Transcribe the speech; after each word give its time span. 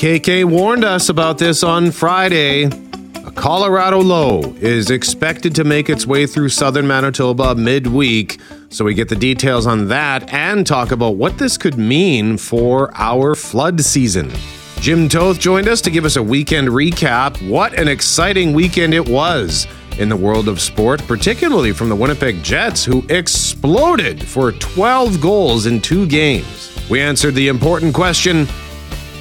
KK 0.00 0.46
warned 0.46 0.82
us 0.82 1.10
about 1.10 1.36
this 1.36 1.62
on 1.62 1.90
Friday. 1.90 2.64
A 2.64 3.30
Colorado 3.32 4.00
low 4.00 4.40
is 4.58 4.90
expected 4.90 5.54
to 5.56 5.62
make 5.62 5.90
its 5.90 6.06
way 6.06 6.26
through 6.26 6.48
southern 6.48 6.86
Manitoba 6.86 7.54
midweek. 7.54 8.40
So 8.70 8.86
we 8.86 8.94
get 8.94 9.10
the 9.10 9.14
details 9.14 9.66
on 9.66 9.88
that 9.88 10.32
and 10.32 10.66
talk 10.66 10.90
about 10.90 11.16
what 11.16 11.36
this 11.36 11.58
could 11.58 11.76
mean 11.76 12.38
for 12.38 12.90
our 12.94 13.34
flood 13.34 13.82
season. 13.82 14.32
Jim 14.76 15.06
Toth 15.06 15.38
joined 15.38 15.68
us 15.68 15.82
to 15.82 15.90
give 15.90 16.06
us 16.06 16.16
a 16.16 16.22
weekend 16.22 16.68
recap. 16.68 17.46
What 17.46 17.74
an 17.74 17.86
exciting 17.86 18.54
weekend 18.54 18.94
it 18.94 19.06
was 19.06 19.66
in 19.98 20.08
the 20.08 20.16
world 20.16 20.48
of 20.48 20.62
sport, 20.62 21.06
particularly 21.06 21.72
from 21.72 21.90
the 21.90 21.96
Winnipeg 21.96 22.42
Jets, 22.42 22.86
who 22.86 23.04
exploded 23.10 24.26
for 24.26 24.52
12 24.52 25.20
goals 25.20 25.66
in 25.66 25.78
two 25.78 26.06
games. 26.06 26.74
We 26.88 27.02
answered 27.02 27.34
the 27.34 27.48
important 27.48 27.94
question 27.94 28.48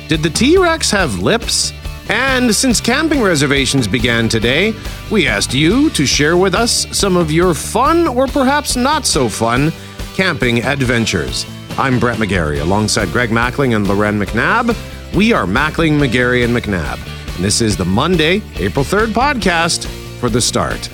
Did 0.10 0.24
the 0.24 0.30
T 0.32 0.58
Rex 0.58 0.90
have 0.90 1.20
lips? 1.20 1.72
And 2.10 2.54
since 2.56 2.82
camping 2.82 3.22
reservations 3.22 3.88
began 3.88 4.28
today, 4.28 4.74
we 5.12 5.28
asked 5.28 5.54
you 5.54 5.92
to 5.92 6.08
share 6.08 6.36
with 6.36 6.56
us 6.56 6.88
some 6.98 7.16
of 7.16 7.32
your 7.32 7.54
fun 7.54 8.08
or 8.08 8.26
perhaps 8.26 8.76
not 8.76 9.06
so 9.06 9.30
fun 9.30 9.72
camping 10.16 10.64
adventures. 10.64 11.46
I'm 11.78 12.00
Brett 12.00 12.18
McGarry 12.18 12.60
alongside 12.60 13.10
Greg 13.10 13.30
Mackling 13.30 13.76
and 13.76 13.88
Loren 13.88 14.20
McNabb. 14.20 14.76
We 15.16 15.32
are 15.32 15.46
Mackling, 15.46 16.00
McGarry, 16.00 16.44
and 16.44 16.58
McNabb. 16.58 16.98
And 17.36 17.46
this 17.46 17.62
is 17.62 17.78
the 17.78 17.86
Monday, 17.86 18.42
April 18.56 18.84
3rd 18.84 19.10
podcast 19.10 19.86
for 20.20 20.32
the 20.32 20.42
start. 20.42 20.90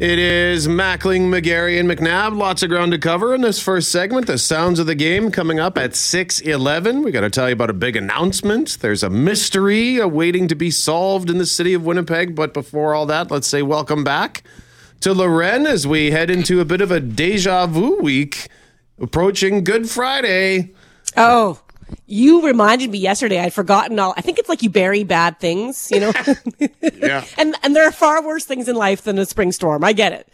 It 0.00 0.18
is 0.18 0.66
Mackling, 0.66 1.28
McGarry, 1.28 1.78
and 1.78 1.88
McNabb. 1.88 2.36
Lots 2.36 2.64
of 2.64 2.68
ground 2.68 2.90
to 2.90 2.98
cover 2.98 3.32
in 3.32 3.42
this 3.42 3.62
first 3.62 3.92
segment. 3.92 4.26
The 4.26 4.38
sounds 4.38 4.80
of 4.80 4.86
the 4.86 4.96
game 4.96 5.30
coming 5.30 5.60
up 5.60 5.78
at 5.78 5.92
6.11. 5.92 7.04
We 7.04 7.12
got 7.12 7.20
to 7.20 7.30
tell 7.30 7.48
you 7.48 7.52
about 7.52 7.70
a 7.70 7.74
big 7.74 7.94
announcement. 7.94 8.78
There's 8.80 9.04
a 9.04 9.08
mystery 9.08 9.98
awaiting 9.98 10.48
to 10.48 10.56
be 10.56 10.72
solved 10.72 11.30
in 11.30 11.38
the 11.38 11.46
city 11.46 11.74
of 11.74 11.86
Winnipeg. 11.86 12.34
But 12.34 12.52
before 12.52 12.92
all 12.92 13.06
that, 13.06 13.30
let's 13.30 13.46
say 13.46 13.62
welcome 13.62 14.02
back 14.02 14.42
to 14.98 15.14
Loren 15.14 15.64
as 15.64 15.86
we 15.86 16.10
head 16.10 16.28
into 16.28 16.58
a 16.58 16.64
bit 16.64 16.80
of 16.80 16.90
a 16.90 16.98
deja 16.98 17.68
vu 17.68 18.00
week 18.00 18.48
approaching 19.00 19.62
Good 19.62 19.88
Friday. 19.88 20.74
Oh, 21.16 21.60
you 22.06 22.44
reminded 22.44 22.90
me 22.90 22.98
yesterday. 22.98 23.40
I'd 23.40 23.52
forgotten 23.52 23.98
all. 23.98 24.14
I 24.16 24.20
think 24.20 24.38
it's 24.38 24.48
like 24.48 24.62
you 24.62 24.70
bury 24.70 25.04
bad 25.04 25.40
things, 25.40 25.90
you 25.90 26.00
know. 26.00 26.12
Yeah. 26.94 27.24
and 27.38 27.54
and 27.62 27.76
there 27.76 27.86
are 27.86 27.92
far 27.92 28.24
worse 28.24 28.44
things 28.44 28.68
in 28.68 28.76
life 28.76 29.02
than 29.02 29.18
a 29.18 29.26
spring 29.26 29.52
storm. 29.52 29.84
I 29.84 29.92
get 29.92 30.12
it, 30.12 30.28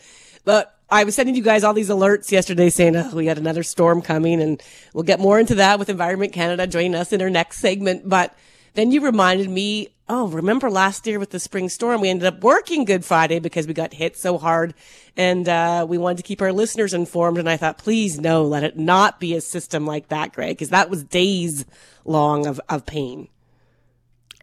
but 0.45 0.77
I 0.89 1.05
was 1.05 1.15
sending 1.15 1.35
you 1.35 1.43
guys 1.43 1.65
all 1.65 1.75
these 1.75 1.89
alerts 1.89 2.31
yesterday 2.31 2.71
saying 2.71 2.97
oh, 2.97 3.15
we 3.15 3.27
had 3.27 3.39
another 3.39 3.63
storm 3.63 4.03
coming, 4.03 4.41
and 4.41 4.63
we'll 4.93 5.05
get 5.05 5.21
more 5.21 5.39
into 5.39 5.57
that 5.57 5.79
with 5.79 5.89
Environment 5.89 6.33
Canada 6.33 6.67
joining 6.67 6.95
us 6.95 7.13
in 7.13 7.23
our 7.23 7.31
next 7.31 7.59
segment. 7.59 8.09
But 8.09 8.37
then 8.75 8.91
you 8.91 9.01
reminded 9.01 9.49
me. 9.49 9.89
Oh, 10.13 10.27
remember 10.27 10.71
last 10.71 11.07
year 11.07 11.21
with 11.21 11.31
the 11.31 11.39
spring 11.39 11.69
storm, 11.69 12.01
we 12.01 12.11
ended 12.11 12.27
up 12.27 12.43
working 12.43 12.85
Good 12.85 13.05
Friday 13.05 13.39
because 13.39 13.69
we 13.69 13.75
got 13.75 13.95
hit 13.95 14.17
so 14.17 14.39
hard 14.39 14.75
and 15.17 15.49
uh, 15.49 15.87
we 15.89 15.99
wanted 15.99 16.17
to 16.17 16.25
keep 16.25 16.43
our 16.43 16.53
listeners 16.53 16.93
informed. 16.93 17.39
And 17.39 17.49
I 17.49 17.57
thought, 17.57 17.79
please 17.79 18.19
no, 18.19 18.43
let 18.43 18.65
it 18.65 18.77
not 18.77 19.21
be 19.21 19.37
a 19.37 19.41
system 19.41 19.87
like 19.87 20.09
that, 20.09 20.33
Greg, 20.33 20.57
because 20.57 20.71
that 20.71 20.91
was 20.91 21.05
days 21.05 21.65
long 22.05 22.47
of, 22.47 22.61
of 22.69 22.87
pain. 22.87 23.29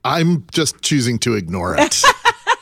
I'm 0.05 0.45
just 0.53 0.81
choosing 0.81 1.19
to 1.19 1.35
ignore 1.35 1.75
it. 1.77 2.01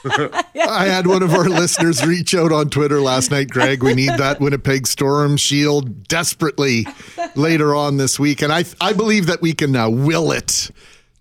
I 0.06 0.86
had 0.86 1.08
one 1.08 1.24
of 1.24 1.34
our 1.34 1.50
listeners 1.50 2.06
reach 2.06 2.36
out 2.36 2.52
on 2.52 2.70
Twitter 2.70 3.02
last 3.02 3.32
night, 3.32 3.50
Greg. 3.50 3.84
We 3.84 3.94
need 3.94 4.18
that 4.18 4.40
Winnipeg 4.40 4.88
Storm 4.88 5.38
Shield 5.38 6.08
desperately 6.08 6.88
later 7.36 7.76
on 7.76 7.98
this 7.98 8.20
week. 8.20 8.42
And 8.42 8.52
I, 8.52 8.66
I 8.80 8.94
believe 8.94 9.26
that 9.28 9.42
we 9.42 9.54
can 9.54 9.76
uh, 9.76 9.90
will 9.90 10.32
it 10.32 10.70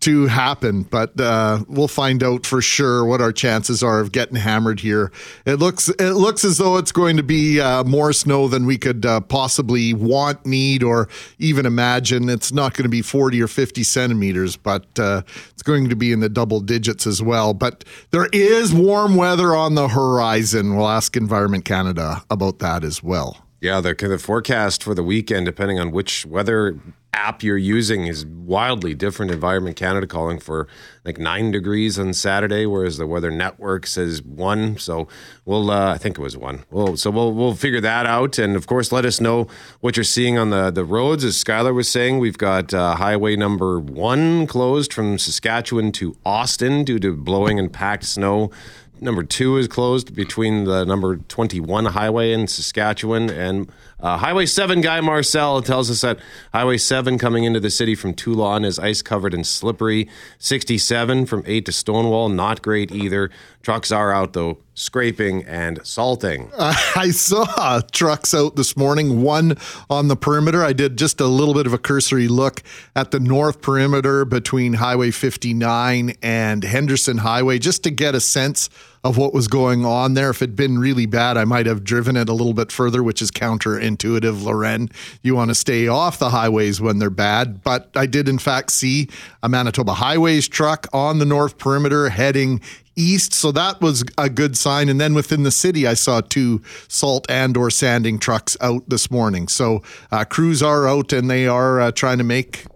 to 0.04 0.26
happen, 0.26 0.82
but 0.82 1.18
uh, 1.18 1.64
we'll 1.66 1.88
find 1.88 2.22
out 2.22 2.44
for 2.44 2.60
sure 2.60 3.04
what 3.04 3.20
our 3.22 3.32
chances 3.32 3.82
are 3.82 4.00
of 4.00 4.12
getting 4.12 4.36
hammered 4.36 4.80
here. 4.80 5.10
It 5.46 5.54
looks 5.54 5.88
it 5.88 6.12
looks 6.12 6.44
as 6.44 6.58
though 6.58 6.76
it's 6.76 6.92
going 6.92 7.16
to 7.16 7.22
be 7.22 7.58
uh, 7.58 7.84
more 7.84 8.12
snow 8.12 8.46
than 8.48 8.66
we 8.66 8.76
could 8.76 9.06
uh, 9.06 9.20
possibly 9.20 9.94
want, 9.94 10.44
need, 10.44 10.82
or 10.82 11.08
even 11.38 11.64
imagine. 11.64 12.28
It's 12.28 12.52
not 12.52 12.74
going 12.74 12.84
to 12.84 12.90
be 12.90 13.02
forty 13.02 13.42
or 13.42 13.48
fifty 13.48 13.82
centimeters, 13.82 14.56
but 14.56 14.86
uh, 14.98 15.22
it's 15.50 15.62
going 15.62 15.88
to 15.88 15.96
be 15.96 16.12
in 16.12 16.20
the 16.20 16.28
double 16.28 16.60
digits 16.60 17.06
as 17.06 17.22
well. 17.22 17.54
But 17.54 17.84
there 18.10 18.28
is 18.32 18.74
warm 18.74 19.16
weather 19.16 19.54
on 19.54 19.74
the 19.74 19.88
horizon. 19.88 20.76
We'll 20.76 20.88
ask 20.88 21.16
Environment 21.16 21.64
Canada 21.64 22.22
about 22.30 22.58
that 22.58 22.84
as 22.84 23.02
well. 23.02 23.43
Yeah, 23.64 23.80
the, 23.80 23.94
the 23.94 24.18
forecast 24.18 24.82
for 24.82 24.94
the 24.94 25.02
weekend, 25.02 25.46
depending 25.46 25.80
on 25.80 25.90
which 25.90 26.26
weather 26.26 26.78
app 27.14 27.42
you're 27.42 27.56
using, 27.56 28.06
is 28.06 28.26
wildly 28.26 28.92
different. 28.92 29.32
Environment 29.32 29.74
Canada 29.74 30.06
calling 30.06 30.38
for 30.38 30.68
like 31.02 31.16
nine 31.16 31.50
degrees 31.50 31.98
on 31.98 32.12
Saturday, 32.12 32.66
whereas 32.66 32.98
the 32.98 33.06
Weather 33.06 33.30
Network 33.30 33.86
says 33.86 34.20
one. 34.20 34.76
So 34.76 35.08
we'll, 35.46 35.70
uh, 35.70 35.94
I 35.94 35.96
think 35.96 36.18
it 36.18 36.20
was 36.20 36.36
one. 36.36 36.64
Well, 36.70 36.98
so 36.98 37.10
we'll 37.10 37.32
we'll 37.32 37.54
figure 37.54 37.80
that 37.80 38.04
out, 38.04 38.38
and 38.38 38.54
of 38.54 38.66
course, 38.66 38.92
let 38.92 39.06
us 39.06 39.18
know 39.18 39.46
what 39.80 39.96
you're 39.96 40.04
seeing 40.04 40.36
on 40.36 40.50
the 40.50 40.70
the 40.70 40.84
roads. 40.84 41.24
As 41.24 41.42
Skylar 41.42 41.74
was 41.74 41.88
saying, 41.88 42.18
we've 42.18 42.36
got 42.36 42.74
uh, 42.74 42.96
Highway 42.96 43.34
Number 43.34 43.80
One 43.80 44.46
closed 44.46 44.92
from 44.92 45.16
Saskatchewan 45.16 45.90
to 45.92 46.14
Austin 46.26 46.84
due 46.84 46.98
to 46.98 47.16
blowing 47.16 47.58
and 47.58 47.72
packed 47.72 48.04
snow. 48.04 48.50
Number 49.00 49.24
two 49.24 49.56
is 49.56 49.66
closed 49.66 50.14
between 50.14 50.64
the 50.64 50.84
number 50.84 51.16
21 51.16 51.86
highway 51.86 52.32
in 52.32 52.46
Saskatchewan 52.46 53.28
and 53.28 53.70
uh, 53.98 54.18
Highway 54.18 54.46
7 54.46 54.80
guy 54.80 55.00
Marcel 55.00 55.62
tells 55.62 55.90
us 55.90 56.02
that 56.02 56.18
Highway 56.52 56.78
7 56.78 57.18
coming 57.18 57.44
into 57.44 57.58
the 57.58 57.70
city 57.70 57.94
from 57.94 58.14
Teulon 58.14 58.64
is 58.64 58.78
ice 58.78 59.02
covered 59.02 59.34
and 59.34 59.46
slippery. 59.46 60.08
67 60.38 61.26
from 61.26 61.42
8 61.46 61.66
to 61.66 61.72
Stonewall, 61.72 62.28
not 62.28 62.62
great 62.62 62.92
either. 62.92 63.30
Trucks 63.62 63.90
are 63.90 64.12
out 64.12 64.32
though, 64.32 64.58
scraping 64.74 65.44
and 65.44 65.80
salting. 65.84 66.50
Uh, 66.56 66.74
I 66.96 67.10
saw 67.10 67.80
trucks 67.92 68.34
out 68.34 68.56
this 68.56 68.76
morning, 68.76 69.22
one 69.22 69.56
on 69.88 70.08
the 70.08 70.16
perimeter. 70.16 70.62
I 70.62 70.72
did 70.72 70.96
just 70.98 71.20
a 71.20 71.26
little 71.26 71.54
bit 71.54 71.66
of 71.66 71.72
a 71.72 71.78
cursory 71.78 72.28
look 72.28 72.62
at 72.94 73.10
the 73.10 73.20
north 73.20 73.62
perimeter 73.62 74.24
between 74.24 74.74
Highway 74.74 75.10
59 75.10 76.14
and 76.22 76.64
Henderson 76.64 77.18
Highway 77.18 77.58
just 77.58 77.84
to 77.84 77.90
get 77.90 78.14
a 78.14 78.20
sense 78.20 78.68
of 79.04 79.18
what 79.18 79.34
was 79.34 79.48
going 79.48 79.84
on 79.84 80.14
there. 80.14 80.30
If 80.30 80.40
it'd 80.40 80.56
been 80.56 80.78
really 80.78 81.04
bad, 81.04 81.36
I 81.36 81.44
might 81.44 81.66
have 81.66 81.84
driven 81.84 82.16
it 82.16 82.30
a 82.30 82.32
little 82.32 82.54
bit 82.54 82.72
further, 82.72 83.02
which 83.02 83.20
is 83.20 83.30
counterintuitive, 83.30 84.42
Loren. 84.42 84.88
You 85.22 85.34
want 85.34 85.50
to 85.50 85.54
stay 85.54 85.86
off 85.86 86.18
the 86.18 86.30
highways 86.30 86.80
when 86.80 86.98
they're 86.98 87.10
bad. 87.10 87.62
But 87.62 87.90
I 87.94 88.06
did, 88.06 88.30
in 88.30 88.38
fact, 88.38 88.70
see 88.70 89.08
a 89.42 89.48
Manitoba 89.48 89.92
Highways 89.92 90.48
truck 90.48 90.86
on 90.94 91.18
the 91.18 91.26
north 91.26 91.58
perimeter 91.58 92.08
heading 92.08 92.62
east 92.96 93.32
so 93.32 93.50
that 93.52 93.80
was 93.80 94.04
a 94.18 94.28
good 94.28 94.56
sign 94.56 94.88
and 94.88 95.00
then 95.00 95.14
within 95.14 95.42
the 95.42 95.50
city 95.50 95.86
i 95.86 95.94
saw 95.94 96.20
two 96.20 96.62
salt 96.88 97.26
and 97.28 97.56
or 97.56 97.70
sanding 97.70 98.18
trucks 98.18 98.56
out 98.60 98.88
this 98.88 99.10
morning 99.10 99.48
so 99.48 99.82
uh, 100.12 100.24
crews 100.24 100.62
are 100.62 100.86
out 100.86 101.12
and 101.12 101.30
they 101.30 101.46
are 101.46 101.80
uh, 101.80 101.92
trying 101.92 102.18
to 102.18 102.24
make 102.24 102.66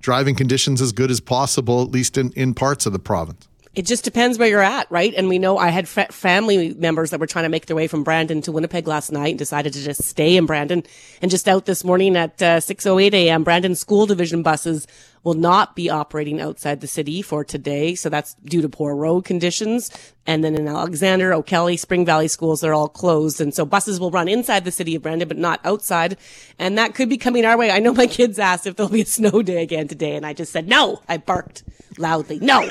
driving 0.00 0.34
conditions 0.34 0.80
as 0.80 0.92
good 0.92 1.10
as 1.10 1.20
possible 1.20 1.82
at 1.82 1.90
least 1.90 2.16
in, 2.16 2.30
in 2.32 2.54
parts 2.54 2.86
of 2.86 2.92
the 2.92 2.98
province 2.98 3.48
It 3.76 3.84
just 3.84 4.04
depends 4.04 4.38
where 4.38 4.48
you're 4.48 4.62
at, 4.62 4.90
right? 4.90 5.12
And 5.14 5.28
we 5.28 5.38
know 5.38 5.58
I 5.58 5.68
had 5.68 5.86
fa- 5.86 6.10
family 6.10 6.72
members 6.72 7.10
that 7.10 7.20
were 7.20 7.26
trying 7.26 7.44
to 7.44 7.50
make 7.50 7.66
their 7.66 7.76
way 7.76 7.88
from 7.88 8.04
Brandon 8.04 8.40
to 8.40 8.50
Winnipeg 8.52 8.88
last 8.88 9.12
night 9.12 9.32
and 9.32 9.38
decided 9.38 9.74
to 9.74 9.84
just 9.84 10.02
stay 10.02 10.38
in 10.38 10.46
Brandon. 10.46 10.82
And 11.20 11.30
just 11.30 11.46
out 11.46 11.66
this 11.66 11.84
morning 11.84 12.16
at 12.16 12.40
uh, 12.40 12.60
6:08 12.60 13.12
a.m., 13.12 13.44
Brandon 13.44 13.74
School 13.74 14.06
Division 14.06 14.42
buses 14.42 14.86
will 15.26 15.34
not 15.34 15.74
be 15.74 15.90
operating 15.90 16.40
outside 16.40 16.80
the 16.80 16.86
city 16.86 17.20
for 17.20 17.42
today. 17.42 17.96
So 17.96 18.08
that's 18.08 18.34
due 18.44 18.62
to 18.62 18.68
poor 18.68 18.94
road 18.94 19.24
conditions. 19.24 19.90
And 20.24 20.44
then 20.44 20.54
in 20.54 20.68
Alexander, 20.68 21.34
O'Kelly, 21.34 21.76
Spring 21.76 22.06
Valley 22.06 22.28
schools, 22.28 22.60
they're 22.60 22.72
all 22.72 22.88
closed. 22.88 23.40
And 23.40 23.52
so 23.52 23.66
buses 23.66 23.98
will 23.98 24.12
run 24.12 24.28
inside 24.28 24.64
the 24.64 24.70
city 24.70 24.94
of 24.94 25.02
Brandon, 25.02 25.26
but 25.26 25.36
not 25.36 25.58
outside. 25.64 26.16
And 26.60 26.78
that 26.78 26.94
could 26.94 27.08
be 27.08 27.18
coming 27.18 27.44
our 27.44 27.58
way. 27.58 27.72
I 27.72 27.80
know 27.80 27.92
my 27.92 28.06
kids 28.06 28.38
asked 28.38 28.68
if 28.68 28.76
there'll 28.76 28.92
be 28.92 29.00
a 29.00 29.06
snow 29.06 29.42
day 29.42 29.64
again 29.64 29.88
today. 29.88 30.14
And 30.14 30.24
I 30.24 30.32
just 30.32 30.52
said, 30.52 30.68
no, 30.68 31.02
I 31.08 31.16
barked 31.16 31.64
loudly. 31.98 32.38
No, 32.38 32.64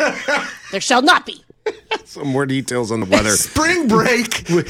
there 0.71 0.79
shall 0.79 1.01
not 1.01 1.25
be. 1.25 1.44
Some 2.05 2.27
more 2.27 2.45
details 2.45 2.91
on 2.91 2.99
the 3.01 3.05
weather. 3.05 3.29
spring 3.35 3.87
break 3.87 4.47
you, 4.49 4.63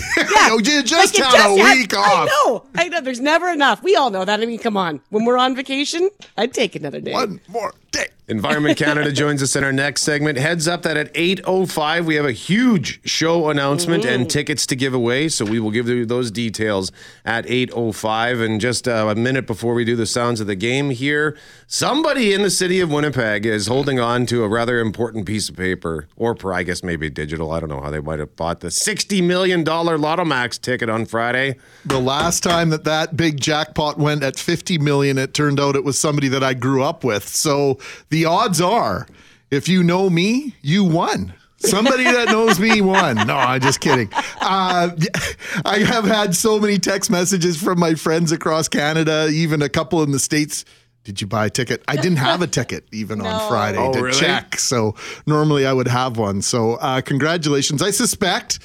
know, 0.48 0.58
you 0.58 0.82
just 0.84 1.14
Like, 1.16 1.20
it 1.20 1.26
had 1.26 1.52
a 1.60 1.64
had- 1.64 1.78
week 1.78 1.94
I 1.94 1.98
off 2.00 2.30
know. 2.46 2.66
I 2.76 2.88
know. 2.88 3.02
There's 3.02 3.20
never 3.20 3.50
enough. 3.50 3.84
We 3.84 3.96
all 3.96 4.10
know 4.10 4.26
that. 4.26 4.40
I 4.42 4.46
mean, 4.46 4.60
come 4.60 4.78
on. 4.78 5.02
When 5.10 5.26
we're 5.26 5.38
on 5.38 5.56
vacation, 5.56 6.10
I'd 6.38 6.54
take 6.54 6.76
another 6.76 7.02
day. 7.02 7.14
one 7.14 7.40
more 7.48 7.74
Tuesday. 7.96 8.16
Environment 8.28 8.76
Canada 8.86 9.12
joins 9.12 9.44
us 9.44 9.56
in 9.56 9.64
our 9.64 9.72
next 9.72 10.02
segment. 10.02 10.38
Heads 10.38 10.68
up 10.68 10.82
that 10.84 10.98
at 10.98 11.14
8.05 11.14 12.06
we 12.06 12.16
have 12.16 12.26
a 12.26 12.32
huge 12.32 13.00
show 13.08 13.50
announcement 13.50 14.04
and 14.04 14.30
tickets 14.30 14.66
to 14.68 14.76
give 14.76 14.94
away. 14.94 15.30
So 15.30 15.46
we 15.46 15.60
will 15.60 15.72
give 15.72 15.88
you 15.88 16.06
those 16.06 16.32
details 16.32 16.92
at 17.24 17.46
8.05. 17.46 18.44
And 18.44 18.60
just 18.60 18.88
uh, 18.88 19.08
a 19.10 19.16
minute 19.16 19.46
before 19.46 19.74
we 19.76 19.86
do 19.86 19.96
the 19.96 20.08
sounds 20.08 20.42
of 20.42 20.48
the 20.48 20.56
game 20.56 20.90
here, 20.90 21.38
somebody 21.68 22.34
in 22.34 22.42
the 22.42 22.50
city 22.50 22.80
of 22.80 22.92
Winnipeg 22.92 23.46
is 23.46 23.68
holding 23.68 24.00
on 24.00 24.26
to 24.28 24.44
a 24.44 24.48
rather 24.48 24.80
important 24.80 25.28
piece 25.28 25.50
of 25.50 25.56
paper, 25.56 26.08
or 26.16 26.34
per, 26.34 26.52
I 26.54 26.64
guess 26.64 26.84
maybe 26.84 27.10
digital. 27.10 27.52
I 27.52 27.60
don't 27.60 27.70
know 27.70 27.82
how 27.82 27.92
they 27.92 28.00
might 28.00 28.20
have 28.20 28.36
bought 28.36 28.62
the 28.62 28.70
$60 28.70 29.24
million 29.24 29.64
Lotto 29.64 30.26
Max 30.26 30.58
ticket 30.58 30.90
on 30.90 31.06
Friday. 31.06 31.58
The 31.86 32.00
last 32.00 32.42
time 32.42 32.72
that 32.72 32.86
that 32.86 33.16
big 33.16 33.40
jackpot 33.40 34.00
went 34.00 34.24
at 34.24 34.38
50 34.38 34.80
million, 34.80 35.20
it 35.20 35.36
turned 35.36 35.60
out 35.60 35.76
it 35.76 35.84
was 35.84 36.00
somebody 36.00 36.28
that 36.30 36.44
I 36.44 36.56
grew 36.56 36.82
up 36.82 37.04
with. 37.04 37.28
So 37.28 37.78
the 38.10 38.26
odds 38.26 38.60
are, 38.62 39.08
if 39.52 39.68
you 39.70 39.84
know 39.84 40.10
me, 40.10 40.56
you 40.62 40.84
won. 40.84 41.34
Somebody 41.58 42.04
that 42.04 42.28
knows 42.28 42.60
me 42.60 42.82
won. 42.82 43.16
No, 43.28 43.36
I'm 43.36 43.62
just 43.62 43.80
kidding. 43.80 44.10
Uh, 44.42 44.90
I 45.66 45.80
have 45.80 46.04
had 46.04 46.36
so 46.36 46.60
many 46.60 46.78
text 46.78 47.10
messages 47.10 47.62
from 47.62 47.80
my 47.80 47.96
friends 47.96 48.32
across 48.32 48.68
Canada, 48.68 49.30
even 49.32 49.62
a 49.62 49.70
couple 49.70 50.04
in 50.04 50.12
the 50.12 50.20
States. 50.20 50.66
Did 51.06 51.22
you 51.22 51.28
buy 51.28 51.46
a 51.48 51.50
ticket? 51.50 51.84
I 51.88 51.96
didn't 51.96 52.18
have 52.18 52.42
a 52.42 52.48
ticket 52.48 52.86
even 52.92 53.22
on 53.22 53.48
Friday 53.50 53.78
Oh, 53.80 53.94
to 53.94 54.02
really? 54.04 54.20
check. 54.20 54.60
So 54.60 54.96
normally 55.26 55.66
I 55.66 55.74
would 55.74 55.88
have 55.88 56.18
one. 56.18 56.42
So 56.42 56.74
uh, 56.76 57.02
congratulations. 57.02 57.82
I 57.82 57.92
suspect 57.92 58.60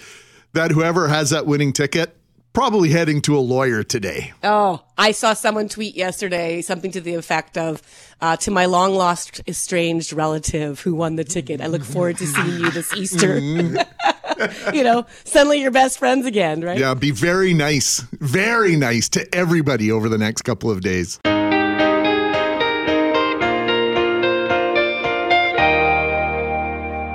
that 0.54 0.70
whoever 0.70 1.06
has 1.08 1.30
that 1.30 1.46
winning 1.46 1.72
ticket 1.72 2.16
probably 2.52 2.90
heading 2.90 3.20
to 3.22 3.36
a 3.36 3.40
lawyer 3.40 3.82
today. 3.82 4.32
Oh, 4.42 4.82
I 4.98 5.12
saw 5.12 5.34
someone 5.34 5.68
tweet 5.68 5.96
yesterday 5.96 6.62
something 6.62 6.90
to 6.92 7.00
the 7.00 7.14
effect 7.14 7.56
of, 7.56 7.82
uh, 8.20 8.36
to 8.38 8.50
my 8.50 8.66
long 8.66 8.94
lost 8.94 9.40
estranged 9.46 10.12
relative 10.12 10.80
who 10.80 10.94
won 10.94 11.16
the 11.16 11.24
ticket. 11.24 11.60
I 11.60 11.66
look 11.66 11.84
forward 11.84 12.18
to 12.18 12.26
seeing 12.26 12.60
you 12.60 12.70
this 12.70 12.94
Easter. 12.94 13.38
you 14.72 14.84
know, 14.84 15.06
suddenly 15.24 15.60
you're 15.60 15.70
best 15.70 15.98
friends 15.98 16.26
again, 16.26 16.62
right? 16.62 16.78
Yeah, 16.78 16.94
be 16.94 17.10
very 17.10 17.54
nice, 17.54 18.00
very 18.12 18.76
nice 18.76 19.08
to 19.10 19.34
everybody 19.34 19.90
over 19.90 20.08
the 20.08 20.18
next 20.18 20.42
couple 20.42 20.70
of 20.70 20.80
days. 20.80 21.18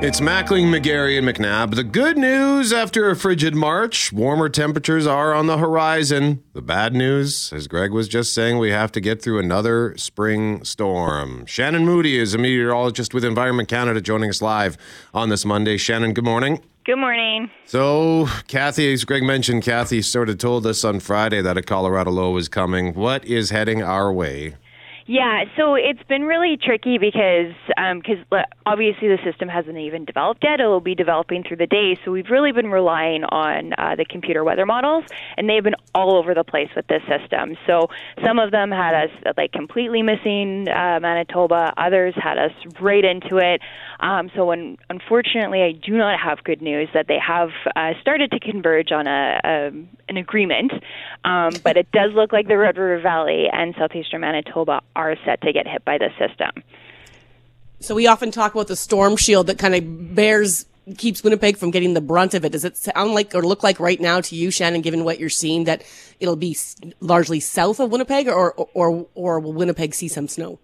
It's 0.05 0.19
Mackling, 0.19 0.65
McGarry, 0.67 1.17
and 1.17 1.27
McNabb. 1.27 1.73
The 1.73 1.83
good 1.83 2.15
news 2.15 2.71
after 2.71 3.09
a 3.09 3.15
frigid 3.15 3.55
March, 3.55 4.13
warmer 4.13 4.49
temperatures 4.49 5.07
are 5.07 5.33
on 5.33 5.47
the 5.47 5.57
horizon. 5.57 6.43
The 6.53 6.61
bad 6.61 6.93
news, 6.93 7.51
as 7.51 7.67
Greg 7.67 7.91
was 7.91 8.07
just 8.07 8.31
saying, 8.31 8.59
we 8.59 8.69
have 8.69 8.91
to 8.91 9.01
get 9.01 9.19
through 9.19 9.39
another 9.39 9.97
spring 9.97 10.63
storm. 10.63 11.47
Shannon 11.47 11.85
Moody 11.85 12.19
is 12.19 12.35
a 12.35 12.37
meteorologist 12.37 13.15
with 13.15 13.25
Environment 13.25 13.67
Canada 13.67 13.99
joining 13.99 14.29
us 14.29 14.43
live 14.43 14.77
on 15.11 15.29
this 15.29 15.43
Monday. 15.43 15.75
Shannon, 15.75 16.13
good 16.13 16.23
morning. 16.23 16.61
Good 16.85 16.97
morning. 16.97 17.49
So, 17.65 18.27
Kathy, 18.47 18.93
as 18.93 19.05
Greg 19.05 19.23
mentioned, 19.23 19.63
Kathy 19.63 20.03
sort 20.03 20.29
of 20.29 20.37
told 20.37 20.67
us 20.67 20.83
on 20.83 20.99
Friday 20.99 21.41
that 21.41 21.57
a 21.57 21.63
Colorado 21.63 22.11
low 22.11 22.29
was 22.29 22.47
coming. 22.47 22.93
What 22.93 23.25
is 23.25 23.49
heading 23.49 23.81
our 23.81 24.13
way? 24.13 24.53
Yeah, 25.07 25.43
so 25.55 25.75
it's 25.75 26.01
been 26.09 26.23
really 26.23 26.57
tricky 26.57 26.97
because 26.97 27.53
because 27.67 28.25
obviously 28.65 29.07
the 29.07 29.19
system 29.23 29.47
hasn't 29.47 29.77
even 29.77 30.03
developed 30.03 30.43
yet. 30.43 30.59
It'll 30.59 30.79
be 30.79 30.95
developing 30.95 31.43
through 31.43 31.57
the 31.57 31.67
day, 31.67 31.95
so 32.03 32.09
we've 32.09 32.31
really 32.31 32.51
been 32.51 32.71
relying 32.71 33.23
on 33.23 33.73
uh, 33.77 33.95
the 33.95 34.05
computer 34.05 34.43
weather 34.43 34.65
models, 34.65 35.03
and 35.37 35.47
they've 35.47 35.63
been 35.63 35.75
all 35.93 36.17
over 36.17 36.33
the 36.33 36.43
place 36.43 36.69
with 36.75 36.87
this 36.87 37.03
system. 37.07 37.55
So 37.67 37.89
some 38.25 38.39
of 38.39 38.49
them 38.49 38.71
had 38.71 38.95
us 38.95 39.11
like 39.37 39.51
completely 39.51 40.01
missing 40.01 40.67
uh, 40.69 40.99
Manitoba. 40.99 41.73
Others 41.77 42.15
had 42.17 42.39
us 42.39 42.53
right 42.81 43.05
into 43.05 43.37
it. 43.37 43.61
Um, 44.05 44.29
so 44.35 44.51
unfortunately, 44.51 45.63
I 45.63 45.71
do 45.71 45.97
not 45.97 46.19
have 46.19 46.43
good 46.43 46.61
news 46.61 46.89
that 46.93 47.07
they 47.07 47.17
have 47.17 47.49
uh, 47.75 47.93
started 48.01 48.29
to 48.31 48.39
converge 48.39 48.91
on 48.91 49.07
a, 49.07 49.41
a 49.43 49.71
an 50.07 50.17
agreement, 50.17 50.73
um, 51.23 51.53
but 51.63 51.75
it 51.75 51.91
does 51.91 52.13
look 52.13 52.31
like 52.31 52.47
the 52.47 52.55
Red 52.55 52.77
River 52.77 53.01
Valley 53.01 53.47
and 53.51 53.73
southeastern 53.75 54.21
Manitoba 54.21 54.81
are 54.95 55.15
set 55.25 55.41
to 55.41 55.51
get 55.51 55.67
hit 55.67 55.83
by 55.85 55.97
the 55.97 56.09
system. 56.19 56.51
So 57.79 57.95
we 57.95 58.05
often 58.05 58.29
talk 58.29 58.53
about 58.53 58.67
the 58.67 58.75
storm 58.75 59.17
shield 59.17 59.47
that 59.47 59.57
kind 59.57 59.73
of 59.73 60.13
bears 60.13 60.67
keeps 60.99 61.23
Winnipeg 61.23 61.57
from 61.57 61.71
getting 61.71 61.95
the 61.95 62.01
brunt 62.01 62.35
of 62.35 62.45
it. 62.45 62.51
Does 62.51 62.63
it 62.63 62.77
sound 62.77 63.13
like 63.13 63.33
or 63.33 63.41
look 63.41 63.63
like 63.63 63.79
right 63.79 63.99
now 63.99 64.21
to 64.21 64.35
you, 64.35 64.51
Shannon, 64.51 64.81
given 64.81 65.03
what 65.03 65.19
you're 65.19 65.29
seeing, 65.29 65.63
that 65.63 65.83
it'll 66.19 66.35
be 66.35 66.55
largely 66.99 67.39
south 67.39 67.79
of 67.79 67.89
Winnipeg, 67.89 68.27
or 68.27 68.53
or 68.53 69.07
or 69.15 69.39
will 69.39 69.53
Winnipeg 69.53 69.95
see 69.95 70.07
some 70.07 70.27
snow? 70.27 70.59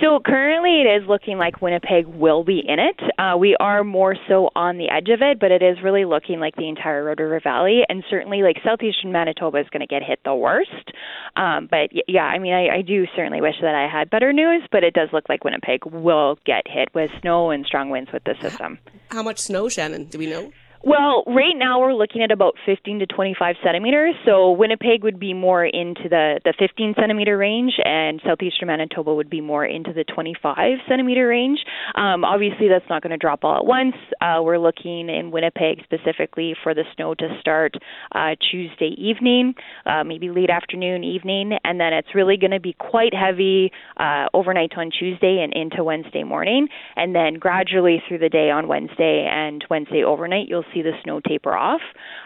So 0.00 0.20
currently, 0.24 0.82
it 0.82 1.02
is 1.02 1.08
looking 1.08 1.38
like 1.38 1.62
Winnipeg 1.62 2.06
will 2.06 2.44
be 2.44 2.62
in 2.66 2.78
it. 2.78 3.00
Uh, 3.18 3.36
we 3.36 3.56
are 3.60 3.84
more 3.84 4.16
so 4.28 4.50
on 4.54 4.78
the 4.78 4.88
edge 4.88 5.08
of 5.08 5.22
it, 5.22 5.38
but 5.40 5.50
it 5.50 5.62
is 5.62 5.78
really 5.82 6.04
looking 6.04 6.40
like 6.40 6.56
the 6.56 6.68
entire 6.68 7.04
Red 7.04 7.20
River 7.20 7.40
Valley, 7.42 7.82
and 7.88 8.04
certainly 8.10 8.42
like 8.42 8.56
southeastern 8.64 9.12
Manitoba 9.12 9.58
is 9.58 9.66
going 9.70 9.80
to 9.80 9.86
get 9.86 10.02
hit 10.02 10.20
the 10.24 10.34
worst. 10.34 10.92
Um, 11.36 11.68
but 11.70 11.90
yeah, 12.08 12.24
I 12.24 12.38
mean, 12.38 12.52
I, 12.52 12.78
I 12.78 12.82
do 12.82 13.06
certainly 13.14 13.40
wish 13.40 13.56
that 13.62 13.74
I 13.74 13.88
had 13.88 14.10
better 14.10 14.32
news, 14.32 14.62
but 14.70 14.84
it 14.84 14.94
does 14.94 15.08
look 15.12 15.28
like 15.28 15.44
Winnipeg 15.44 15.86
will 15.86 16.38
get 16.44 16.66
hit 16.66 16.88
with 16.94 17.10
snow 17.20 17.50
and 17.50 17.64
strong 17.64 17.90
winds 17.90 18.10
with 18.12 18.24
the 18.24 18.34
system. 18.40 18.78
How 19.10 19.22
much 19.22 19.38
snow, 19.38 19.68
Shannon? 19.68 20.04
Do 20.04 20.18
we 20.18 20.26
know? 20.26 20.52
Well, 20.86 21.24
right 21.26 21.56
now 21.56 21.80
we're 21.80 21.94
looking 21.94 22.22
at 22.22 22.30
about 22.30 22.54
15 22.64 23.00
to 23.00 23.06
25 23.06 23.56
centimeters. 23.64 24.14
So 24.24 24.52
Winnipeg 24.52 25.02
would 25.02 25.18
be 25.18 25.34
more 25.34 25.64
into 25.64 26.08
the, 26.08 26.38
the 26.44 26.54
15 26.56 26.94
centimeter 26.96 27.36
range, 27.36 27.72
and 27.84 28.20
southeastern 28.24 28.68
Manitoba 28.68 29.12
would 29.12 29.28
be 29.28 29.40
more 29.40 29.66
into 29.66 29.92
the 29.92 30.04
25 30.04 30.78
centimeter 30.88 31.26
range. 31.26 31.58
Um, 31.96 32.24
obviously, 32.24 32.68
that's 32.68 32.84
not 32.88 33.02
going 33.02 33.10
to 33.10 33.16
drop 33.16 33.42
all 33.42 33.56
at 33.56 33.66
once. 33.66 33.96
Uh, 34.20 34.38
we're 34.44 34.60
looking 34.60 35.08
in 35.08 35.32
Winnipeg 35.32 35.82
specifically 35.82 36.54
for 36.62 36.72
the 36.72 36.84
snow 36.94 37.14
to 37.14 37.36
start 37.40 37.74
uh, 38.14 38.36
Tuesday 38.48 38.94
evening, 38.96 39.54
uh, 39.86 40.04
maybe 40.04 40.30
late 40.30 40.50
afternoon, 40.50 41.02
evening, 41.02 41.58
and 41.64 41.80
then 41.80 41.94
it's 41.94 42.14
really 42.14 42.36
going 42.36 42.52
to 42.52 42.60
be 42.60 42.74
quite 42.78 43.12
heavy 43.12 43.72
uh, 43.96 44.26
overnight 44.34 44.70
on 44.76 44.92
Tuesday 44.96 45.40
and 45.42 45.52
into 45.52 45.82
Wednesday 45.82 46.22
morning, 46.22 46.68
and 46.94 47.12
then 47.12 47.34
gradually 47.34 48.00
through 48.06 48.18
the 48.18 48.28
day 48.28 48.52
on 48.52 48.68
Wednesday 48.68 49.28
and 49.28 49.64
Wednesday 49.68 50.04
overnight, 50.04 50.46
you'll 50.46 50.62
see 50.72 50.75
the 50.82 50.92
snow 51.02 51.20
taper 51.20 51.54
off. 51.54 51.80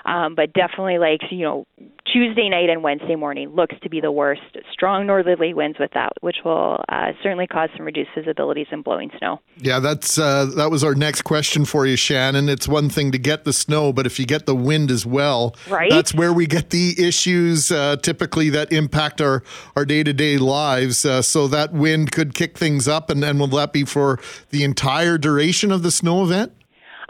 Um, 0.05 0.35
but 0.35 0.52
definitely, 0.52 0.99
like 0.99 1.20
you 1.31 1.44
know, 1.44 1.67
Tuesday 2.11 2.49
night 2.49 2.69
and 2.70 2.82
Wednesday 2.82 3.17
morning 3.17 3.50
looks 3.50 3.75
to 3.82 3.88
be 3.91 4.00
the 4.00 4.11
worst. 4.12 4.41
Strong 4.73 5.06
northerly 5.06 5.55
winds 5.55 5.79
with 5.79 5.91
that, 5.94 6.12
which 6.20 6.37
will 6.44 6.82
uh, 6.88 7.12
certainly 7.23 7.47
cause 7.47 7.69
some 7.76 7.87
reduced 7.87 8.11
visibilities 8.17 8.67
and 8.73 8.82
blowing 8.82 9.11
snow. 9.19 9.41
Yeah, 9.58 9.79
that's 9.79 10.19
uh, 10.19 10.47
that 10.56 10.70
was 10.70 10.82
our 10.82 10.94
next 10.94 11.23
question 11.23 11.64
for 11.64 11.87
you, 11.87 11.97
Shannon. 11.97 12.49
It's 12.49 12.67
one 12.67 12.88
thing 12.88 13.12
to 13.12 13.19
get 13.19 13.44
the 13.44 13.52
snow, 13.52 13.93
but 13.93 14.06
if 14.06 14.19
you 14.19 14.26
get 14.26 14.47
the 14.47 14.55
wind 14.56 14.91
as 14.91 15.05
well, 15.06 15.55
Right. 15.69 15.91
that's 15.91 16.14
where 16.14 16.32
we 16.32 16.47
get 16.47 16.70
the 16.70 16.94
issues 16.99 17.70
uh, 17.70 17.97
typically 17.97 18.50
that 18.50 18.73
impact 18.73 19.20
our 19.20 19.43
our 19.76 19.85
day 19.85 20.02
to 20.02 20.12
day 20.12 20.38
lives. 20.38 21.05
Uh, 21.05 21.23
so 21.23 21.47
that 21.49 21.73
wind 21.73 22.12
could 22.12 22.35
kick 22.35 22.56
things 22.58 22.88
up, 22.88 23.11
and 23.11 23.23
then 23.23 23.38
will 23.38 23.47
that 23.49 23.73
be 23.73 23.85
for 23.85 24.19
the 24.50 24.64
entire 24.64 25.19
duration 25.19 25.71
of 25.71 25.83
the 25.83 25.90
snow 25.90 26.23
event? 26.25 26.52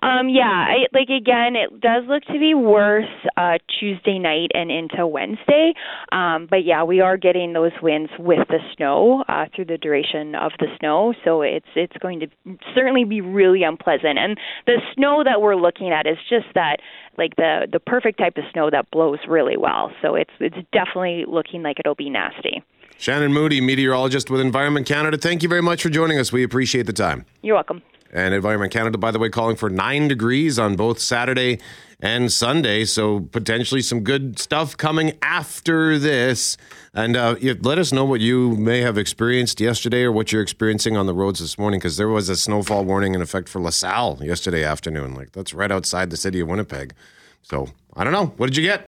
Um, 0.02 0.28
yeah, 0.28 0.44
I, 0.44 0.86
like 0.92 1.08
again, 1.08 1.56
it 1.56 1.80
does 1.80 2.04
look 2.08 2.24
to 2.24 2.38
be 2.38 2.54
worse 2.54 3.04
uh, 3.36 3.58
Tuesday 3.78 4.18
night 4.18 4.50
and 4.54 4.70
into 4.70 5.06
Wednesday. 5.06 5.74
Um, 6.12 6.46
but 6.48 6.64
yeah, 6.64 6.82
we 6.84 7.00
are 7.00 7.16
getting 7.16 7.52
those 7.52 7.72
winds 7.82 8.10
with 8.18 8.48
the 8.48 8.58
snow 8.76 9.24
uh, 9.28 9.46
through 9.54 9.66
the 9.66 9.78
duration 9.78 10.34
of 10.34 10.52
the 10.58 10.66
snow, 10.78 11.12
so 11.24 11.42
it's 11.42 11.68
it's 11.74 11.96
going 11.98 12.20
to 12.20 12.28
certainly 12.74 13.04
be 13.04 13.20
really 13.20 13.62
unpleasant. 13.62 14.18
And 14.18 14.38
the 14.66 14.80
snow 14.94 15.22
that 15.24 15.40
we're 15.40 15.56
looking 15.56 15.90
at 15.90 16.06
is 16.06 16.16
just 16.28 16.46
that 16.54 16.78
like 17.18 17.36
the 17.36 17.66
the 17.70 17.80
perfect 17.80 18.18
type 18.18 18.36
of 18.36 18.44
snow 18.52 18.70
that 18.70 18.90
blows 18.90 19.18
really 19.28 19.56
well. 19.56 19.92
So 20.00 20.14
it's 20.14 20.32
it's 20.40 20.56
definitely 20.72 21.24
looking 21.28 21.62
like 21.62 21.78
it'll 21.78 21.94
be 21.94 22.10
nasty. 22.10 22.62
Shannon 22.96 23.32
Moody, 23.32 23.62
meteorologist 23.62 24.30
with 24.30 24.42
Environment 24.42 24.86
Canada. 24.86 25.16
Thank 25.16 25.42
you 25.42 25.48
very 25.48 25.62
much 25.62 25.82
for 25.82 25.88
joining 25.88 26.18
us. 26.18 26.32
We 26.32 26.42
appreciate 26.42 26.84
the 26.84 26.92
time. 26.92 27.24
You're 27.42 27.54
welcome. 27.54 27.82
And 28.12 28.34
Environment 28.34 28.72
Canada, 28.72 28.98
by 28.98 29.10
the 29.10 29.18
way, 29.18 29.28
calling 29.28 29.56
for 29.56 29.70
nine 29.70 30.08
degrees 30.08 30.58
on 30.58 30.74
both 30.76 30.98
Saturday 30.98 31.60
and 32.00 32.32
Sunday. 32.32 32.84
So 32.84 33.20
potentially 33.20 33.82
some 33.82 34.00
good 34.00 34.38
stuff 34.38 34.76
coming 34.76 35.16
after 35.22 35.98
this. 35.98 36.56
And 36.92 37.16
uh, 37.16 37.36
let 37.60 37.78
us 37.78 37.92
know 37.92 38.04
what 38.04 38.20
you 38.20 38.56
may 38.56 38.80
have 38.80 38.98
experienced 38.98 39.60
yesterday 39.60 40.02
or 40.02 40.10
what 40.10 40.32
you're 40.32 40.42
experiencing 40.42 40.96
on 40.96 41.06
the 41.06 41.14
roads 41.14 41.38
this 41.38 41.56
morning, 41.56 41.78
because 41.78 41.96
there 41.98 42.08
was 42.08 42.28
a 42.28 42.36
snowfall 42.36 42.84
warning 42.84 43.14
in 43.14 43.22
effect 43.22 43.48
for 43.48 43.60
LaSalle 43.60 44.18
yesterday 44.22 44.64
afternoon. 44.64 45.14
Like 45.14 45.32
that's 45.32 45.54
right 45.54 45.70
outside 45.70 46.10
the 46.10 46.16
city 46.16 46.40
of 46.40 46.48
Winnipeg. 46.48 46.94
So 47.42 47.68
I 47.94 48.02
don't 48.02 48.12
know. 48.12 48.32
What 48.38 48.46
did 48.46 48.56
you 48.56 48.64
get? 48.64 48.89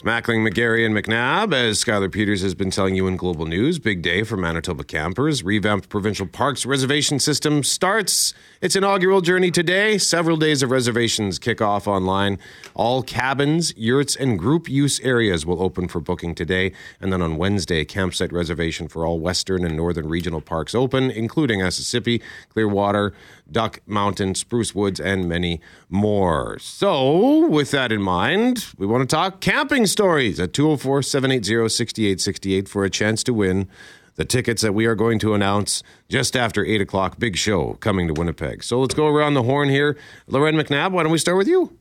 It's 0.00 0.08
Mackling, 0.08 0.48
McGarry, 0.48 0.86
and 0.86 0.94
McNabb. 0.94 1.52
As 1.52 1.84
Skylar 1.84 2.10
Peters 2.10 2.40
has 2.40 2.54
been 2.54 2.70
telling 2.70 2.94
you 2.94 3.06
in 3.06 3.18
Global 3.18 3.44
News, 3.44 3.78
big 3.78 4.00
day 4.00 4.22
for 4.22 4.38
Manitoba 4.38 4.82
campers. 4.82 5.44
Revamped 5.44 5.90
provincial 5.90 6.26
parks 6.26 6.64
reservation 6.64 7.18
system 7.18 7.62
starts 7.62 8.32
its 8.60 8.76
inaugural 8.76 9.22
journey 9.22 9.50
today. 9.50 9.96
Several 9.96 10.36
days 10.36 10.62
of 10.62 10.70
reservations 10.70 11.38
kick 11.38 11.62
off 11.62 11.88
online. 11.88 12.38
All 12.74 13.02
cabins, 13.02 13.74
yurts, 13.76 14.14
and 14.14 14.38
group 14.38 14.68
use 14.68 15.00
areas 15.00 15.46
will 15.46 15.62
open 15.62 15.88
for 15.88 16.00
booking 16.00 16.34
today. 16.34 16.72
And 17.00 17.12
then 17.12 17.22
on 17.22 17.38
Wednesday, 17.38 17.84
campsite 17.84 18.32
reservation 18.32 18.86
for 18.88 19.06
all 19.06 19.18
western 19.18 19.64
and 19.64 19.76
northern 19.76 20.08
regional 20.08 20.42
parks 20.42 20.74
open, 20.74 21.10
including 21.10 21.60
Asessippi, 21.60 22.22
Clearwater, 22.50 23.14
Duck 23.50 23.80
Mountain, 23.86 24.34
Spruce 24.34 24.74
Woods, 24.74 25.00
and 25.00 25.28
many 25.28 25.60
more. 25.88 26.58
So, 26.58 27.46
with 27.46 27.70
that 27.70 27.90
in 27.90 28.02
mind, 28.02 28.66
we 28.76 28.86
want 28.86 29.08
to 29.08 29.16
talk 29.16 29.40
camping 29.40 29.86
stories 29.86 30.38
at 30.38 30.52
204 30.52 31.02
780 31.02 31.68
6868 31.68 32.68
for 32.68 32.84
a 32.84 32.90
chance 32.90 33.24
to 33.24 33.32
win 33.32 33.68
the 34.16 34.24
tickets 34.24 34.62
that 34.62 34.72
we 34.72 34.86
are 34.86 34.94
going 34.94 35.18
to 35.20 35.34
announce 35.34 35.82
just 36.08 36.36
after 36.36 36.64
8 36.64 36.80
o'clock. 36.80 37.18
Big 37.18 37.36
show 37.36 37.74
coming 37.74 38.08
to 38.08 38.14
Winnipeg. 38.14 38.62
So, 38.62 38.80
let's 38.80 38.94
go 38.94 39.06
around 39.06 39.34
the 39.34 39.42
horn 39.42 39.68
here. 39.68 39.96
Loren 40.26 40.56
McNabb, 40.56 40.92
why 40.92 41.02
don't 41.02 41.12
we 41.12 41.18
start 41.18 41.38
with 41.38 41.48
you? 41.48 41.76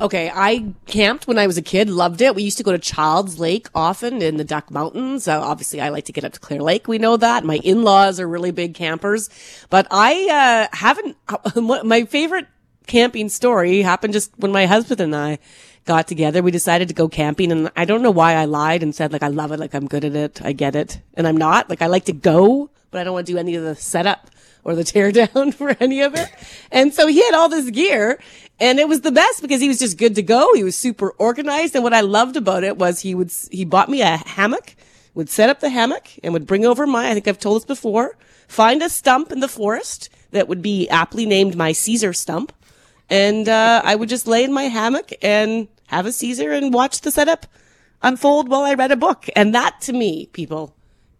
Okay, 0.00 0.30
I 0.32 0.72
camped 0.86 1.26
when 1.26 1.38
I 1.38 1.48
was 1.48 1.58
a 1.58 1.62
kid, 1.62 1.90
loved 1.90 2.20
it. 2.20 2.36
We 2.36 2.44
used 2.44 2.58
to 2.58 2.62
go 2.62 2.70
to 2.70 2.78
Childs 2.78 3.40
Lake 3.40 3.68
often 3.74 4.22
in 4.22 4.36
the 4.36 4.44
Duck 4.44 4.70
Mountains. 4.70 5.26
Uh, 5.26 5.40
obviously, 5.40 5.80
I 5.80 5.88
like 5.88 6.04
to 6.04 6.12
get 6.12 6.24
up 6.24 6.32
to 6.34 6.40
Clear 6.40 6.62
Lake. 6.62 6.86
We 6.86 6.98
know 6.98 7.16
that. 7.16 7.44
My 7.44 7.56
in-laws 7.56 8.20
are 8.20 8.28
really 8.28 8.52
big 8.52 8.74
campers, 8.74 9.28
but 9.70 9.88
I 9.90 10.68
uh, 10.70 10.76
haven't. 10.76 11.16
My 11.84 12.04
favorite 12.04 12.46
camping 12.86 13.28
story 13.28 13.82
happened 13.82 14.12
just 14.12 14.32
when 14.38 14.50
my 14.50 14.66
husband 14.66 15.00
and 15.00 15.14
I 15.14 15.38
got 15.88 16.06
together. 16.06 16.42
We 16.42 16.50
decided 16.50 16.88
to 16.88 16.94
go 16.94 17.08
camping, 17.08 17.50
and 17.50 17.70
I 17.74 17.84
don't 17.86 18.02
know 18.02 18.10
why 18.10 18.34
I 18.34 18.44
lied 18.44 18.82
and 18.82 18.94
said 18.94 19.12
like 19.12 19.22
I 19.22 19.28
love 19.28 19.50
it, 19.52 19.58
like 19.58 19.74
I'm 19.74 19.88
good 19.88 20.04
at 20.04 20.14
it, 20.14 20.40
I 20.44 20.52
get 20.52 20.76
it, 20.76 21.00
and 21.14 21.26
I'm 21.26 21.36
not. 21.36 21.68
Like 21.70 21.82
I 21.82 21.86
like 21.86 22.04
to 22.04 22.12
go, 22.12 22.70
but 22.90 23.00
I 23.00 23.04
don't 23.04 23.14
want 23.14 23.26
to 23.26 23.32
do 23.32 23.38
any 23.38 23.54
of 23.56 23.64
the 23.64 23.74
setup 23.74 24.30
or 24.64 24.74
the 24.74 24.84
tear 24.92 25.10
down 25.10 25.50
for 25.52 25.74
any 25.80 26.02
of 26.02 26.14
it. 26.14 26.28
And 26.70 26.92
so 26.92 27.06
he 27.06 27.24
had 27.24 27.34
all 27.34 27.48
this 27.48 27.70
gear 27.70 28.20
and 28.60 28.78
it 28.78 28.88
was 28.88 29.00
the 29.00 29.12
best 29.12 29.40
because 29.40 29.60
he 29.60 29.68
was 29.68 29.78
just 29.78 29.98
good 29.98 30.14
to 30.16 30.22
go. 30.22 30.52
He 30.54 30.64
was 30.64 30.76
super 30.76 31.10
organized. 31.12 31.74
And 31.74 31.84
what 31.84 31.94
I 31.94 32.00
loved 32.00 32.36
about 32.36 32.64
it 32.64 32.76
was 32.76 33.00
he 33.00 33.14
would, 33.14 33.32
he 33.50 33.64
bought 33.64 33.88
me 33.88 34.02
a 34.02 34.16
hammock, 34.16 34.74
would 35.14 35.30
set 35.30 35.48
up 35.48 35.60
the 35.60 35.70
hammock 35.70 36.08
and 36.22 36.32
would 36.32 36.46
bring 36.46 36.66
over 36.66 36.86
my, 36.86 37.08
I 37.10 37.14
think 37.14 37.28
I've 37.28 37.38
told 37.38 37.62
this 37.62 37.66
before, 37.66 38.16
find 38.48 38.82
a 38.82 38.88
stump 38.88 39.30
in 39.30 39.40
the 39.40 39.48
forest 39.48 40.10
that 40.32 40.48
would 40.48 40.60
be 40.60 40.88
aptly 40.88 41.24
named 41.24 41.56
my 41.56 41.72
Caesar 41.72 42.12
stump. 42.12 42.52
And, 43.08 43.48
uh, 43.48 43.80
I 43.84 43.94
would 43.94 44.08
just 44.08 44.26
lay 44.26 44.44
in 44.44 44.52
my 44.52 44.64
hammock 44.64 45.12
and 45.22 45.68
have 45.88 46.06
a 46.06 46.12
Caesar 46.12 46.52
and 46.52 46.72
watch 46.72 47.02
the 47.02 47.10
setup 47.10 47.46
unfold 48.02 48.48
while 48.48 48.62
I 48.62 48.74
read 48.74 48.92
a 48.92 48.96
book. 48.96 49.26
And 49.36 49.54
that 49.54 49.80
to 49.82 49.92
me, 49.92 50.26
people, 50.32 50.74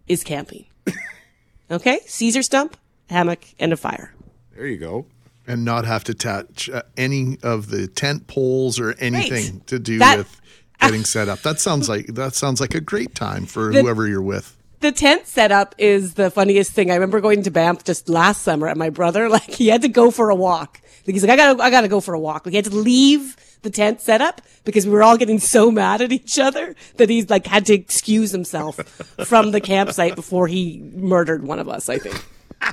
is 0.07 0.25
camping. 0.25 0.65
okay? 1.71 2.01
Caesar 2.07 2.43
stump, 2.43 2.77
hammock, 3.11 3.45
and 3.59 3.73
a 3.73 3.77
fire. 3.77 4.15
There 4.57 4.67
you 4.67 4.79
go. 4.79 5.07
And 5.47 5.65
not 5.65 5.85
have 5.87 6.05
to 6.05 6.15
touch 6.15 6.69
uh, 6.69 6.83
any 6.97 7.39
of 7.43 7.71
the 7.71 7.87
tent 7.89 8.27
poles 8.27 8.79
or 8.79 8.93
anything 8.99 9.55
Right. 9.55 9.67
to 9.69 9.79
do 9.79 9.99
That- 9.99 10.19
with 10.19 10.41
getting 10.81 11.05
set 11.05 11.29
up. 11.29 11.41
That 11.43 11.59
sounds 11.59 11.89
like 11.89 12.07
that 12.15 12.35
sounds 12.35 12.61
like 12.61 12.75
a 12.75 12.81
great 12.81 13.15
time 13.15 13.47
for 13.47 13.73
The- 13.73 13.81
whoever 13.83 14.07
you're 14.07 14.23
with. 14.23 14.55
the 14.81 14.93
tent 14.93 15.27
setup 15.27 15.75
is 15.79 16.15
the 16.15 16.31
funniest 16.31 16.71
thing. 16.73 16.91
I 16.91 16.95
remember 16.95 17.21
going 17.21 17.43
to 17.45 17.51
Banff 17.51 17.83
just 17.83 18.09
last 18.09 18.43
summer 18.43 18.69
and 18.69 18.79
my 18.79 18.91
brother, 18.91 19.29
like 19.37 19.51
he 19.51 19.69
had 19.69 19.83
to 19.83 19.89
go 19.89 20.11
for 20.13 20.29
a 20.31 20.37
walk. 20.37 20.81
Like 21.07 21.15
he's 21.15 21.23
like, 21.25 21.33
I 21.33 21.37
gotta, 21.37 21.63
I 21.63 21.71
gotta 21.71 21.89
go 21.89 22.01
for 22.01 22.15
a 22.15 22.21
walk. 22.21 22.45
Like 22.47 22.53
he 22.53 22.57
had 22.57 22.67
to 22.67 22.77
leave 22.77 23.35
the 23.63 23.71
tent 23.71 24.01
setup 24.01 24.41
because 24.65 24.87
we 24.87 24.93
were 24.93 25.03
all 25.03 25.17
getting 25.17 25.39
so 25.39 25.71
mad 25.71 26.01
at 26.01 26.13
each 26.13 26.39
other 26.39 26.75
that 26.97 27.09
he's 27.09 27.29
like 27.31 27.47
had 27.47 27.67
to 27.67 27.75
excuse 27.75 28.31
himself 28.31 28.77
from 29.25 29.51
the 29.51 29.61
campsite 29.61 30.15
before 30.15 30.47
he 30.47 30.81
murdered 30.95 31.45
one 31.45 31.59
of 31.59 31.69
us, 31.69 31.89
I 31.89 31.99
think. 31.99 32.25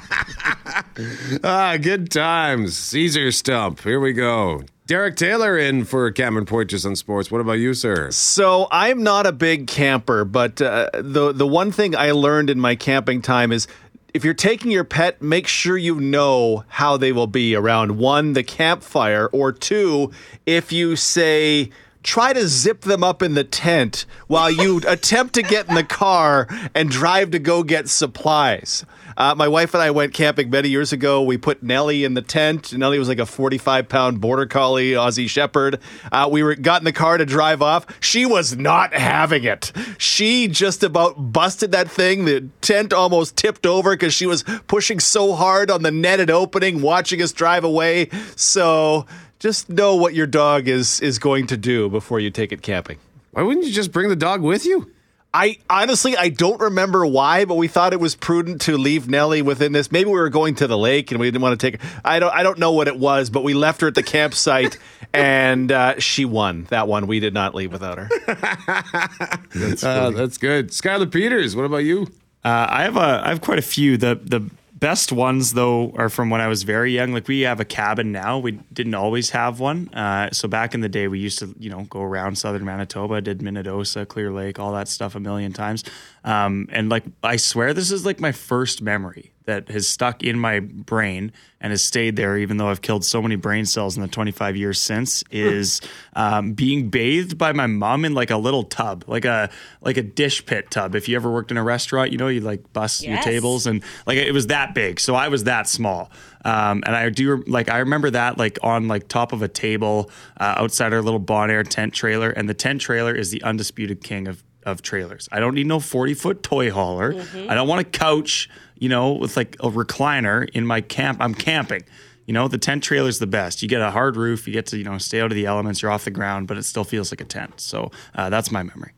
Ah, 1.43 1.77
good 1.79 2.09
times. 2.09 2.75
Caesar 2.77 3.31
Stump. 3.31 3.81
Here 3.81 3.99
we 3.99 4.13
go. 4.13 4.63
Derek 4.87 5.15
Taylor 5.15 5.57
in 5.57 5.83
for 5.83 6.11
Cameron 6.11 6.45
Poitras 6.45 6.85
on 6.85 6.95
Sports. 6.95 7.29
What 7.31 7.41
about 7.41 7.53
you, 7.53 7.73
sir? 7.73 8.11
So 8.11 8.67
I'm 8.71 9.03
not 9.03 9.25
a 9.25 9.31
big 9.31 9.67
camper, 9.67 10.25
but 10.25 10.61
uh, 10.61 10.89
the 10.93 11.33
the 11.33 11.47
one 11.47 11.71
thing 11.71 11.95
I 11.95 12.11
learned 12.11 12.49
in 12.49 12.59
my 12.59 12.75
camping 12.75 13.21
time 13.21 13.51
is 13.51 13.67
if 14.15 14.23
you're 14.23 14.33
taking 14.33 14.71
your 14.71 14.85
pet, 14.85 15.21
make 15.21 15.45
sure 15.45 15.77
you 15.77 15.99
know 15.99 16.63
how 16.69 16.95
they 16.95 17.11
will 17.11 17.27
be 17.27 17.53
around 17.53 17.97
one 17.97 18.31
the 18.31 18.43
campfire 18.43 19.27
or 19.33 19.51
two 19.51 20.09
if 20.45 20.71
you 20.71 20.95
say 20.95 21.69
try 22.01 22.31
to 22.31 22.47
zip 22.47 22.83
them 22.83 23.03
up 23.03 23.21
in 23.21 23.33
the 23.33 23.43
tent 23.43 24.05
while 24.27 24.49
you 24.49 24.79
attempt 24.87 25.33
to 25.33 25.41
get 25.41 25.67
in 25.67 25.75
the 25.75 25.83
car 25.83 26.47
and 26.73 26.89
drive 26.89 27.31
to 27.31 27.39
go 27.39 27.61
get 27.61 27.89
supplies. 27.89 28.85
Uh, 29.17 29.33
my 29.35 29.47
wife 29.47 29.73
and 29.73 29.81
I 29.81 29.91
went 29.91 30.13
camping 30.13 30.49
many 30.49 30.69
years 30.69 30.91
ago. 30.91 31.21
We 31.23 31.37
put 31.37 31.63
Nellie 31.63 32.03
in 32.03 32.15
the 32.15 32.21
tent. 32.21 32.73
Nellie 32.73 32.99
was 32.99 33.07
like 33.07 33.19
a 33.19 33.25
45 33.25 33.87
pound 33.87 34.19
border 34.19 34.45
collie, 34.45 34.91
Aussie 34.91 35.29
Shepherd. 35.29 35.79
Uh, 36.11 36.27
we 36.31 36.43
were 36.43 36.55
got 36.55 36.81
in 36.81 36.85
the 36.85 36.91
car 36.91 37.17
to 37.17 37.25
drive 37.25 37.61
off. 37.61 37.85
She 38.01 38.25
was 38.25 38.57
not 38.57 38.93
having 38.93 39.43
it. 39.43 39.71
She 39.97 40.47
just 40.47 40.83
about 40.83 41.31
busted 41.31 41.71
that 41.71 41.89
thing. 41.89 42.25
The 42.25 42.49
tent 42.61 42.91
almost 42.91 43.37
tipped 43.37 43.65
over 43.65 43.91
because 43.91 44.13
she 44.13 44.25
was 44.25 44.43
pushing 44.67 44.99
so 44.99 45.33
hard 45.33 45.71
on 45.71 45.83
the 45.83 45.91
netted 45.91 46.29
opening, 46.29 46.81
watching 46.81 47.21
us 47.21 47.31
drive 47.31 47.63
away. 47.63 48.09
So 48.35 49.05
just 49.39 49.69
know 49.69 49.95
what 49.95 50.13
your 50.13 50.27
dog 50.27 50.67
is 50.67 50.99
is 50.99 51.19
going 51.19 51.47
to 51.47 51.57
do 51.57 51.89
before 51.89 52.19
you 52.19 52.31
take 52.31 52.51
it 52.51 52.61
camping. 52.61 52.97
Why 53.31 53.43
wouldn't 53.43 53.65
you 53.65 53.71
just 53.71 53.91
bring 53.91 54.09
the 54.09 54.15
dog 54.15 54.41
with 54.41 54.65
you? 54.65 54.91
I 55.37 55.57
honestly 55.69 56.15
I 56.15 56.29
don't 56.29 56.61
remember 56.61 57.05
why, 57.05 57.43
but 57.43 57.55
we 57.55 57.67
thought 57.67 57.91
it 57.91 57.99
was 57.99 58.15
prudent 58.15 58.61
to 58.61 58.77
leave 58.77 59.09
Nellie 59.09 59.41
within 59.41 59.73
this. 59.73 59.91
Maybe 59.91 60.05
we 60.05 60.13
were 60.13 60.29
going 60.29 60.55
to 60.55 60.67
the 60.67 60.77
lake 60.77 61.11
and 61.11 61.19
we 61.19 61.27
didn't 61.27 61.41
want 61.41 61.59
to 61.59 61.71
take 61.71 61.81
her. 61.81 62.01
I 62.05 62.19
don't 62.19 62.33
I 62.33 62.41
don't 62.41 62.57
know 62.57 62.71
what 62.71 62.87
it 62.87 62.97
was, 62.97 63.29
but 63.29 63.43
we 63.43 63.53
left 63.53 63.81
her 63.81 63.89
at 63.89 63.95
the 63.95 64.03
campsite 64.03 64.77
and 65.13 65.73
uh, 65.73 65.99
she 65.99 66.23
won 66.23 66.67
that 66.69 66.87
one. 66.87 67.05
We 67.07 67.19
did 67.19 67.33
not 67.33 67.53
leave 67.53 67.73
without 67.73 67.97
her. 67.97 68.09
That's 69.53 69.83
Uh, 69.83 70.11
that's 70.11 70.37
good. 70.37 70.69
Skylar 70.69 71.11
Peters, 71.11 71.53
what 71.53 71.65
about 71.65 71.83
you? 71.83 72.03
Uh, 72.45 72.67
I 72.69 72.83
have 72.83 72.95
a 72.95 73.21
I 73.25 73.29
have 73.29 73.41
quite 73.41 73.59
a 73.59 73.63
few. 73.63 73.97
The 73.97 74.15
the 74.15 74.49
best 74.85 75.11
ones 75.11 75.53
though 75.53 75.91
are 75.95 76.09
from 76.09 76.29
when 76.29 76.41
I 76.41 76.47
was 76.47 76.61
very 76.61 76.93
young. 76.93 77.11
Like 77.11 77.27
we 77.27 77.41
have 77.41 77.59
a 77.59 77.65
cabin 77.65 78.11
now. 78.11 78.37
We 78.37 78.51
didn't 78.71 78.93
always 78.93 79.31
have 79.31 79.59
one. 79.59 79.91
Uh, 79.91 80.29
so 80.31 80.47
back 80.47 80.75
in 80.75 80.81
the 80.81 80.89
day, 80.89 81.07
we 81.07 81.17
used 81.17 81.39
to 81.39 81.55
you 81.57 81.71
know 81.71 81.87
go 81.89 82.01
around 82.01 82.37
southern 82.37 82.63
Manitoba, 82.63 83.19
did 83.19 83.39
Minnedosa, 83.39 84.07
Clear 84.07 84.31
Lake, 84.31 84.59
all 84.59 84.73
that 84.73 84.87
stuff 84.87 85.15
a 85.15 85.19
million 85.19 85.53
times. 85.53 85.83
Um, 86.23 86.67
and 86.71 86.87
like 86.89 87.03
I 87.23 87.37
swear, 87.37 87.73
this 87.73 87.89
is 87.89 88.05
like 88.05 88.19
my 88.19 88.31
first 88.31 88.83
memory 88.83 89.31
that 89.45 89.69
has 89.69 89.87
stuck 89.87 90.23
in 90.23 90.39
my 90.39 90.59
brain 90.59 91.31
and 91.61 91.71
has 91.71 91.83
stayed 91.83 92.15
there, 92.15 92.37
even 92.37 92.57
though 92.57 92.67
I've 92.67 92.81
killed 92.81 93.05
so 93.05 93.21
many 93.21 93.35
brain 93.35 93.65
cells 93.65 93.95
in 93.95 94.01
the 94.01 94.07
25 94.07 94.55
years 94.55 94.79
since. 94.79 95.23
Is 95.31 95.81
um, 96.15 96.53
being 96.53 96.89
bathed 96.89 97.37
by 97.37 97.53
my 97.53 97.67
mom 97.67 98.05
in 98.05 98.13
like 98.13 98.31
a 98.31 98.37
little 98.37 98.63
tub, 98.63 99.05
like 99.07 99.25
a 99.25 99.49
like 99.81 99.97
a 99.97 100.03
dish 100.03 100.45
pit 100.45 100.69
tub. 100.71 100.95
If 100.95 101.07
you 101.07 101.15
ever 101.15 101.31
worked 101.31 101.51
in 101.51 101.57
a 101.57 101.63
restaurant, 101.63 102.11
you 102.11 102.17
know 102.17 102.27
you 102.27 102.41
like 102.41 102.73
bust 102.73 103.03
your 103.03 103.21
tables 103.21 103.67
and 103.67 103.83
like 104.05 104.17
it 104.17 104.33
was 104.33 104.47
that 104.47 104.73
big. 104.73 104.99
So 104.99 105.15
I 105.15 105.27
was 105.29 105.45
that 105.45 105.67
small. 105.67 106.11
Um, 106.43 106.83
and 106.85 106.95
I 106.95 107.09
do 107.09 107.43
like 107.47 107.69
I 107.69 107.79
remember 107.79 108.11
that 108.11 108.37
like 108.37 108.59
on 108.61 108.87
like 108.87 109.07
top 109.07 109.33
of 109.33 109.41
a 109.41 109.47
table 109.47 110.11
uh, 110.39 110.55
outside 110.57 110.93
our 110.93 111.01
little 111.01 111.19
Bon 111.19 111.49
Air 111.49 111.63
tent 111.63 111.93
trailer, 111.93 112.29
and 112.29 112.47
the 112.47 112.53
tent 112.53 112.81
trailer 112.81 113.15
is 113.15 113.31
the 113.31 113.41
undisputed 113.43 114.03
king 114.03 114.27
of 114.27 114.43
of 114.65 114.81
trailers. 114.81 115.29
I 115.31 115.39
don't 115.39 115.55
need 115.55 115.67
no 115.67 115.79
40 115.79 116.13
foot 116.15 116.43
toy 116.43 116.71
hauler. 116.71 117.13
I 117.47 117.53
don't 117.53 117.67
want 117.67 117.81
a 117.81 117.83
couch, 117.83 118.49
you 118.77 118.89
know, 118.89 119.13
with 119.13 119.37
like 119.37 119.55
a 119.59 119.69
recliner 119.69 120.49
in 120.49 120.65
my 120.65 120.81
camp. 120.81 121.19
I'm 121.21 121.33
camping. 121.33 121.83
You 122.25 122.33
know, 122.33 122.47
the 122.47 122.57
tent 122.57 122.83
trailer 122.83 123.07
is 123.07 123.19
the 123.19 123.27
best. 123.27 123.61
You 123.61 123.69
get 123.69 123.81
a 123.81 123.91
hard 123.91 124.17
roof, 124.17 124.47
you 124.47 124.53
get 124.53 124.65
to, 124.67 124.77
you 124.77 124.83
know, 124.83 124.97
stay 124.97 125.21
out 125.21 125.31
of 125.31 125.35
the 125.35 125.45
elements, 125.45 125.81
you're 125.81 125.91
off 125.91 126.05
the 126.05 126.11
ground, 126.11 126.47
but 126.47 126.57
it 126.57 126.63
still 126.63 126.83
feels 126.83 127.11
like 127.11 127.21
a 127.21 127.25
tent. 127.25 127.61
So 127.61 127.91
uh, 128.15 128.29
that's 128.29 128.51
my 128.51 128.63
memory. 128.63 128.93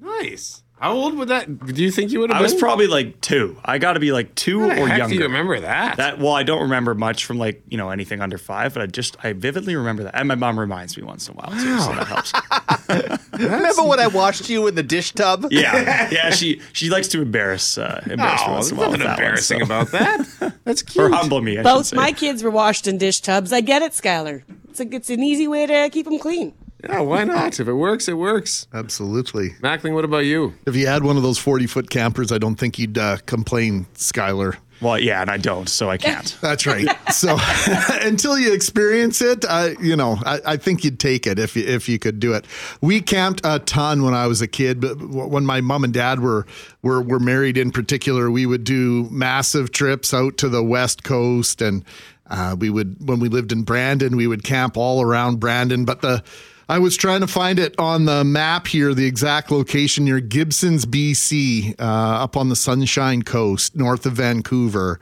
Nice. 0.00 0.62
How 0.82 0.94
old 0.94 1.16
would 1.16 1.28
that? 1.28 1.64
Do 1.64 1.80
you 1.80 1.92
think 1.92 2.10
you 2.10 2.18
would 2.18 2.30
have 2.30 2.40
I 2.40 2.42
was 2.42 2.54
probably 2.54 2.88
like 2.88 3.20
two. 3.20 3.56
I 3.64 3.78
got 3.78 3.92
to 3.92 4.00
be 4.00 4.10
like 4.10 4.34
two 4.34 4.62
How 4.62 4.66
the 4.66 4.82
or 4.82 4.88
heck 4.88 4.98
younger. 4.98 5.14
Do 5.14 5.20
you 5.20 5.26
remember 5.28 5.60
that? 5.60 5.98
That 5.98 6.18
well, 6.18 6.32
I 6.32 6.42
don't 6.42 6.62
remember 6.62 6.96
much 6.96 7.24
from 7.24 7.38
like 7.38 7.62
you 7.68 7.78
know 7.78 7.90
anything 7.90 8.20
under 8.20 8.36
five, 8.36 8.74
but 8.74 8.82
I 8.82 8.86
just 8.86 9.16
I 9.22 9.32
vividly 9.32 9.76
remember 9.76 10.02
that, 10.02 10.16
and 10.16 10.26
my 10.26 10.34
mom 10.34 10.58
reminds 10.58 10.96
me 10.96 11.04
once 11.04 11.28
in 11.28 11.34
a 11.34 11.36
while 11.36 11.52
too, 11.52 11.78
so 11.78 11.94
that 11.94 12.08
helps. 12.08 13.21
Remember 13.38 13.84
when 13.84 13.98
I 14.00 14.06
watched 14.08 14.48
you 14.50 14.66
in 14.66 14.74
the 14.74 14.82
dish 14.82 15.12
tub? 15.12 15.46
Yeah, 15.50 16.08
yeah. 16.10 16.30
She 16.30 16.60
she 16.72 16.90
likes 16.90 17.08
to 17.08 17.22
embarrass 17.22 17.78
uh, 17.78 18.02
embarrass 18.10 18.40
me 18.40 18.46
Oh, 18.48 18.52
once 18.52 18.70
there's 18.70 18.72
in 18.72 18.76
a 18.76 18.80
while. 18.80 18.90
nothing 18.90 18.92
with 18.92 19.00
that 19.00 19.06
one, 19.06 19.18
embarrassing 19.18 19.58
so- 19.60 19.64
about 19.64 19.90
that. 19.92 20.54
That's 20.64 20.82
cute. 20.82 21.04
or 21.04 21.08
cute. 21.08 21.18
humble 21.20 21.40
me. 21.40 21.58
I 21.58 21.62
Both 21.62 21.86
say. 21.86 21.96
my 21.96 22.12
kids 22.12 22.42
were 22.42 22.50
washed 22.50 22.86
in 22.86 22.98
dish 22.98 23.20
tubs. 23.20 23.52
I 23.52 23.60
get 23.60 23.82
it, 23.82 23.92
Skylar. 23.92 24.42
It's 24.70 24.80
a, 24.80 24.94
it's 24.94 25.10
an 25.10 25.22
easy 25.22 25.48
way 25.48 25.66
to 25.66 25.88
keep 25.90 26.04
them 26.06 26.18
clean. 26.18 26.54
Yeah, 26.84 27.00
why 27.00 27.22
not? 27.24 27.60
If 27.60 27.68
it 27.68 27.74
works, 27.74 28.08
it 28.08 28.14
works. 28.14 28.66
Absolutely. 28.74 29.50
Mackling, 29.62 29.94
what 29.94 30.04
about 30.04 30.24
you? 30.24 30.54
If 30.66 30.74
you 30.74 30.86
had 30.88 31.04
one 31.04 31.16
of 31.16 31.22
those 31.22 31.38
40 31.38 31.66
foot 31.68 31.90
campers, 31.90 32.32
I 32.32 32.38
don't 32.38 32.56
think 32.56 32.76
you'd 32.78 32.98
uh, 32.98 33.18
complain, 33.24 33.86
Skylar. 33.94 34.56
Well, 34.82 34.98
yeah, 34.98 35.20
and 35.20 35.30
I 35.30 35.36
don't, 35.36 35.68
so 35.68 35.88
I 35.88 35.96
can't. 35.96 36.36
That's 36.42 36.66
right. 36.66 36.88
So 37.12 37.38
until 38.02 38.36
you 38.36 38.52
experience 38.52 39.22
it, 39.22 39.44
I, 39.44 39.76
you 39.80 39.94
know, 39.94 40.18
I, 40.26 40.40
I 40.44 40.56
think 40.56 40.82
you'd 40.82 40.98
take 40.98 41.26
it 41.26 41.38
if 41.38 41.54
you, 41.54 41.64
if 41.64 41.88
you 41.88 42.00
could 42.00 42.18
do 42.18 42.34
it. 42.34 42.44
We 42.80 43.00
camped 43.00 43.40
a 43.44 43.60
ton 43.60 44.02
when 44.02 44.12
I 44.12 44.26
was 44.26 44.42
a 44.42 44.48
kid, 44.48 44.80
but 44.80 45.00
when 45.00 45.46
my 45.46 45.60
mom 45.60 45.84
and 45.84 45.94
dad 45.94 46.20
were 46.20 46.46
were 46.82 47.00
were 47.00 47.20
married, 47.20 47.56
in 47.56 47.70
particular, 47.70 48.30
we 48.30 48.44
would 48.44 48.64
do 48.64 49.08
massive 49.10 49.70
trips 49.70 50.12
out 50.12 50.36
to 50.38 50.48
the 50.48 50.64
west 50.64 51.04
coast, 51.04 51.62
and 51.62 51.84
uh, 52.28 52.56
we 52.58 52.68
would 52.68 52.96
when 53.06 53.20
we 53.20 53.28
lived 53.28 53.52
in 53.52 53.62
Brandon, 53.62 54.16
we 54.16 54.26
would 54.26 54.42
camp 54.42 54.76
all 54.76 55.00
around 55.00 55.38
Brandon. 55.38 55.84
But 55.84 56.00
the 56.00 56.24
I 56.68 56.78
was 56.78 56.96
trying 56.96 57.20
to 57.20 57.26
find 57.26 57.58
it 57.58 57.78
on 57.78 58.04
the 58.04 58.24
map 58.24 58.66
here, 58.66 58.94
the 58.94 59.06
exact 59.06 59.50
location 59.50 60.04
near 60.04 60.20
Gibsons, 60.20 60.86
BC, 60.86 61.74
uh, 61.80 61.84
up 61.84 62.36
on 62.36 62.48
the 62.48 62.56
Sunshine 62.56 63.22
Coast, 63.22 63.76
north 63.76 64.06
of 64.06 64.14
Vancouver. 64.14 65.00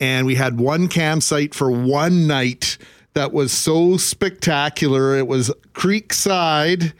And 0.00 0.26
we 0.26 0.34
had 0.34 0.58
one 0.58 0.88
campsite 0.88 1.54
for 1.54 1.70
one 1.70 2.26
night 2.26 2.76
that 3.14 3.32
was 3.32 3.52
so 3.52 3.96
spectacular. 3.96 5.16
It 5.16 5.26
was 5.26 5.50
Creekside, 5.74 6.92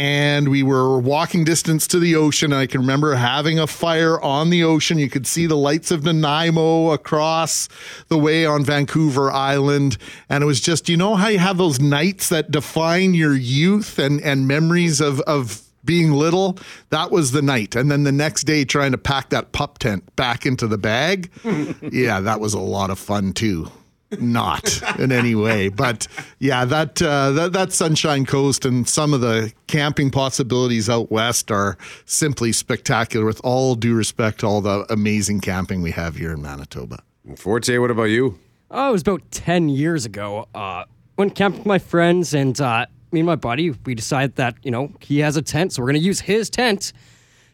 and 0.00 0.48
we 0.48 0.62
were 0.62 0.98
walking 0.98 1.44
distance 1.44 1.86
to 1.86 1.98
the 1.98 2.16
ocean. 2.16 2.54
I 2.54 2.64
can 2.64 2.80
remember 2.80 3.16
having 3.16 3.58
a 3.58 3.66
fire 3.66 4.18
on 4.22 4.48
the 4.48 4.64
ocean. 4.64 4.98
You 4.98 5.10
could 5.10 5.26
see 5.26 5.44
the 5.44 5.58
lights 5.58 5.90
of 5.90 6.04
Nanaimo 6.04 6.92
across 6.92 7.68
the 8.08 8.16
way 8.16 8.46
on 8.46 8.64
Vancouver 8.64 9.30
Island. 9.30 9.98
And 10.30 10.42
it 10.42 10.46
was 10.46 10.62
just, 10.62 10.88
you 10.88 10.96
know 10.96 11.16
how 11.16 11.28
you 11.28 11.38
have 11.38 11.58
those 11.58 11.80
nights 11.80 12.30
that 12.30 12.50
define 12.50 13.12
your 13.12 13.34
youth 13.34 13.98
and, 13.98 14.22
and 14.22 14.48
memories 14.48 15.02
of, 15.02 15.20
of 15.20 15.60
being 15.84 16.12
little, 16.12 16.58
that 16.88 17.10
was 17.10 17.32
the 17.32 17.42
night. 17.42 17.76
And 17.76 17.90
then 17.90 18.04
the 18.04 18.12
next 18.12 18.44
day, 18.44 18.64
trying 18.64 18.92
to 18.92 18.98
pack 18.98 19.28
that 19.28 19.52
pup 19.52 19.76
tent 19.76 20.16
back 20.16 20.46
into 20.46 20.66
the 20.66 20.78
bag. 20.78 21.30
yeah, 21.92 22.20
that 22.20 22.40
was 22.40 22.54
a 22.54 22.58
lot 22.58 22.88
of 22.88 22.98
fun 22.98 23.34
too 23.34 23.70
not 24.18 24.82
in 24.98 25.12
any 25.12 25.34
way. 25.34 25.68
But 25.68 26.06
yeah, 26.38 26.64
that, 26.64 27.00
uh, 27.00 27.32
that 27.32 27.52
that 27.52 27.72
Sunshine 27.72 28.26
Coast 28.26 28.64
and 28.64 28.88
some 28.88 29.14
of 29.14 29.20
the 29.20 29.52
camping 29.66 30.10
possibilities 30.10 30.88
out 30.88 31.10
west 31.10 31.50
are 31.50 31.76
simply 32.04 32.52
spectacular. 32.52 33.24
With 33.24 33.40
all 33.44 33.74
due 33.74 33.94
respect 33.94 34.40
to 34.40 34.46
all 34.46 34.60
the 34.60 34.86
amazing 34.90 35.40
camping 35.40 35.82
we 35.82 35.90
have 35.92 36.16
here 36.16 36.32
in 36.32 36.42
Manitoba. 36.42 37.02
Forte, 37.36 37.76
what 37.78 37.90
about 37.90 38.04
you? 38.04 38.38
Oh, 38.70 38.90
it 38.90 38.92
was 38.92 39.02
about 39.02 39.22
10 39.30 39.68
years 39.68 40.04
ago. 40.04 40.48
Uh, 40.54 40.84
went 41.16 41.34
camping 41.34 41.60
with 41.60 41.66
my 41.66 41.78
friends, 41.78 42.34
and 42.34 42.60
uh, 42.60 42.86
me 43.12 43.20
and 43.20 43.26
my 43.26 43.36
buddy, 43.36 43.70
we 43.84 43.94
decided 43.94 44.36
that, 44.36 44.56
you 44.62 44.70
know, 44.70 44.92
he 45.00 45.18
has 45.18 45.36
a 45.36 45.42
tent, 45.42 45.72
so 45.72 45.82
we're 45.82 45.86
going 45.86 46.00
to 46.00 46.06
use 46.06 46.20
his 46.20 46.48
tent. 46.48 46.92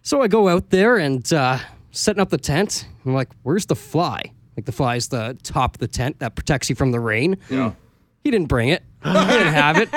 So 0.03 0.23
I 0.23 0.29
go 0.29 0.49
out 0.49 0.71
there 0.71 0.99
and 0.99 1.31
uh, 1.33 1.59
setting 1.91 2.21
up 2.21 2.31
the 2.31 2.39
tent. 2.39 2.87
I'm 3.05 3.15
like, 3.15 3.31
where's 3.43 3.67
the 3.67 3.75
fly? 3.75 4.33
Like 4.57 4.65
the 4.65 4.73
fly 4.73 4.97
is 4.97 5.09
the 5.09 5.37
top 5.43 5.75
of 5.77 5.81
the 5.81 5.89
tent 5.89 6.19
that 6.21 6.35
protects 6.35 6.71
you 6.71 6.77
from 6.77 6.93
the 6.93 7.01
rain. 7.01 7.37
Yeah. 7.51 7.73
He 8.25 8.31
didn't 8.31 8.49
bring 8.49 8.71
it. 8.71 8.83
he 9.05 9.13
didn't 9.13 9.53
have 9.53 9.79
it. 9.79 9.89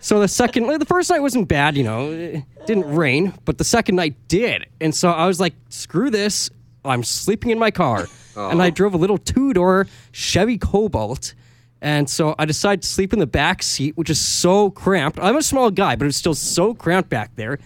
So 0.00 0.18
the 0.20 0.28
second, 0.28 0.66
the 0.66 0.84
first 0.86 1.10
night 1.10 1.20
wasn't 1.20 1.46
bad, 1.48 1.76
you 1.76 1.84
know, 1.84 2.10
it 2.10 2.42
didn't 2.66 2.92
rain, 2.92 3.34
but 3.44 3.58
the 3.58 3.64
second 3.64 3.96
night 3.96 4.16
did. 4.28 4.66
And 4.80 4.94
so 4.94 5.10
I 5.10 5.26
was 5.26 5.38
like, 5.38 5.54
screw 5.68 6.10
this. 6.10 6.50
I'm 6.84 7.04
sleeping 7.04 7.50
in 7.50 7.58
my 7.58 7.70
car. 7.70 8.06
And 8.36 8.62
I 8.62 8.70
drove 8.70 8.94
a 8.94 8.96
little 8.96 9.18
two 9.18 9.52
door 9.52 9.86
Chevy 10.12 10.58
Cobalt. 10.58 11.34
And 11.80 12.08
so 12.10 12.34
I 12.38 12.44
decided 12.44 12.82
to 12.82 12.88
sleep 12.88 13.12
in 13.12 13.18
the 13.20 13.26
back 13.26 13.62
seat, 13.62 13.96
which 13.96 14.10
is 14.10 14.20
so 14.20 14.70
cramped. 14.70 15.18
I'm 15.20 15.36
a 15.36 15.42
small 15.42 15.70
guy, 15.70 15.94
but 15.96 16.06
it's 16.08 16.16
still 16.16 16.34
so 16.34 16.74
cramped 16.74 17.10
back 17.10 17.36
there. 17.36 17.58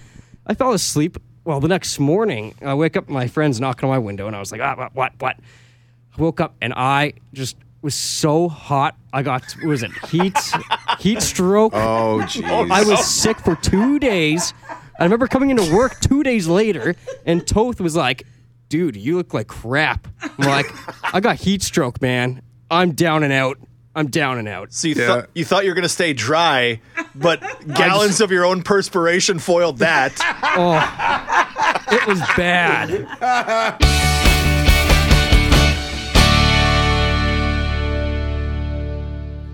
I 0.46 0.54
fell 0.54 0.72
asleep. 0.72 1.16
Well, 1.44 1.60
the 1.60 1.68
next 1.68 1.98
morning, 1.98 2.54
I 2.62 2.74
wake 2.74 2.96
up, 2.96 3.08
my 3.08 3.26
friend's 3.26 3.60
knocking 3.60 3.88
on 3.88 3.90
my 3.94 3.98
window, 3.98 4.26
and 4.26 4.36
I 4.36 4.38
was 4.38 4.52
like, 4.52 4.60
ah, 4.60 4.76
what, 4.76 4.94
what, 4.94 5.12
what? 5.18 5.36
I 6.16 6.20
woke 6.22 6.40
up 6.40 6.54
and 6.60 6.72
I 6.74 7.14
just 7.32 7.56
was 7.80 7.94
so 7.94 8.48
hot. 8.48 8.96
I 9.12 9.22
got, 9.22 9.42
what 9.60 9.66
was 9.68 9.82
it, 9.82 9.90
heat, 10.08 10.36
heat 11.00 11.20
stroke. 11.22 11.72
Oh, 11.74 12.20
jeez. 12.24 12.70
I 12.70 12.84
was 12.84 13.04
sick 13.06 13.38
for 13.40 13.56
two 13.56 13.98
days. 13.98 14.54
I 15.00 15.04
remember 15.04 15.26
coming 15.26 15.50
into 15.50 15.74
work 15.74 15.98
two 16.00 16.22
days 16.22 16.46
later, 16.46 16.94
and 17.26 17.46
Toth 17.46 17.80
was 17.80 17.96
like, 17.96 18.24
dude, 18.68 18.94
you 18.96 19.16
look 19.16 19.34
like 19.34 19.48
crap. 19.48 20.06
I'm 20.22 20.46
like, 20.48 20.66
I 21.14 21.20
got 21.20 21.36
heat 21.36 21.62
stroke, 21.62 22.00
man. 22.00 22.42
I'm 22.70 22.92
down 22.92 23.22
and 23.22 23.32
out. 23.32 23.58
I'm 23.94 24.06
down 24.06 24.38
and 24.38 24.48
out. 24.48 24.72
So 24.72 24.88
you, 24.88 24.94
Yeah. 24.94 25.06
thought 25.06 25.30
you 25.34 25.44
thought 25.44 25.64
you 25.64 25.70
were 25.70 25.74
going 25.74 25.82
to 25.82 25.88
stay 25.88 26.12
dry, 26.14 26.80
but 27.14 27.42
gallons 27.74 28.20
of 28.22 28.30
your 28.30 28.44
own 28.46 28.62
perspiration 28.62 29.38
foiled 29.38 29.78
that. 29.78 30.12
oh, 30.56 31.96
It 31.96 32.06
was 32.06 32.20
bad. 32.36 34.28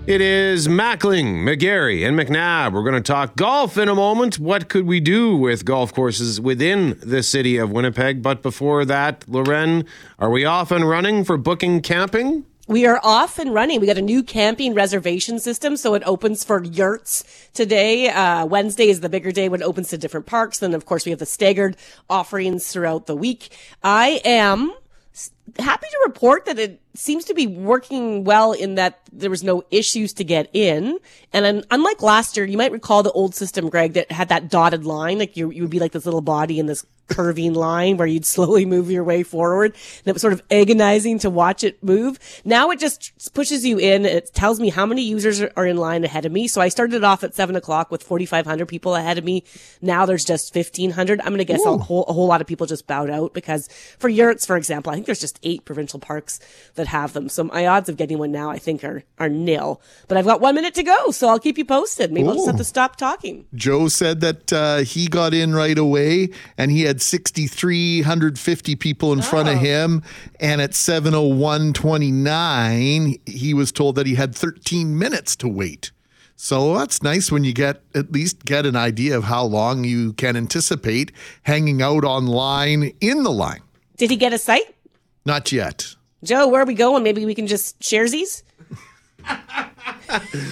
It 0.09 0.21
is 0.21 0.67
Mackling, 0.67 1.43
McGarry, 1.43 2.03
and 2.03 2.17
McNabb. 2.17 2.73
We're 2.73 2.81
going 2.81 2.95
to 2.95 3.01
talk 3.01 3.35
golf 3.35 3.77
in 3.77 3.87
a 3.87 3.93
moment. 3.93 4.39
What 4.39 4.67
could 4.67 4.87
we 4.87 4.99
do 4.99 5.35
with 5.35 5.65
golf 5.65 5.93
courses 5.93 6.41
within 6.41 6.97
the 7.03 7.21
city 7.21 7.57
of 7.57 7.71
Winnipeg? 7.71 8.23
But 8.23 8.41
before 8.41 8.85
that, 8.85 9.23
Loren, 9.27 9.85
are 10.17 10.31
we 10.31 10.45
off 10.45 10.71
and 10.71 10.89
running 10.89 11.23
for 11.23 11.37
booking 11.37 11.81
camping? 11.81 12.43
We 12.67 12.87
are 12.87 12.99
off 13.03 13.37
and 13.37 13.53
running. 13.53 13.81
We 13.81 13.85
got 13.85 13.99
a 13.99 14.01
new 14.01 14.23
camping 14.23 14.73
reservation 14.73 15.37
system, 15.37 15.77
so 15.77 15.93
it 15.93 16.01
opens 16.07 16.43
for 16.43 16.63
yurts 16.63 17.23
today. 17.53 18.09
Uh, 18.09 18.47
Wednesday 18.47 18.89
is 18.89 19.01
the 19.01 19.09
bigger 19.09 19.31
day 19.31 19.47
when 19.47 19.61
it 19.61 19.65
opens 19.65 19.89
to 19.89 19.97
different 19.99 20.25
parks. 20.25 20.57
Then, 20.57 20.73
of 20.73 20.87
course, 20.87 21.05
we 21.05 21.11
have 21.11 21.19
the 21.19 21.27
staggered 21.27 21.77
offerings 22.09 22.73
throughout 22.73 23.05
the 23.05 23.15
week. 23.15 23.55
I 23.83 24.21
am 24.25 24.73
happy 25.57 25.87
to 25.89 25.99
report 26.05 26.45
that 26.45 26.59
it 26.59 26.81
seems 26.93 27.25
to 27.25 27.33
be 27.33 27.47
working 27.47 28.23
well 28.23 28.51
in 28.51 28.75
that 28.75 28.99
there 29.11 29.29
was 29.29 29.43
no 29.43 29.63
issues 29.71 30.13
to 30.13 30.23
get 30.23 30.49
in. 30.53 30.99
And 31.33 31.45
un- 31.45 31.63
unlike 31.71 32.01
last 32.01 32.37
year, 32.37 32.45
you 32.45 32.57
might 32.57 32.71
recall 32.71 33.03
the 33.03 33.11
old 33.11 33.35
system, 33.35 33.69
Greg, 33.69 33.93
that 33.93 34.11
had 34.11 34.29
that 34.29 34.49
dotted 34.49 34.85
line. 34.85 35.19
Like 35.19 35.35
you, 35.35 35.49
you 35.51 35.63
would 35.63 35.71
be 35.71 35.79
like 35.79 35.91
this 35.91 36.05
little 36.05 36.21
body 36.21 36.59
in 36.59 36.67
this 36.67 36.85
curving 37.09 37.53
line 37.53 37.97
where 37.97 38.07
you'd 38.07 38.25
slowly 38.25 38.65
move 38.65 38.89
your 38.89 39.03
way 39.03 39.23
forward. 39.23 39.73
And 39.73 40.07
it 40.07 40.13
was 40.13 40.21
sort 40.21 40.33
of 40.33 40.41
agonizing 40.51 41.19
to 41.19 41.29
watch 41.29 41.63
it 41.63 41.83
move. 41.83 42.19
Now 42.45 42.69
it 42.69 42.79
just 42.79 43.33
pushes 43.33 43.65
you 43.65 43.77
in. 43.77 44.05
It 44.05 44.33
tells 44.33 44.59
me 44.59 44.69
how 44.69 44.85
many 44.85 45.01
users 45.01 45.41
are 45.41 45.65
in 45.65 45.77
line 45.77 46.03
ahead 46.03 46.25
of 46.25 46.31
me. 46.31 46.47
So 46.47 46.61
I 46.61 46.69
started 46.69 47.03
off 47.03 47.23
at 47.23 47.35
seven 47.35 47.55
o'clock 47.55 47.91
with 47.91 48.03
4,500 48.03 48.65
people 48.67 48.95
ahead 48.95 49.17
of 49.17 49.23
me. 49.23 49.43
Now 49.81 50.05
there's 50.05 50.25
just 50.25 50.55
1,500. 50.55 51.19
I'm 51.21 51.27
going 51.27 51.39
to 51.39 51.45
guess 51.45 51.65
a 51.65 51.77
whole, 51.77 52.03
a 52.05 52.13
whole 52.13 52.27
lot 52.27 52.41
of 52.41 52.47
people 52.47 52.67
just 52.67 52.87
bowed 52.87 53.09
out 53.09 53.33
because 53.33 53.67
for 53.97 54.09
yurts, 54.09 54.45
for 54.45 54.55
example, 54.55 54.91
I 54.91 54.95
think 54.95 55.05
there's 55.05 55.19
just 55.19 55.39
eight 55.43 55.65
provincial 55.65 55.99
parks 55.99 56.39
that 56.75 56.87
have 56.87 57.13
them. 57.13 57.29
So 57.29 57.43
my 57.43 57.67
odds 57.67 57.89
of 57.89 57.97
getting 57.97 58.17
one 58.19 58.31
now, 58.31 58.49
I 58.49 58.59
think 58.59 58.83
are, 58.83 59.03
are 59.17 59.29
nil, 59.29 59.81
but 60.07 60.17
I've 60.17 60.25
got 60.25 60.41
one 60.41 60.55
minute 60.55 60.73
to 60.75 60.83
go. 60.83 61.11
So 61.11 61.27
I'll 61.27 61.39
keep 61.39 61.57
you 61.57 61.65
posted. 61.65 62.11
Maybe 62.11 62.27
I'll 62.27 62.35
just 62.35 62.47
have 62.47 62.57
to 62.57 62.63
stop 62.63 62.95
talking. 62.95 63.45
Joe 63.53 63.87
said 63.87 64.21
that 64.21 64.53
uh, 64.53 64.77
he 64.79 65.07
got 65.07 65.33
in 65.33 65.53
right 65.53 65.77
away 65.77 66.29
and 66.57 66.71
he 66.71 66.83
had 66.83 66.98
6,350 67.01 68.75
people 68.75 69.13
in 69.13 69.21
front 69.21 69.47
of 69.49 69.55
oh. 69.55 69.59
him. 69.59 70.03
And 70.39 70.61
at 70.61 70.71
7.01.29, 70.71 73.19
he 73.27 73.53
was 73.53 73.71
told 73.71 73.95
that 73.95 74.07
he 74.07 74.15
had 74.15 74.35
13 74.35 74.97
minutes 74.97 75.35
to 75.37 75.47
wait. 75.47 75.91
So 76.35 76.77
that's 76.77 77.01
nice 77.03 77.31
when 77.33 77.43
you 77.43 77.51
get 77.51 77.81
at 77.93 78.13
least 78.13 78.45
get 78.45 78.65
an 78.65 78.77
idea 78.77 79.17
of 79.17 79.25
how 79.25 79.43
long 79.43 79.83
you 79.83 80.13
can 80.13 80.37
anticipate 80.37 81.11
hanging 81.43 81.81
out 81.81 82.05
online 82.05 82.93
in 83.01 83.23
the 83.23 83.31
line. 83.31 83.59
Did 83.97 84.09
he 84.09 84.15
get 84.15 84.31
a 84.31 84.37
site? 84.37 84.73
Not 85.25 85.51
yet. 85.51 85.95
Joe, 86.23 86.47
where 86.47 86.61
are 86.61 86.65
we 86.65 86.75
going? 86.75 87.03
Maybe 87.03 87.25
we 87.25 87.35
can 87.35 87.45
just 87.45 87.83
share 87.83 88.07
these. 88.07 88.45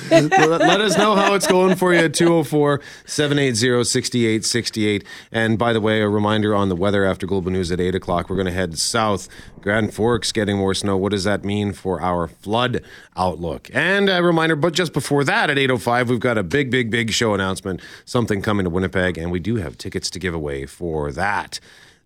Let, 0.09 0.81
us 0.81 0.97
know 0.97 1.15
how 1.15 1.33
it's 1.33 1.47
going 1.47 1.75
for 1.75 1.93
you 1.93 2.01
at 2.01 2.13
204 2.13 2.81
780 3.05 3.83
6868. 3.83 5.03
And 5.31 5.57
by 5.57 5.73
the 5.73 5.81
way, 5.81 6.01
a 6.01 6.09
reminder 6.09 6.53
on 6.53 6.69
the 6.69 6.75
weather 6.75 7.05
after 7.05 7.25
Global 7.25 7.51
News 7.51 7.71
at 7.71 7.79
8 7.79 7.95
o'clock. 7.95 8.29
We're 8.29 8.35
going 8.35 8.47
to 8.47 8.51
head 8.51 8.77
south. 8.77 9.27
Grand 9.61 9.93
Forks 9.93 10.31
getting 10.31 10.57
more 10.57 10.73
snow. 10.73 10.97
What 10.97 11.11
does 11.11 11.23
that 11.23 11.43
mean 11.43 11.73
for 11.73 12.01
our 12.01 12.27
flood 12.27 12.83
outlook? 13.15 13.69
And 13.73 14.09
a 14.09 14.21
reminder, 14.23 14.55
but 14.55 14.73
just 14.73 14.93
before 14.93 15.23
that 15.23 15.49
at 15.49 15.57
805, 15.57 16.09
we've 16.09 16.19
got 16.19 16.37
a 16.37 16.43
big, 16.43 16.69
big, 16.69 16.91
big 16.91 17.11
show 17.11 17.33
announcement. 17.33 17.81
Something 18.05 18.41
coming 18.41 18.65
to 18.65 18.69
Winnipeg, 18.69 19.17
and 19.17 19.31
we 19.31 19.39
do 19.39 19.55
have 19.55 19.77
tickets 19.77 20.09
to 20.11 20.19
give 20.19 20.33
away 20.33 20.65
for 20.65 21.11
that. 21.11 21.59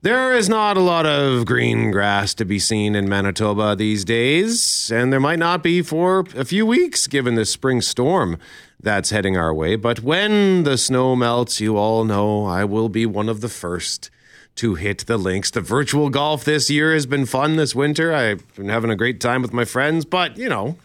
There 0.03 0.33
is 0.33 0.49
not 0.49 0.77
a 0.77 0.81
lot 0.81 1.05
of 1.05 1.45
green 1.45 1.91
grass 1.91 2.33
to 2.33 2.43
be 2.43 2.57
seen 2.57 2.95
in 2.95 3.07
Manitoba 3.07 3.75
these 3.75 4.03
days, 4.03 4.91
and 4.91 5.13
there 5.13 5.19
might 5.19 5.37
not 5.37 5.61
be 5.61 5.83
for 5.83 6.25
a 6.35 6.43
few 6.43 6.65
weeks 6.65 7.05
given 7.05 7.35
the 7.35 7.45
spring 7.45 7.81
storm 7.81 8.39
that's 8.79 9.11
heading 9.11 9.37
our 9.37 9.53
way. 9.53 9.75
But 9.75 9.99
when 9.99 10.63
the 10.63 10.79
snow 10.79 11.15
melts, 11.15 11.61
you 11.61 11.77
all 11.77 12.03
know 12.03 12.45
I 12.45 12.65
will 12.65 12.89
be 12.89 13.05
one 13.05 13.29
of 13.29 13.41
the 13.41 13.47
first 13.47 14.09
to 14.55 14.73
hit 14.73 15.05
the 15.05 15.17
links. 15.17 15.51
The 15.51 15.61
virtual 15.61 16.09
golf 16.09 16.45
this 16.45 16.67
year 16.67 16.95
has 16.95 17.05
been 17.05 17.27
fun 17.27 17.57
this 17.57 17.75
winter. 17.75 18.11
I've 18.11 18.55
been 18.55 18.69
having 18.69 18.89
a 18.89 18.95
great 18.95 19.21
time 19.21 19.43
with 19.43 19.53
my 19.53 19.65
friends, 19.65 20.03
but 20.03 20.35
you 20.35 20.49
know, 20.49 20.79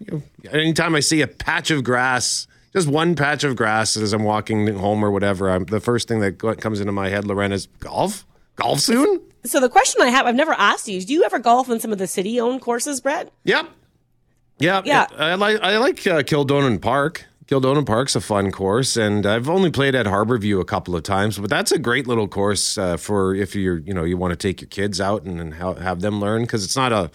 anytime 0.52 0.94
I 0.94 1.00
see 1.00 1.22
a 1.22 1.26
patch 1.26 1.70
of 1.70 1.85
grass, 1.85 2.46
just 2.74 2.87
one 2.87 3.14
patch 3.14 3.44
of 3.44 3.57
grass 3.57 3.96
as 3.96 4.12
I'm 4.12 4.24
walking 4.24 4.66
home 4.74 5.02
or 5.02 5.11
whatever, 5.11 5.48
I'm, 5.50 5.64
the 5.64 5.81
first 5.81 6.07
thing 6.07 6.20
that 6.20 6.59
comes 6.61 6.81
into 6.81 6.92
my 6.92 7.09
head, 7.09 7.24
Loren, 7.24 7.50
is 7.50 7.64
golf. 7.81 8.25
Golf 8.56 8.80
soon? 8.80 9.20
So 9.44 9.60
the 9.60 9.68
question 9.68 10.02
I 10.02 10.08
have, 10.08 10.26
I've 10.26 10.34
never 10.34 10.52
asked 10.52 10.88
you, 10.88 10.96
is 10.96 11.04
do 11.04 11.12
you 11.14 11.24
ever 11.24 11.38
golf 11.38 11.70
on 11.70 11.78
some 11.78 11.92
of 11.92 11.98
the 11.98 12.06
city-owned 12.06 12.60
courses, 12.60 13.00
Brett? 13.00 13.30
Yep. 13.44 13.68
Yeah, 14.58 14.82
Yeah. 14.84 15.06
I 15.16 15.34
like 15.34 15.60
I 15.60 15.76
like 15.78 16.06
uh, 16.06 16.22
Kildonan 16.22 16.80
Park. 16.80 17.26
Kildonan 17.46 17.84
Park's 17.84 18.16
a 18.16 18.20
fun 18.20 18.50
course, 18.50 18.96
and 18.96 19.24
I've 19.24 19.48
only 19.48 19.70
played 19.70 19.94
at 19.94 20.06
Harborview 20.06 20.60
a 20.60 20.64
couple 20.64 20.96
of 20.96 21.02
times, 21.04 21.38
but 21.38 21.48
that's 21.48 21.70
a 21.70 21.78
great 21.78 22.06
little 22.08 22.26
course 22.26 22.76
uh, 22.76 22.96
for 22.96 23.34
if 23.34 23.54
you're 23.54 23.78
you 23.78 23.94
know 23.94 24.02
you 24.02 24.16
want 24.16 24.32
to 24.32 24.36
take 24.36 24.60
your 24.62 24.68
kids 24.68 25.00
out 25.00 25.22
and, 25.24 25.38
and 25.40 25.54
ha- 25.54 25.74
have 25.74 26.00
them 26.00 26.20
learn 26.20 26.42
because 26.42 26.64
it's 26.64 26.74
not 26.74 26.90
a 26.92 27.10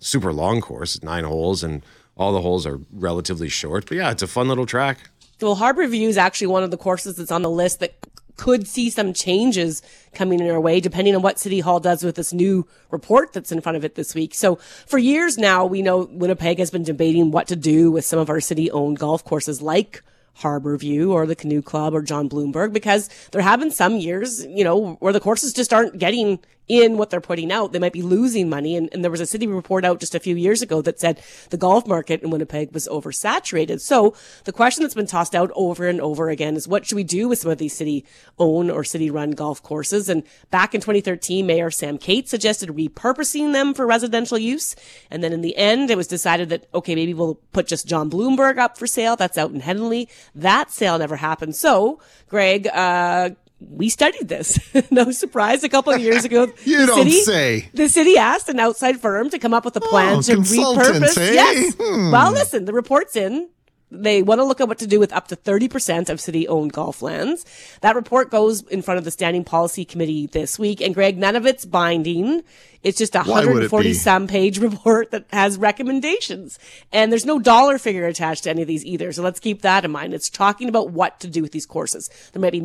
super 0.00 0.32
long 0.32 0.60
course, 0.60 0.94
it's 0.94 1.04
nine 1.04 1.24
holes, 1.24 1.64
and 1.64 1.82
all 2.16 2.32
the 2.32 2.42
holes 2.42 2.64
are 2.66 2.78
relatively 2.92 3.48
short. 3.48 3.86
But 3.88 3.96
yeah, 3.96 4.10
it's 4.12 4.22
a 4.22 4.28
fun 4.28 4.46
little 4.48 4.66
track. 4.66 4.98
Well, 5.40 5.56
Harbor 5.56 5.86
View 5.88 6.08
is 6.08 6.16
actually 6.18 6.46
one 6.48 6.62
of 6.62 6.70
the 6.70 6.76
courses 6.76 7.16
that's 7.16 7.32
on 7.32 7.42
the 7.42 7.50
list 7.50 7.80
that 7.80 7.94
could 8.36 8.66
see 8.66 8.90
some 8.90 9.12
changes 9.12 9.82
coming 10.14 10.40
in 10.40 10.50
our 10.50 10.60
way, 10.60 10.80
depending 10.80 11.14
on 11.14 11.22
what 11.22 11.38
City 11.38 11.60
Hall 11.60 11.80
does 11.80 12.02
with 12.02 12.16
this 12.16 12.32
new 12.32 12.66
report 12.90 13.32
that's 13.32 13.52
in 13.52 13.60
front 13.60 13.76
of 13.76 13.84
it 13.84 13.94
this 13.94 14.14
week. 14.14 14.34
So 14.34 14.56
for 14.86 14.98
years 14.98 15.38
now, 15.38 15.64
we 15.64 15.82
know 15.82 16.08
Winnipeg 16.10 16.58
has 16.58 16.70
been 16.70 16.82
debating 16.82 17.30
what 17.30 17.48
to 17.48 17.56
do 17.56 17.90
with 17.90 18.04
some 18.04 18.18
of 18.18 18.30
our 18.30 18.40
city 18.40 18.70
owned 18.70 18.98
golf 18.98 19.24
courses 19.24 19.62
like 19.62 20.02
Harbor 20.34 20.76
View 20.76 21.12
or 21.12 21.26
the 21.26 21.36
Canoe 21.36 21.62
Club 21.62 21.94
or 21.94 22.02
John 22.02 22.28
Blumberg 22.28 22.72
because 22.72 23.08
there 23.32 23.42
have 23.42 23.60
been 23.60 23.70
some 23.70 23.96
years, 23.96 24.44
you 24.46 24.64
know, 24.64 24.94
where 24.94 25.12
the 25.12 25.20
courses 25.20 25.52
just 25.52 25.72
aren't 25.72 25.98
getting 25.98 26.38
in 26.68 26.96
what 26.96 27.10
they're 27.10 27.20
putting 27.20 27.50
out. 27.50 27.72
They 27.72 27.78
might 27.78 27.92
be 27.92 28.02
losing 28.02 28.48
money. 28.48 28.76
And, 28.76 28.88
and 28.92 29.02
there 29.02 29.10
was 29.10 29.20
a 29.20 29.26
city 29.26 29.46
report 29.46 29.84
out 29.84 30.00
just 30.00 30.14
a 30.14 30.20
few 30.20 30.36
years 30.36 30.62
ago 30.62 30.80
that 30.82 31.00
said 31.00 31.20
the 31.50 31.56
golf 31.56 31.86
market 31.86 32.22
in 32.22 32.30
Winnipeg 32.30 32.72
was 32.72 32.88
oversaturated. 32.88 33.80
So 33.80 34.14
the 34.44 34.52
question 34.52 34.82
that's 34.82 34.94
been 34.94 35.06
tossed 35.06 35.34
out 35.34 35.50
over 35.54 35.88
and 35.88 36.00
over 36.00 36.30
again 36.30 36.56
is 36.56 36.68
what 36.68 36.86
should 36.86 36.96
we 36.96 37.04
do 37.04 37.28
with 37.28 37.40
some 37.40 37.50
of 37.50 37.58
these 37.58 37.76
city 37.76 38.04
owned 38.38 38.70
or 38.70 38.84
city 38.84 39.10
run 39.10 39.32
golf 39.32 39.62
courses? 39.62 40.08
And 40.08 40.22
back 40.50 40.74
in 40.74 40.80
2013, 40.80 41.46
Mayor 41.46 41.70
Sam 41.70 41.98
Katz 41.98 42.30
suggested 42.30 42.70
repurposing 42.70 43.52
them 43.52 43.74
for 43.74 43.86
residential 43.86 44.38
use. 44.38 44.76
And 45.10 45.22
then 45.22 45.32
in 45.32 45.40
the 45.40 45.56
end, 45.56 45.90
it 45.90 45.96
was 45.96 46.06
decided 46.06 46.48
that, 46.50 46.66
okay, 46.72 46.94
maybe 46.94 47.14
we'll 47.14 47.36
put 47.52 47.66
just 47.66 47.86
John 47.86 48.08
Blumberg 48.08 48.58
up 48.58 48.78
for 48.78 48.86
sale. 48.86 49.16
That's 49.16 49.36
out 49.38 49.50
in 49.50 49.60
Headingley. 49.60 50.08
That 50.34 50.70
sale 50.70 50.98
never 50.98 51.16
happened. 51.16 51.56
So, 51.56 52.00
Greg, 52.28 52.68
uh, 52.68 53.30
we 53.70 53.88
studied 53.88 54.28
this. 54.28 54.58
no 54.90 55.10
surprise. 55.12 55.62
A 55.64 55.68
couple 55.68 55.92
of 55.92 56.00
years 56.00 56.24
ago, 56.24 56.52
You 56.64 56.80
the 56.80 56.86
don't 56.86 56.98
city, 56.98 57.20
say. 57.22 57.68
The 57.74 57.88
city 57.88 58.16
asked 58.16 58.48
an 58.48 58.58
outside 58.60 59.00
firm 59.00 59.30
to 59.30 59.38
come 59.38 59.54
up 59.54 59.64
with 59.64 59.76
a 59.76 59.80
plan 59.80 60.16
Oh, 60.18 60.22
to 60.22 60.36
repurpose. 60.36 61.18
eh? 61.18 61.32
Yes. 61.32 61.74
Hmm. 61.80 62.10
Well, 62.10 62.32
listen, 62.32 62.64
the 62.64 62.72
report's 62.72 63.16
in. 63.16 63.48
They 63.94 64.22
want 64.22 64.38
to 64.38 64.44
look 64.44 64.58
at 64.62 64.68
what 64.68 64.78
to 64.78 64.86
do 64.86 64.98
with 64.98 65.12
up 65.12 65.28
to 65.28 65.36
30% 65.36 66.08
of 66.08 66.18
city 66.18 66.48
owned 66.48 66.72
golf 66.72 67.02
lands. 67.02 67.44
That 67.82 67.94
report 67.94 68.30
goes 68.30 68.62
in 68.68 68.80
front 68.80 68.96
of 68.96 69.04
the 69.04 69.10
standing 69.10 69.44
policy 69.44 69.84
committee 69.84 70.26
this 70.26 70.58
week. 70.58 70.80
And 70.80 70.94
Greg, 70.94 71.18
none 71.18 71.36
of 71.36 71.44
it's 71.44 71.66
binding. 71.66 72.42
It's 72.82 72.96
just 72.96 73.14
a 73.14 73.18
Why 73.18 73.40
would 73.40 73.62
it 73.62 73.68
140 73.70 73.88
be? 73.90 73.92
some 73.92 74.26
page 74.28 74.56
report 74.60 75.10
that 75.10 75.26
has 75.30 75.58
recommendations. 75.58 76.58
And 76.90 77.12
there's 77.12 77.26
no 77.26 77.38
dollar 77.38 77.76
figure 77.76 78.06
attached 78.06 78.44
to 78.44 78.50
any 78.50 78.62
of 78.62 78.68
these 78.68 78.82
either. 78.86 79.12
So 79.12 79.22
let's 79.22 79.38
keep 79.40 79.60
that 79.60 79.84
in 79.84 79.90
mind. 79.90 80.14
It's 80.14 80.30
talking 80.30 80.70
about 80.70 80.90
what 80.90 81.20
to 81.20 81.28
do 81.28 81.42
with 81.42 81.52
these 81.52 81.66
courses. 81.66 82.08
There 82.32 82.40
might 82.40 82.52
be 82.52 82.60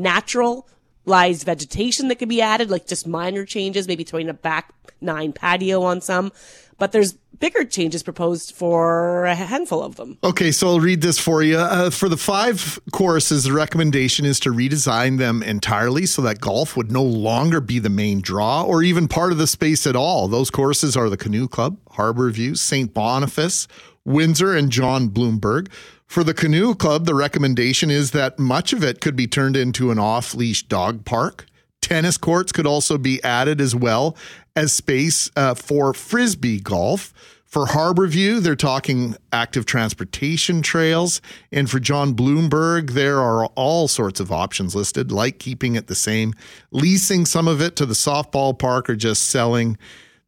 naturalized 1.08 1.46
vegetation 1.46 2.10
that 2.10 2.16
could 2.16 2.30
be 2.30 2.42
added, 2.42 2.70
like 2.70 2.86
just 2.86 3.08
minor 3.08 3.46
changes, 3.46 3.88
maybe 3.88 4.04
throwing 4.04 4.30
a 4.30 4.34
back 4.34 4.74
nine 5.02 5.32
patio 5.32 5.84
on 5.84 6.02
some. 6.02 6.32
But 6.80 6.92
there's 6.92 7.14
bigger 7.40 7.66
changes 7.66 8.04
proposed 8.04 8.54
for 8.54 9.26
a 9.26 9.34
handful 9.34 9.82
of 9.82 9.96
them. 9.96 10.18
Okay, 10.24 10.52
so 10.52 10.68
I'll 10.68 10.80
read 10.80 11.02
this 11.02 11.18
for 11.18 11.42
you. 11.42 11.58
Uh, 11.58 11.90
for 11.90 12.08
the 12.08 12.18
five 12.18 12.80
courses, 12.92 13.46
the 13.46 13.54
recommendation 13.54 14.26
is 14.26 14.40
to 14.42 14.52
redesign 14.52 15.18
them 15.18 15.42
entirely 15.42 16.06
so 16.06 16.22
that 16.24 16.40
golf 16.40 16.78
would 16.78 16.92
no 16.92 17.04
longer 17.04 17.62
be 17.62 17.80
the 17.80 17.90
main 17.90 18.22
draw 18.22 18.64
or 18.64 18.84
even 18.84 19.08
part 19.08 19.32
of 19.32 19.40
the 19.40 19.48
space 19.48 19.88
at 19.88 19.96
all. 19.96 20.28
Those 20.28 20.52
courses 20.52 20.96
are 20.96 21.10
the 21.10 21.18
Canoe 21.18 21.48
Club, 21.48 21.78
Harbor 21.92 22.30
View, 22.30 22.54
St. 22.54 22.94
Boniface, 22.94 23.68
Windsor, 24.06 24.56
and 24.56 24.72
John 24.72 25.10
Blumberg. 25.10 25.70
For 26.08 26.24
the 26.24 26.34
Canoe 26.34 26.74
Club, 26.74 27.06
the 27.06 27.14
recommendation 27.14 27.92
is 27.92 28.12
that 28.12 28.40
much 28.40 28.72
of 28.72 28.84
it 28.84 29.02
could 29.02 29.16
be 29.16 29.28
turned 29.28 29.58
into 29.58 29.92
an 29.92 30.00
off 30.00 30.34
leash 30.34 30.64
dog 30.64 31.04
park. 31.04 31.46
Tennis 31.82 32.18
courts 32.18 32.52
could 32.52 32.66
also 32.66 32.98
be 32.98 33.22
added 33.24 33.62
as 33.62 33.76
well 33.76 34.18
as 34.56 34.74
space 34.74 35.30
uh, 35.36 35.54
for 35.54 35.94
frisbee 35.94 36.60
golf. 36.60 37.14
For 37.46 37.68
Harborview, 37.68 38.42
they're 38.42 38.56
talking 38.56 39.16
active 39.32 39.66
transportation 39.66 40.62
trails. 40.62 41.22
And 41.52 41.70
for 41.70 41.80
John 41.80 42.14
Blumberg, 42.14 42.92
there 42.92 43.22
are 43.22 43.46
all 43.56 43.88
sorts 43.88 44.20
of 44.20 44.32
options 44.32 44.76
listed, 44.76 45.12
like 45.12 45.40
keeping 45.40 45.76
it 45.76 45.88
the 45.88 45.96
same, 45.96 46.34
leasing 46.72 47.26
some 47.26 47.48
of 47.48 47.62
it 47.62 47.76
to 47.78 47.86
the 47.86 47.94
softball 47.94 48.58
park, 48.58 48.90
or 48.90 48.96
just 48.96 49.30
selling 49.30 49.78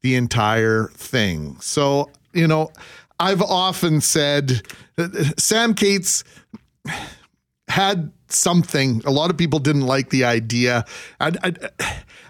the 0.01 0.15
entire 0.15 0.87
thing. 0.93 1.57
So, 1.59 2.09
you 2.33 2.47
know, 2.47 2.71
I've 3.19 3.41
often 3.41 4.01
said 4.01 4.61
uh, 4.97 5.09
Sam 5.37 5.73
Katz 5.73 6.23
had 7.67 8.11
something. 8.29 9.01
A 9.05 9.11
lot 9.11 9.29
of 9.29 9.37
people 9.37 9.59
didn't 9.59 9.85
like 9.85 10.09
the 10.09 10.23
idea. 10.23 10.85
I, 11.19 11.33
I, 11.43 11.53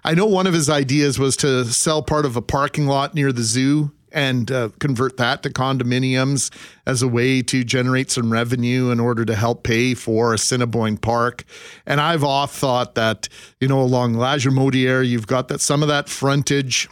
I 0.04 0.14
know 0.14 0.26
one 0.26 0.48
of 0.48 0.54
his 0.54 0.70
ideas 0.70 1.20
was 1.20 1.38
to 1.38 1.66
sell 1.66 2.02
part 2.02 2.26
of 2.26 2.36
a 2.36 2.42
parking 2.42 2.88
lot 2.88 3.14
near 3.14 3.32
the 3.32 3.44
zoo 3.44 3.92
and 4.12 4.52
uh, 4.52 4.70
convert 4.80 5.18
that 5.18 5.44
to 5.44 5.50
condominiums 5.50 6.52
as 6.86 7.02
a 7.02 7.08
way 7.08 7.42
to 7.44 7.64
generate 7.64 8.10
some 8.10 8.32
revenue 8.32 8.90
in 8.90 9.00
order 9.00 9.24
to 9.24 9.36
help 9.36 9.64
pay 9.64 9.94
for 9.94 10.34
Assiniboine 10.34 10.98
Park. 10.98 11.44
And 11.86 12.02
I've 12.02 12.24
oft 12.24 12.56
thought 12.56 12.96
that, 12.96 13.30
you 13.60 13.68
know, 13.68 13.80
along 13.80 14.16
Lagimodière, 14.16 15.08
you've 15.08 15.28
got 15.28 15.48
that 15.50 15.62
some 15.62 15.84
of 15.84 15.90
that 15.90 16.10
frontage 16.10 16.90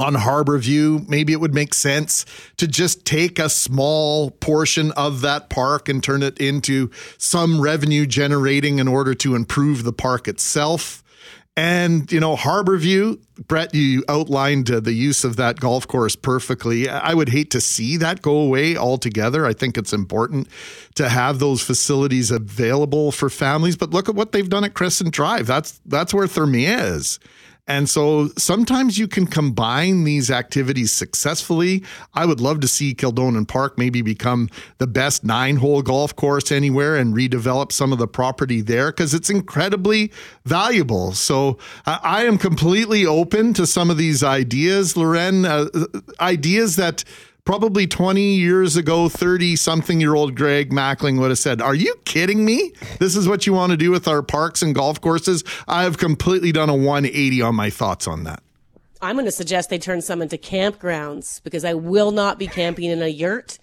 on 0.00 0.14
Harborview, 0.14 1.06
maybe 1.08 1.32
it 1.32 1.40
would 1.40 1.54
make 1.54 1.74
sense 1.74 2.24
to 2.56 2.66
just 2.66 3.04
take 3.04 3.38
a 3.38 3.50
small 3.50 4.30
portion 4.30 4.92
of 4.92 5.20
that 5.20 5.50
park 5.50 5.88
and 5.88 6.02
turn 6.02 6.22
it 6.22 6.38
into 6.38 6.90
some 7.18 7.60
revenue 7.60 8.06
generating 8.06 8.78
in 8.78 8.88
order 8.88 9.14
to 9.14 9.34
improve 9.34 9.84
the 9.84 9.92
park 9.92 10.26
itself. 10.26 11.02
And, 11.56 12.10
you 12.10 12.20
know, 12.20 12.36
Harborview, 12.36 13.20
Brett, 13.46 13.74
you 13.74 14.02
outlined 14.08 14.70
uh, 14.70 14.80
the 14.80 14.92
use 14.92 15.24
of 15.24 15.36
that 15.36 15.60
golf 15.60 15.86
course 15.86 16.16
perfectly. 16.16 16.88
I 16.88 17.12
would 17.12 17.28
hate 17.28 17.50
to 17.50 17.60
see 17.60 17.98
that 17.98 18.22
go 18.22 18.36
away 18.36 18.76
altogether. 18.76 19.44
I 19.44 19.52
think 19.52 19.76
it's 19.76 19.92
important 19.92 20.48
to 20.94 21.10
have 21.10 21.38
those 21.38 21.60
facilities 21.60 22.30
available 22.30 23.12
for 23.12 23.28
families. 23.28 23.76
But 23.76 23.90
look 23.90 24.08
at 24.08 24.14
what 24.14 24.32
they've 24.32 24.48
done 24.48 24.64
at 24.64 24.72
Crescent 24.72 25.12
Drive. 25.12 25.46
That's 25.46 25.80
that's 25.84 26.14
where 26.14 26.26
Thermëa 26.26 26.94
is. 26.94 27.18
And 27.70 27.88
so 27.88 28.30
sometimes 28.36 28.98
you 28.98 29.06
can 29.06 29.28
combine 29.28 30.02
these 30.02 30.28
activities 30.28 30.90
successfully. 30.90 31.84
I 32.14 32.26
would 32.26 32.40
love 32.40 32.58
to 32.62 32.68
see 32.68 32.94
Kildonan 32.96 33.46
Park 33.46 33.78
maybe 33.78 34.02
become 34.02 34.48
the 34.78 34.88
best 34.88 35.22
nine 35.22 35.54
hole 35.54 35.80
golf 35.80 36.16
course 36.16 36.50
anywhere 36.50 36.96
and 36.96 37.14
redevelop 37.14 37.70
some 37.70 37.92
of 37.92 38.00
the 38.00 38.08
property 38.08 38.60
there 38.60 38.90
because 38.90 39.14
it's 39.14 39.30
incredibly 39.30 40.10
valuable. 40.44 41.12
So 41.12 41.58
I 41.86 42.00
I 42.20 42.24
am 42.24 42.38
completely 42.38 43.06
open 43.06 43.54
to 43.54 43.68
some 43.68 43.88
of 43.88 43.96
these 43.96 44.24
ideas, 44.24 44.96
Loren, 44.96 45.44
uh, 45.44 45.68
ideas 46.18 46.74
that 46.74 47.04
probably 47.44 47.86
20 47.86 48.34
years 48.34 48.76
ago, 48.76 49.08
30 49.08 49.56
something 49.56 50.00
year 50.00 50.14
old 50.14 50.34
Greg 50.34 50.70
Mackling 50.70 51.18
would 51.20 51.30
have 51.30 51.38
said, 51.38 51.60
Are 51.60 51.74
you 51.74 51.94
kidding 52.04 52.44
me? 52.44 52.72
This 52.98 53.16
is 53.16 53.28
what 53.28 53.46
you 53.46 53.52
want 53.52 53.70
to 53.70 53.76
do 53.76 53.90
with 53.90 54.06
our 54.08 54.22
parks 54.22 54.62
and 54.62 54.74
golf 54.74 55.00
courses? 55.00 55.44
I 55.66 55.82
have 55.82 55.98
completely 55.98 56.52
done 56.52 56.68
a 56.68 56.76
180 56.76 57.42
on 57.42 57.54
my 57.54 57.70
thoughts 57.70 58.06
on 58.06 58.24
that. 58.24 58.42
I'm 59.02 59.16
going 59.16 59.24
to 59.24 59.32
suggest 59.32 59.70
they 59.70 59.78
turn 59.78 60.02
some 60.02 60.20
into 60.20 60.36
campgrounds 60.36 61.42
because 61.42 61.64
I 61.64 61.72
will 61.72 62.10
not 62.10 62.38
be 62.38 62.46
camping 62.46 62.84
in 62.84 63.00
a 63.02 63.08
yurt 63.08 63.58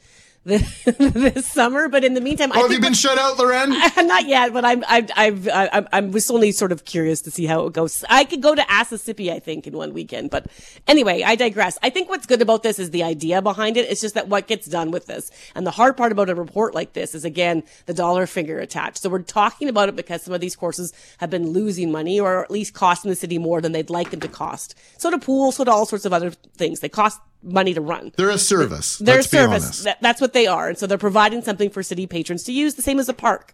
this, 0.47 0.83
this 0.97 1.45
summer. 1.45 1.87
But 1.89 2.03
in 2.03 2.13
the 2.13 2.21
meantime, 2.21 2.51
I 2.51 2.55
Oh, 2.57 2.61
have 2.61 2.69
think 2.69 2.79
you 2.81 2.87
been 2.87 2.93
shut 2.93 3.17
out, 3.17 3.37
Loren? 3.37 3.69
not 4.07 4.27
yet, 4.27 4.53
but 4.53 4.65
I'm 4.65 4.83
I've 4.87 5.09
I've 5.15 5.47
I'm 5.49 5.87
I'm 5.93 6.11
was 6.11 6.29
only 6.31 6.51
sort 6.51 6.71
of 6.71 6.85
curious 6.85 7.21
to 7.21 7.31
see 7.31 7.45
how 7.45 7.65
it 7.67 7.73
goes. 7.73 8.03
I 8.09 8.23
could 8.23 8.41
go 8.41 8.55
to 8.55 8.61
Asessippi, 8.63 9.31
I 9.31 9.39
think, 9.39 9.67
in 9.67 9.77
one 9.77 9.93
weekend. 9.93 10.29
But 10.29 10.47
anyway, 10.87 11.23
I 11.23 11.35
digress. 11.35 11.77
I 11.83 11.89
think 11.89 12.09
what's 12.09 12.25
good 12.25 12.41
about 12.41 12.63
this 12.63 12.79
is 12.79 12.91
the 12.91 13.03
idea 13.03 13.41
behind 13.41 13.77
it. 13.77 13.89
It's 13.89 14.01
just 14.01 14.15
that 14.15 14.27
what 14.27 14.47
gets 14.47 14.67
done 14.67 14.91
with 14.91 15.05
this, 15.05 15.29
and 15.55 15.65
the 15.67 15.71
hard 15.71 15.95
part 15.97 16.11
about 16.11 16.29
a 16.29 16.35
report 16.35 16.73
like 16.73 16.93
this 16.93 17.13
is 17.13 17.25
again 17.25 17.63
the 17.85 17.93
dollar 17.93 18.25
figure 18.25 18.59
attached. 18.59 18.99
So 18.99 19.09
we're 19.09 19.21
talking 19.21 19.69
about 19.69 19.89
it 19.89 19.95
because 19.95 20.23
some 20.23 20.33
of 20.33 20.41
these 20.41 20.55
courses 20.55 20.93
have 21.19 21.29
been 21.29 21.49
losing 21.49 21.91
money, 21.91 22.19
or 22.19 22.43
at 22.43 22.49
least 22.51 22.73
costing 22.73 23.09
the 23.09 23.15
city 23.15 23.37
more 23.37 23.61
than 23.61 23.73
they'd 23.73 23.89
like 23.89 24.11
them 24.11 24.19
to 24.21 24.27
cost. 24.27 24.75
So 24.97 25.11
to 25.11 25.17
pools, 25.19 25.57
so 25.57 25.63
to 25.65 25.71
all 25.71 25.85
sorts 25.85 26.05
of 26.05 26.13
other 26.13 26.31
things, 26.31 26.79
they 26.79 26.89
cost 26.89 27.19
money 27.47 27.73
to 27.73 27.81
run. 27.81 28.11
They're 28.17 28.29
a 28.29 28.37
service. 28.37 28.97
They're 28.97 29.15
a 29.15 29.17
let's 29.17 29.27
be 29.27 29.37
service. 29.37 29.63
honest. 29.63 29.83
That, 29.85 30.01
that's 30.01 30.21
what 30.21 30.33
they 30.33 30.47
are. 30.47 30.69
And 30.69 30.77
so 30.77 30.87
they're 30.87 30.97
providing 30.97 31.41
something 31.41 31.69
for 31.69 31.81
city 31.83 32.07
patrons 32.07 32.43
to 32.43 32.51
use, 32.51 32.75
the 32.75 32.81
same 32.81 32.99
as 32.99 33.09
a 33.09 33.13
park. 33.13 33.53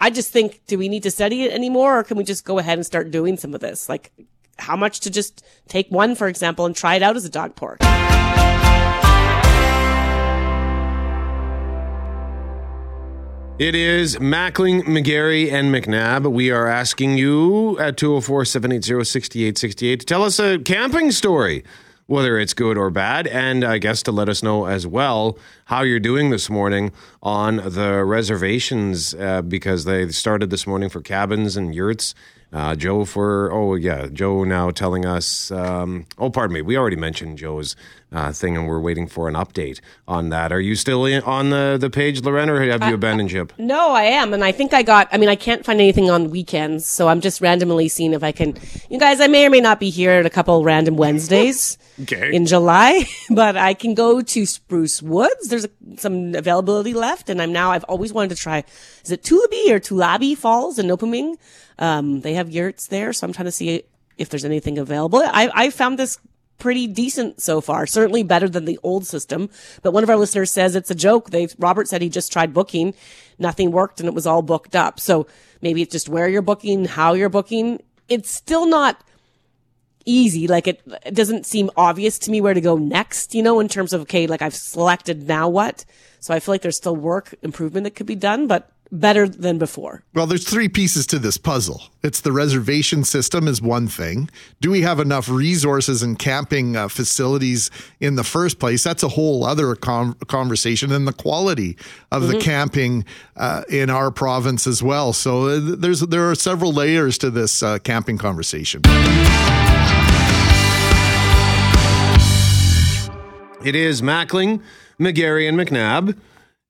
I 0.00 0.10
just 0.10 0.30
think, 0.30 0.62
do 0.66 0.78
we 0.78 0.88
need 0.88 1.02
to 1.04 1.10
study 1.10 1.44
it 1.44 1.52
anymore 1.52 1.98
or 1.98 2.04
can 2.04 2.16
we 2.16 2.24
just 2.24 2.44
go 2.44 2.58
ahead 2.58 2.78
and 2.78 2.86
start 2.86 3.10
doing 3.10 3.36
some 3.36 3.54
of 3.54 3.60
this? 3.60 3.88
Like, 3.88 4.12
how 4.58 4.76
much 4.76 5.00
to 5.00 5.10
just 5.10 5.44
take 5.68 5.88
one, 5.90 6.14
for 6.14 6.28
example, 6.28 6.66
and 6.66 6.74
try 6.74 6.94
it 6.94 7.02
out 7.02 7.16
as 7.16 7.24
a 7.24 7.30
dog 7.30 7.56
park? 7.56 7.78
It 13.58 13.76
is 13.76 14.16
Mackling, 14.16 14.82
McGarry, 14.84 15.52
and 15.52 15.72
McNabb. 15.72 16.32
We 16.32 16.50
are 16.50 16.66
asking 16.66 17.16
you 17.16 17.78
at 17.78 17.96
204 17.96 18.44
780 18.44 19.04
6868 19.04 20.00
to 20.00 20.06
tell 20.06 20.24
us 20.24 20.40
a 20.40 20.58
camping 20.58 21.12
story, 21.12 21.62
whether 22.12 22.38
it's 22.38 22.52
good 22.52 22.76
or 22.76 22.90
bad, 22.90 23.26
and 23.26 23.64
I 23.64 23.78
guess 23.78 24.02
to 24.02 24.12
let 24.12 24.28
us 24.28 24.42
know 24.42 24.66
as 24.66 24.86
well 24.86 25.38
how 25.64 25.80
you're 25.80 25.98
doing 25.98 26.28
this 26.28 26.50
morning 26.50 26.92
on 27.22 27.56
the 27.56 28.04
reservations 28.04 29.14
uh, 29.14 29.40
because 29.40 29.84
they 29.84 30.06
started 30.10 30.50
this 30.50 30.66
morning 30.66 30.90
for 30.90 31.00
cabins 31.00 31.56
and 31.56 31.74
yurts. 31.74 32.14
Uh, 32.52 32.74
Joe 32.74 33.06
for 33.06 33.50
oh 33.50 33.76
yeah, 33.76 34.08
Joe 34.12 34.44
now 34.44 34.70
telling 34.70 35.06
us. 35.06 35.50
Um, 35.50 36.04
oh, 36.18 36.28
pardon 36.28 36.52
me. 36.52 36.60
We 36.60 36.76
already 36.76 36.96
mentioned 36.96 37.38
Joe's 37.38 37.76
uh, 38.12 38.32
thing, 38.32 38.56
and 38.56 38.68
we're 38.68 38.80
waiting 38.80 39.06
for 39.06 39.28
an 39.28 39.34
update 39.34 39.80
on 40.06 40.28
that. 40.28 40.52
Are 40.52 40.60
you 40.60 40.74
still 40.74 41.04
in, 41.06 41.22
on 41.22 41.50
the 41.50 41.76
the 41.80 41.90
page, 41.90 42.22
Loren, 42.22 42.50
or 42.50 42.60
have 42.62 42.82
you 42.84 42.94
abandoned 42.94 43.30
ship? 43.30 43.52
No, 43.58 43.92
I 43.92 44.04
am, 44.04 44.34
and 44.34 44.44
I 44.44 44.52
think 44.52 44.72
I 44.74 44.82
got. 44.82 45.08
I 45.12 45.18
mean, 45.18 45.28
I 45.28 45.36
can't 45.36 45.64
find 45.64 45.80
anything 45.80 46.10
on 46.10 46.30
weekends, 46.30 46.86
so 46.86 47.08
I'm 47.08 47.20
just 47.20 47.40
randomly 47.40 47.88
seeing 47.88 48.12
if 48.12 48.22
I 48.22 48.32
can. 48.32 48.56
You 48.90 48.98
guys, 48.98 49.20
I 49.20 49.26
may 49.28 49.46
or 49.46 49.50
may 49.50 49.60
not 49.60 49.80
be 49.80 49.90
here 49.90 50.12
at 50.12 50.26
a 50.26 50.30
couple 50.30 50.62
random 50.64 50.96
Wednesdays 50.96 51.78
Okay. 52.02 52.34
in 52.34 52.46
July, 52.46 53.04
but 53.30 53.56
I 53.56 53.74
can 53.74 53.94
go 53.94 54.20
to 54.20 54.46
Spruce 54.46 55.02
Woods. 55.02 55.48
There's 55.48 55.64
a, 55.64 55.70
some 55.98 56.34
availability 56.34 56.94
left, 56.94 57.28
and 57.30 57.40
I'm 57.40 57.52
now. 57.52 57.70
I've 57.72 57.84
always 57.84 58.12
wanted 58.12 58.30
to 58.30 58.36
try. 58.36 58.64
Is 59.04 59.10
it 59.10 59.22
Tulabi 59.22 59.70
or 59.70 59.80
Tulabi 59.80 60.36
Falls 60.36 60.78
in 60.78 60.86
Nopiming? 60.86 61.36
Um, 61.78 62.20
they 62.20 62.34
have 62.34 62.50
yurts 62.50 62.86
there, 62.88 63.12
so 63.12 63.26
I'm 63.26 63.32
trying 63.32 63.46
to 63.46 63.52
see 63.52 63.82
if 64.18 64.28
there's 64.28 64.44
anything 64.44 64.78
available. 64.78 65.20
I 65.24 65.50
I 65.54 65.70
found 65.70 65.98
this 65.98 66.18
pretty 66.58 66.86
decent 66.86 67.40
so 67.40 67.60
far. 67.60 67.86
Certainly 67.86 68.24
better 68.24 68.48
than 68.48 68.64
the 68.64 68.78
old 68.82 69.06
system. 69.06 69.50
But 69.82 69.92
one 69.92 70.02
of 70.02 70.10
our 70.10 70.16
listeners 70.16 70.50
says 70.50 70.76
it's 70.76 70.90
a 70.90 70.94
joke. 70.94 71.30
They 71.30 71.48
Robert 71.58 71.88
said 71.88 72.02
he 72.02 72.08
just 72.08 72.32
tried 72.32 72.54
booking, 72.54 72.94
nothing 73.38 73.72
worked, 73.72 74.00
and 74.00 74.08
it 74.08 74.14
was 74.14 74.26
all 74.26 74.42
booked 74.42 74.76
up. 74.76 75.00
So 75.00 75.26
maybe 75.60 75.82
it's 75.82 75.92
just 75.92 76.08
where 76.08 76.28
you're 76.28 76.42
booking, 76.42 76.84
how 76.84 77.14
you're 77.14 77.28
booking. 77.28 77.82
It's 78.08 78.30
still 78.30 78.66
not 78.66 79.02
easy. 80.04 80.48
Like 80.48 80.66
it, 80.66 80.82
it 81.04 81.14
doesn't 81.14 81.46
seem 81.46 81.70
obvious 81.76 82.18
to 82.20 82.30
me 82.30 82.40
where 82.40 82.54
to 82.54 82.60
go 82.60 82.76
next, 82.76 83.34
you 83.34 83.42
know, 83.42 83.60
in 83.60 83.68
terms 83.68 83.92
of, 83.92 84.02
okay, 84.02 84.26
like 84.26 84.42
I've 84.42 84.54
selected 84.54 85.28
now 85.28 85.48
what? 85.48 85.84
So 86.20 86.34
I 86.34 86.40
feel 86.40 86.54
like 86.54 86.62
there's 86.62 86.76
still 86.76 86.96
work 86.96 87.34
improvement 87.42 87.84
that 87.84 87.94
could 87.94 88.06
be 88.06 88.14
done, 88.14 88.46
but 88.46 88.71
better 88.92 89.26
than 89.26 89.58
before. 89.58 90.04
Well, 90.14 90.26
there's 90.26 90.44
three 90.44 90.68
pieces 90.68 91.06
to 91.08 91.18
this 91.18 91.38
puzzle. 91.38 91.82
It's 92.02 92.20
the 92.20 92.30
reservation 92.30 93.04
system 93.04 93.48
is 93.48 93.62
one 93.62 93.88
thing. 93.88 94.28
Do 94.60 94.70
we 94.70 94.82
have 94.82 95.00
enough 95.00 95.28
resources 95.28 96.02
and 96.02 96.18
camping 96.18 96.76
uh, 96.76 96.88
facilities 96.88 97.70
in 98.00 98.16
the 98.16 98.22
first 98.22 98.58
place? 98.58 98.84
That's 98.84 99.02
a 99.02 99.08
whole 99.08 99.44
other 99.44 99.74
con- 99.74 100.14
conversation. 100.26 100.92
And 100.92 101.08
the 101.08 101.12
quality 101.12 101.78
of 102.10 102.28
the 102.28 102.38
camping 102.38 103.06
uh, 103.34 103.62
in 103.70 103.88
our 103.88 104.10
province 104.10 104.66
as 104.66 104.82
well. 104.82 105.14
So 105.14 105.46
uh, 105.46 105.60
there's 105.60 106.00
there 106.00 106.30
are 106.30 106.34
several 106.34 106.72
layers 106.72 107.16
to 107.18 107.30
this 107.30 107.62
uh, 107.62 107.78
camping 107.78 108.18
conversation. 108.18 108.82
It 113.64 113.76
is 113.76 114.02
Mackling, 114.02 114.60
McGarry, 114.98 115.48
and 115.48 115.56
McNabb. 115.56 116.18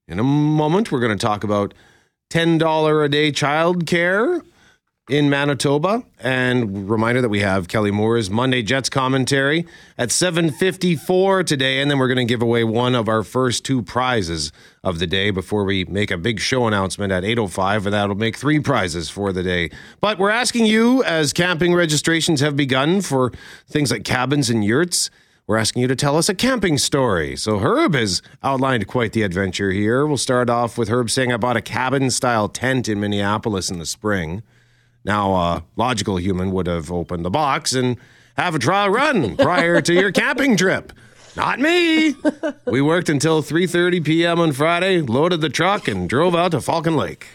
In 0.06 0.18
a 0.18 0.22
moment, 0.22 0.92
we're 0.92 1.00
going 1.00 1.16
to 1.16 1.26
talk 1.26 1.42
about 1.42 1.72
$10 2.32 3.04
a 3.04 3.08
day 3.10 3.30
childcare 3.30 4.40
in 5.10 5.28
Manitoba. 5.28 6.02
And 6.18 6.88
reminder 6.88 7.20
that 7.20 7.28
we 7.28 7.40
have 7.40 7.68
Kelly 7.68 7.90
Moore's 7.90 8.30
Monday 8.30 8.62
Jets 8.62 8.88
commentary 8.88 9.66
at 9.98 10.08
7.54 10.08 11.44
today. 11.44 11.82
And 11.82 11.90
then 11.90 11.98
we're 11.98 12.08
going 12.08 12.26
to 12.26 12.32
give 12.32 12.40
away 12.40 12.64
one 12.64 12.94
of 12.94 13.06
our 13.06 13.22
first 13.22 13.66
two 13.66 13.82
prizes 13.82 14.50
of 14.82 14.98
the 14.98 15.06
day 15.06 15.30
before 15.30 15.64
we 15.64 15.84
make 15.84 16.10
a 16.10 16.16
big 16.16 16.40
show 16.40 16.66
announcement 16.66 17.12
at 17.12 17.22
8.05. 17.22 17.84
And 17.84 17.92
that'll 17.92 18.14
make 18.14 18.36
three 18.36 18.60
prizes 18.60 19.10
for 19.10 19.30
the 19.30 19.42
day. 19.42 19.68
But 20.00 20.18
we're 20.18 20.30
asking 20.30 20.64
you, 20.64 21.04
as 21.04 21.34
camping 21.34 21.74
registrations 21.74 22.40
have 22.40 22.56
begun 22.56 23.02
for 23.02 23.30
things 23.68 23.90
like 23.90 24.04
cabins 24.04 24.48
and 24.48 24.64
yurts, 24.64 25.10
we're 25.52 25.58
asking 25.58 25.82
you 25.82 25.88
to 25.88 25.94
tell 25.94 26.16
us 26.16 26.30
a 26.30 26.34
camping 26.34 26.78
story. 26.78 27.36
So 27.36 27.58
Herb 27.58 27.94
has 27.94 28.22
outlined 28.42 28.86
quite 28.86 29.12
the 29.12 29.20
adventure 29.22 29.70
here. 29.70 30.06
We'll 30.06 30.16
start 30.16 30.48
off 30.48 30.78
with 30.78 30.88
Herb 30.88 31.10
saying, 31.10 31.30
I 31.30 31.36
bought 31.36 31.58
a 31.58 31.60
cabin 31.60 32.10
style 32.10 32.48
tent 32.48 32.88
in 32.88 33.00
Minneapolis 33.00 33.70
in 33.70 33.78
the 33.78 33.84
spring. 33.84 34.42
Now, 35.04 35.34
a 35.34 35.64
logical 35.76 36.16
human 36.16 36.52
would 36.52 36.66
have 36.68 36.90
opened 36.90 37.26
the 37.26 37.30
box 37.30 37.74
and 37.74 37.98
have 38.38 38.54
a 38.54 38.58
trial 38.58 38.88
run 38.88 39.36
prior 39.36 39.82
to 39.82 39.92
your 39.92 40.10
camping 40.10 40.56
trip. 40.56 40.90
Not 41.36 41.60
me. 41.60 42.16
We 42.64 42.80
worked 42.80 43.10
until 43.10 43.42
3:30 43.42 44.02
p.m. 44.02 44.40
on 44.40 44.52
Friday, 44.52 45.02
loaded 45.02 45.42
the 45.42 45.50
truck 45.50 45.86
and 45.86 46.08
drove 46.08 46.34
out 46.34 46.52
to 46.52 46.62
Falcon 46.62 46.96
Lake. 46.96 47.26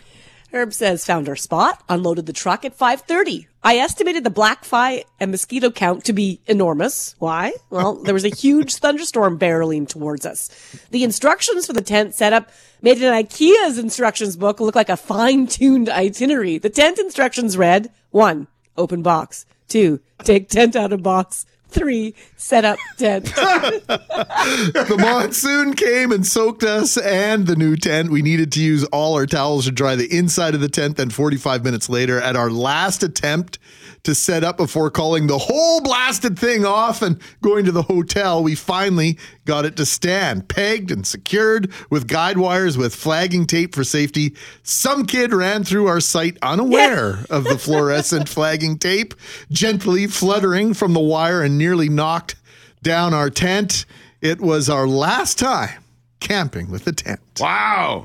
Herb 0.58 0.74
says 0.74 1.06
found 1.06 1.30
our 1.30 1.36
spot, 1.36 1.84
unloaded 1.88 2.26
the 2.26 2.34
truck 2.34 2.66
at 2.66 2.76
5:30. 2.76 3.46
I 3.64 3.78
estimated 3.78 4.24
the 4.24 4.32
black 4.32 4.66
fly 4.66 5.04
and 5.20 5.30
mosquito 5.30 5.70
count 5.70 6.04
to 6.06 6.14
be 6.14 6.42
enormous. 6.48 7.14
Why? 7.20 7.54
Well, 7.70 7.94
there 7.94 8.16
was 8.16 8.26
a 8.26 8.30
huge 8.36 8.76
thunderstorm 8.82 9.38
barreling 9.38 9.88
towards 9.88 10.26
us. 10.26 10.50
The 10.90 11.04
instructions 11.04 11.68
for 11.68 11.74
the 11.74 11.82
tent 11.84 12.16
setup 12.16 12.50
made 12.82 13.04
an 13.04 13.14
IKEA's 13.14 13.78
instructions 13.78 14.36
book 14.36 14.60
look 14.60 14.76
like 14.76 14.90
a 14.90 14.98
fine-tuned 14.98 15.90
itinerary. 15.90 16.58
The 16.58 16.72
tent 16.72 16.98
instructions 16.98 17.56
read: 17.56 17.92
1. 18.10 18.48
Open 18.78 19.04
box. 19.04 19.46
2. 19.68 20.00
Take 20.24 20.50
tent 20.50 20.76
out 20.76 20.92
of 20.92 21.04
box. 21.04 21.46
3. 21.70 22.14
Set 22.36 22.66
up 22.66 22.78
tent. 22.98 23.26
the 23.36 24.96
monsoon 25.00 25.74
came 25.74 26.12
and 26.12 26.26
soaked 26.26 26.64
us 26.64 26.98
and 26.98 27.48
the 27.48 27.56
new 27.56 27.76
tent. 27.76 28.10
We 28.10 28.22
needed 28.22 28.52
to 28.54 28.62
use 28.62 28.84
all 28.86 29.16
our 29.16 29.26
towels 29.26 29.66
to 29.66 29.72
dry 29.72 29.96
the 29.96 30.12
inside 30.16 30.56
of 30.56 30.62
the 30.62 30.70
tent. 30.70 30.98
Then 30.98 31.10
45 31.10 31.64
minutes 31.64 31.90
later, 31.90 32.20
at 32.22 32.36
our 32.36 32.50
last 32.50 33.04
attempt 33.04 33.60
to 34.04 34.16
set 34.16 34.44
up 34.44 34.56
before 34.56 34.90
calling 34.90 35.28
the 35.28 35.38
whole 35.38 35.82
blasted 35.82 36.40
thing 36.40 36.66
off 36.66 37.02
and 37.02 37.22
going 37.42 37.66
to 37.66 37.72
the 37.74 37.82
hotel, 37.82 38.42
we 38.42 38.56
finally 38.56 39.18
got 39.44 39.66
it 39.66 39.76
to 39.76 39.86
stand, 39.86 40.48
pegged 40.48 40.92
and 40.92 41.06
secured 41.06 41.72
with 41.90 42.08
guide 42.08 42.38
wires 42.38 42.78
with 42.78 42.96
flagging 42.96 43.46
tape 43.46 43.76
for 43.76 43.84
safety. 43.84 44.34
Some 44.64 45.06
kid 45.06 45.34
ran 45.34 45.64
through 45.64 45.88
our 45.88 46.00
site 46.00 46.38
unaware 46.42 47.26
of 47.30 47.44
the 47.44 47.58
fluorescent 47.58 48.30
flagging 48.30 48.78
tape, 48.78 49.14
gently 49.52 50.08
fluttering 50.08 50.74
from 50.74 50.94
the 50.94 51.00
wire 51.02 51.42
and 51.42 51.57
nearly 51.58 51.90
knocked 51.90 52.36
down 52.84 53.14
our 53.14 53.30
tent. 53.30 53.86
It 54.22 54.40
was 54.40 54.70
our 54.70 54.88
last 54.88 55.38
time 55.40 55.84
camping 56.20 56.70
with 56.70 56.88
a 56.88 56.92
tent. 56.92 57.20
Wow. 57.40 58.02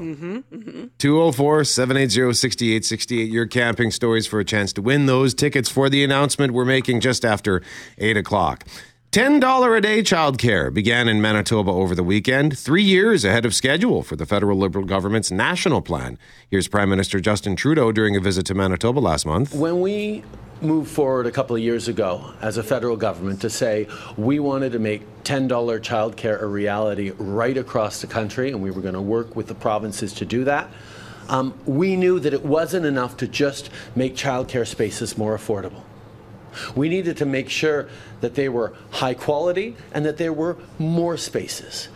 204 0.99 1.65
780 1.65 2.33
6868. 2.35 3.31
Your 3.31 3.47
camping 3.47 3.91
stories 3.91 4.27
for 4.27 4.41
a 4.41 4.45
chance 4.45 4.73
to 4.75 4.83
win 4.83 5.07
those 5.07 5.35
tickets 5.35 5.69
for 5.69 5.89
the 5.89 6.05
announcement 6.05 6.53
we're 6.53 6.65
making 6.65 7.01
just 7.01 7.25
after 7.25 7.63
8 7.99 8.17
o'clock. 8.17 8.65
$10 9.13 9.77
a 9.77 9.81
day 9.83 10.01
childcare 10.03 10.73
began 10.73 11.07
in 11.07 11.21
Manitoba 11.21 11.71
over 11.71 11.95
the 11.95 12.03
weekend, 12.03 12.59
three 12.59 12.83
years 12.83 13.27
ahead 13.27 13.45
of 13.45 13.55
schedule 13.55 14.03
for 14.03 14.17
the 14.17 14.25
federal 14.25 14.57
Liberal 14.57 14.87
government's 14.87 15.31
national 15.31 15.83
plan. 15.83 16.19
Here's 16.49 16.67
Prime 16.67 16.89
Minister 16.89 17.21
Justin 17.21 17.55
Trudeau 17.55 17.93
during 17.93 18.17
a 18.17 18.21
visit 18.21 18.47
to 18.47 18.55
Manitoba 18.55 19.01
last 19.01 19.27
month. 19.27 19.55
When 19.55 19.83
we 19.83 20.25
moved 20.63 20.91
forward 20.91 21.27
a 21.27 21.31
couple 21.31 21.57
of 21.57 21.63
years 21.63 21.89
ago 21.89 22.33
as 22.41 22.57
a 22.57 22.63
federal 22.63 22.97
government 22.97 23.41
to 23.43 23.51
say 23.51 23.89
we 24.17 24.39
wanted 24.39 24.73
to 24.73 24.79
make 24.79 25.03
$10 25.25 25.49
childcare 25.49 26.41
a 26.41 26.47
reality 26.47 27.11
right 27.19 27.57
across 27.57 28.01
the 28.01 28.07
country, 28.07 28.51
and 28.51 28.63
we 28.63 28.71
were 28.71 28.81
going 28.81 28.95
to 28.95 29.01
work 29.01 29.37
with 29.37 29.47
the 29.47 29.55
provinces 29.55 30.13
to 30.15 30.25
do 30.25 30.45
that, 30.45 30.71
um, 31.29 31.55
we 31.67 31.97
knew 31.97 32.19
that 32.21 32.35
it 32.35 32.45
wasn't 32.45 32.85
enough 32.85 33.17
to 33.19 33.29
just 33.29 33.71
make 33.95 34.15
childcare 34.15 34.67
spaces 34.67 35.17
more 35.17 35.37
affordable. 35.37 35.83
We 36.75 36.89
needed 36.89 37.17
to 37.19 37.27
make 37.27 37.49
sure 37.49 37.89
that 38.21 38.35
they 38.35 38.49
were 38.49 38.75
high 38.91 39.15
quality 39.15 39.77
and 39.93 40.05
that 40.05 40.19
there 40.19 40.33
were 40.33 40.59
more 40.79 41.17
spaces. 41.17 41.89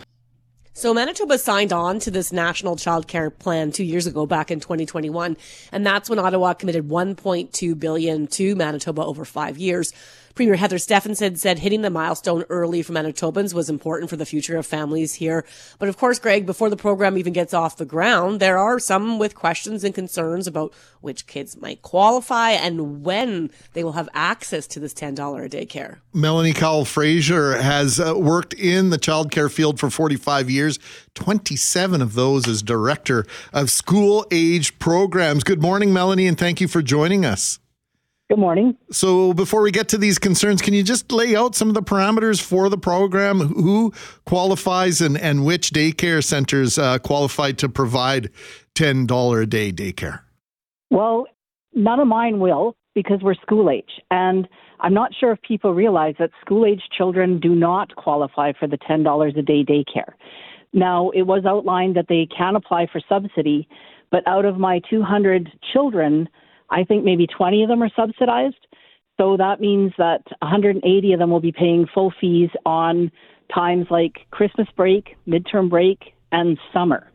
So 0.77 0.93
Manitoba 0.93 1.39
signed 1.39 1.73
on 1.73 1.97
to 2.01 2.11
this 2.11 2.31
national 2.31 2.75
child 2.75 3.07
care 3.07 3.31
plan 3.31 3.71
two 3.71 3.83
years 3.83 4.05
ago, 4.05 4.27
back 4.27 4.51
in 4.51 4.59
2021. 4.59 5.35
And 5.71 5.83
that's 5.83 6.07
when 6.07 6.19
Ottawa 6.19 6.53
committed 6.53 6.87
1.2 6.87 7.79
billion 7.79 8.27
to 8.27 8.55
Manitoba 8.55 9.03
over 9.03 9.25
five 9.25 9.57
years. 9.57 9.91
Premier 10.37 10.55
Heather 10.55 10.77
Stefanson 10.77 11.35
said 11.35 11.57
hitting 11.57 11.81
the 11.81 11.89
milestone 11.89 12.43
early 12.49 12.83
for 12.83 12.93
Manitobans 12.93 13.55
was 13.55 13.71
important 13.71 14.07
for 14.07 14.17
the 14.17 14.25
future 14.25 14.55
of 14.55 14.67
families 14.67 15.15
here. 15.15 15.43
But 15.79 15.89
of 15.89 15.97
course, 15.97 16.19
Greg, 16.19 16.45
before 16.45 16.69
the 16.69 16.77
program 16.77 17.17
even 17.17 17.33
gets 17.33 17.55
off 17.55 17.77
the 17.77 17.85
ground, 17.85 18.39
there 18.39 18.59
are 18.59 18.77
some 18.77 19.17
with 19.17 19.33
questions 19.33 19.83
and 19.83 19.95
concerns 19.95 20.45
about 20.45 20.75
which 21.01 21.25
kids 21.25 21.57
might 21.57 21.81
qualify 21.81 22.51
and 22.51 23.03
when 23.03 23.49
they 23.73 23.83
will 23.83 23.93
have 23.93 24.09
access 24.13 24.67
to 24.67 24.79
this 24.79 24.93
$10 24.93 25.43
a 25.43 25.49
day 25.49 25.65
care. 25.65 26.01
Melanie 26.13 26.53
Cowell 26.53 26.85
Fraser 26.85 27.59
has 27.59 27.99
uh, 27.99 28.13
worked 28.15 28.53
in 28.53 28.91
the 28.91 28.99
childcare 28.99 29.51
field 29.51 29.79
for 29.79 29.89
45 29.89 30.51
years, 30.51 30.77
27 31.15 31.99
of 31.99 32.13
those 32.13 32.47
as 32.47 32.61
director 32.61 33.25
of 33.53 33.71
school 33.71 34.23
age 34.29 34.77
programs. 34.77 35.43
Good 35.43 35.63
morning, 35.63 35.91
Melanie, 35.91 36.27
and 36.27 36.37
thank 36.37 36.61
you 36.61 36.67
for 36.67 36.83
joining 36.83 37.25
us. 37.25 37.57
Good 38.29 38.39
morning. 38.39 38.75
So, 38.91 39.33
before 39.33 39.61
we 39.61 39.71
get 39.71 39.87
to 39.89 39.97
these 39.97 40.19
concerns, 40.19 40.61
can 40.61 40.73
you 40.73 40.83
just 40.83 41.13
lay 41.13 41.33
out 41.33 41.55
some 41.55 41.69
of 41.69 41.75
the 41.75 41.81
parameters 41.81 42.41
for 42.41 42.67
the 42.67 42.77
program? 42.77 43.39
Who 43.39 43.93
qualifies 44.25 44.99
and, 44.99 45.17
and 45.17 45.45
which 45.45 45.69
daycare 45.69 46.21
centers 46.21 46.77
uh, 46.77 46.99
qualified 46.99 47.57
to 47.59 47.69
provide 47.69 48.29
$10 48.75 49.41
a 49.41 49.45
day 49.45 49.71
daycare? 49.71 50.19
Well, 50.89 51.27
none 51.73 52.01
of 52.01 52.07
mine 52.09 52.39
will 52.41 52.75
because 52.93 53.21
we're 53.21 53.35
school 53.35 53.69
age. 53.69 54.01
And 54.11 54.45
I'm 54.81 54.93
not 54.93 55.11
sure 55.17 55.31
if 55.31 55.41
people 55.41 55.73
realize 55.73 56.15
that 56.19 56.31
school 56.41 56.65
age 56.65 56.81
children 56.97 57.39
do 57.39 57.55
not 57.55 57.95
qualify 57.95 58.51
for 58.59 58.67
the 58.67 58.77
$10 58.77 59.37
a 59.37 59.41
day 59.41 59.63
daycare. 59.63 60.13
Now, 60.73 61.11
it 61.11 61.21
was 61.21 61.45
outlined 61.45 61.95
that 61.95 62.07
they 62.09 62.27
can 62.37 62.57
apply 62.57 62.87
for 62.91 62.99
subsidy, 63.07 63.69
but 64.11 64.27
out 64.27 64.43
of 64.43 64.57
my 64.57 64.81
200 64.89 65.49
children, 65.71 66.27
I 66.69 66.83
think 66.83 67.03
maybe 67.03 67.27
20 67.27 67.63
of 67.63 67.69
them 67.69 67.81
are 67.83 67.91
subsidized. 67.95 68.67
So 69.17 69.37
that 69.37 69.59
means 69.59 69.93
that 69.97 70.23
180 70.39 71.13
of 71.13 71.19
them 71.19 71.29
will 71.29 71.39
be 71.39 71.51
paying 71.51 71.87
full 71.93 72.13
fees 72.21 72.49
on 72.65 73.11
times 73.53 73.87
like 73.89 74.27
Christmas 74.31 74.67
break, 74.75 75.15
midterm 75.27 75.69
break, 75.69 76.13
and 76.31 76.59
summer. 76.73 77.09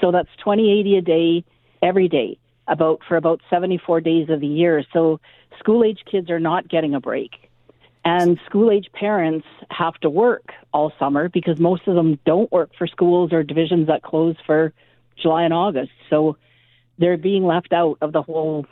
So 0.00 0.10
that's 0.10 0.28
2080 0.38 0.96
a 0.96 1.02
day 1.02 1.44
every 1.82 2.08
day 2.08 2.38
about 2.68 3.00
for 3.08 3.16
about 3.16 3.40
74 3.48 4.00
days 4.00 4.28
of 4.28 4.40
the 4.40 4.46
year. 4.46 4.84
So 4.92 5.20
school 5.58 5.84
age 5.84 6.00
kids 6.10 6.30
are 6.30 6.40
not 6.40 6.68
getting 6.68 6.94
a 6.94 7.00
break. 7.00 7.30
And 8.04 8.38
school 8.46 8.70
age 8.70 8.86
parents 8.92 9.46
have 9.70 9.94
to 9.94 10.10
work 10.10 10.50
all 10.72 10.92
summer 10.98 11.28
because 11.28 11.58
most 11.58 11.88
of 11.88 11.96
them 11.96 12.18
don't 12.24 12.50
work 12.52 12.70
for 12.78 12.86
schools 12.86 13.32
or 13.32 13.42
divisions 13.42 13.88
that 13.88 14.02
close 14.02 14.36
for 14.46 14.72
July 15.20 15.42
and 15.42 15.52
August. 15.52 15.90
So 16.08 16.36
they're 16.98 17.16
being 17.16 17.44
left 17.44 17.72
out 17.72 17.98
of 18.00 18.12
the 18.12 18.22
whole 18.22 18.66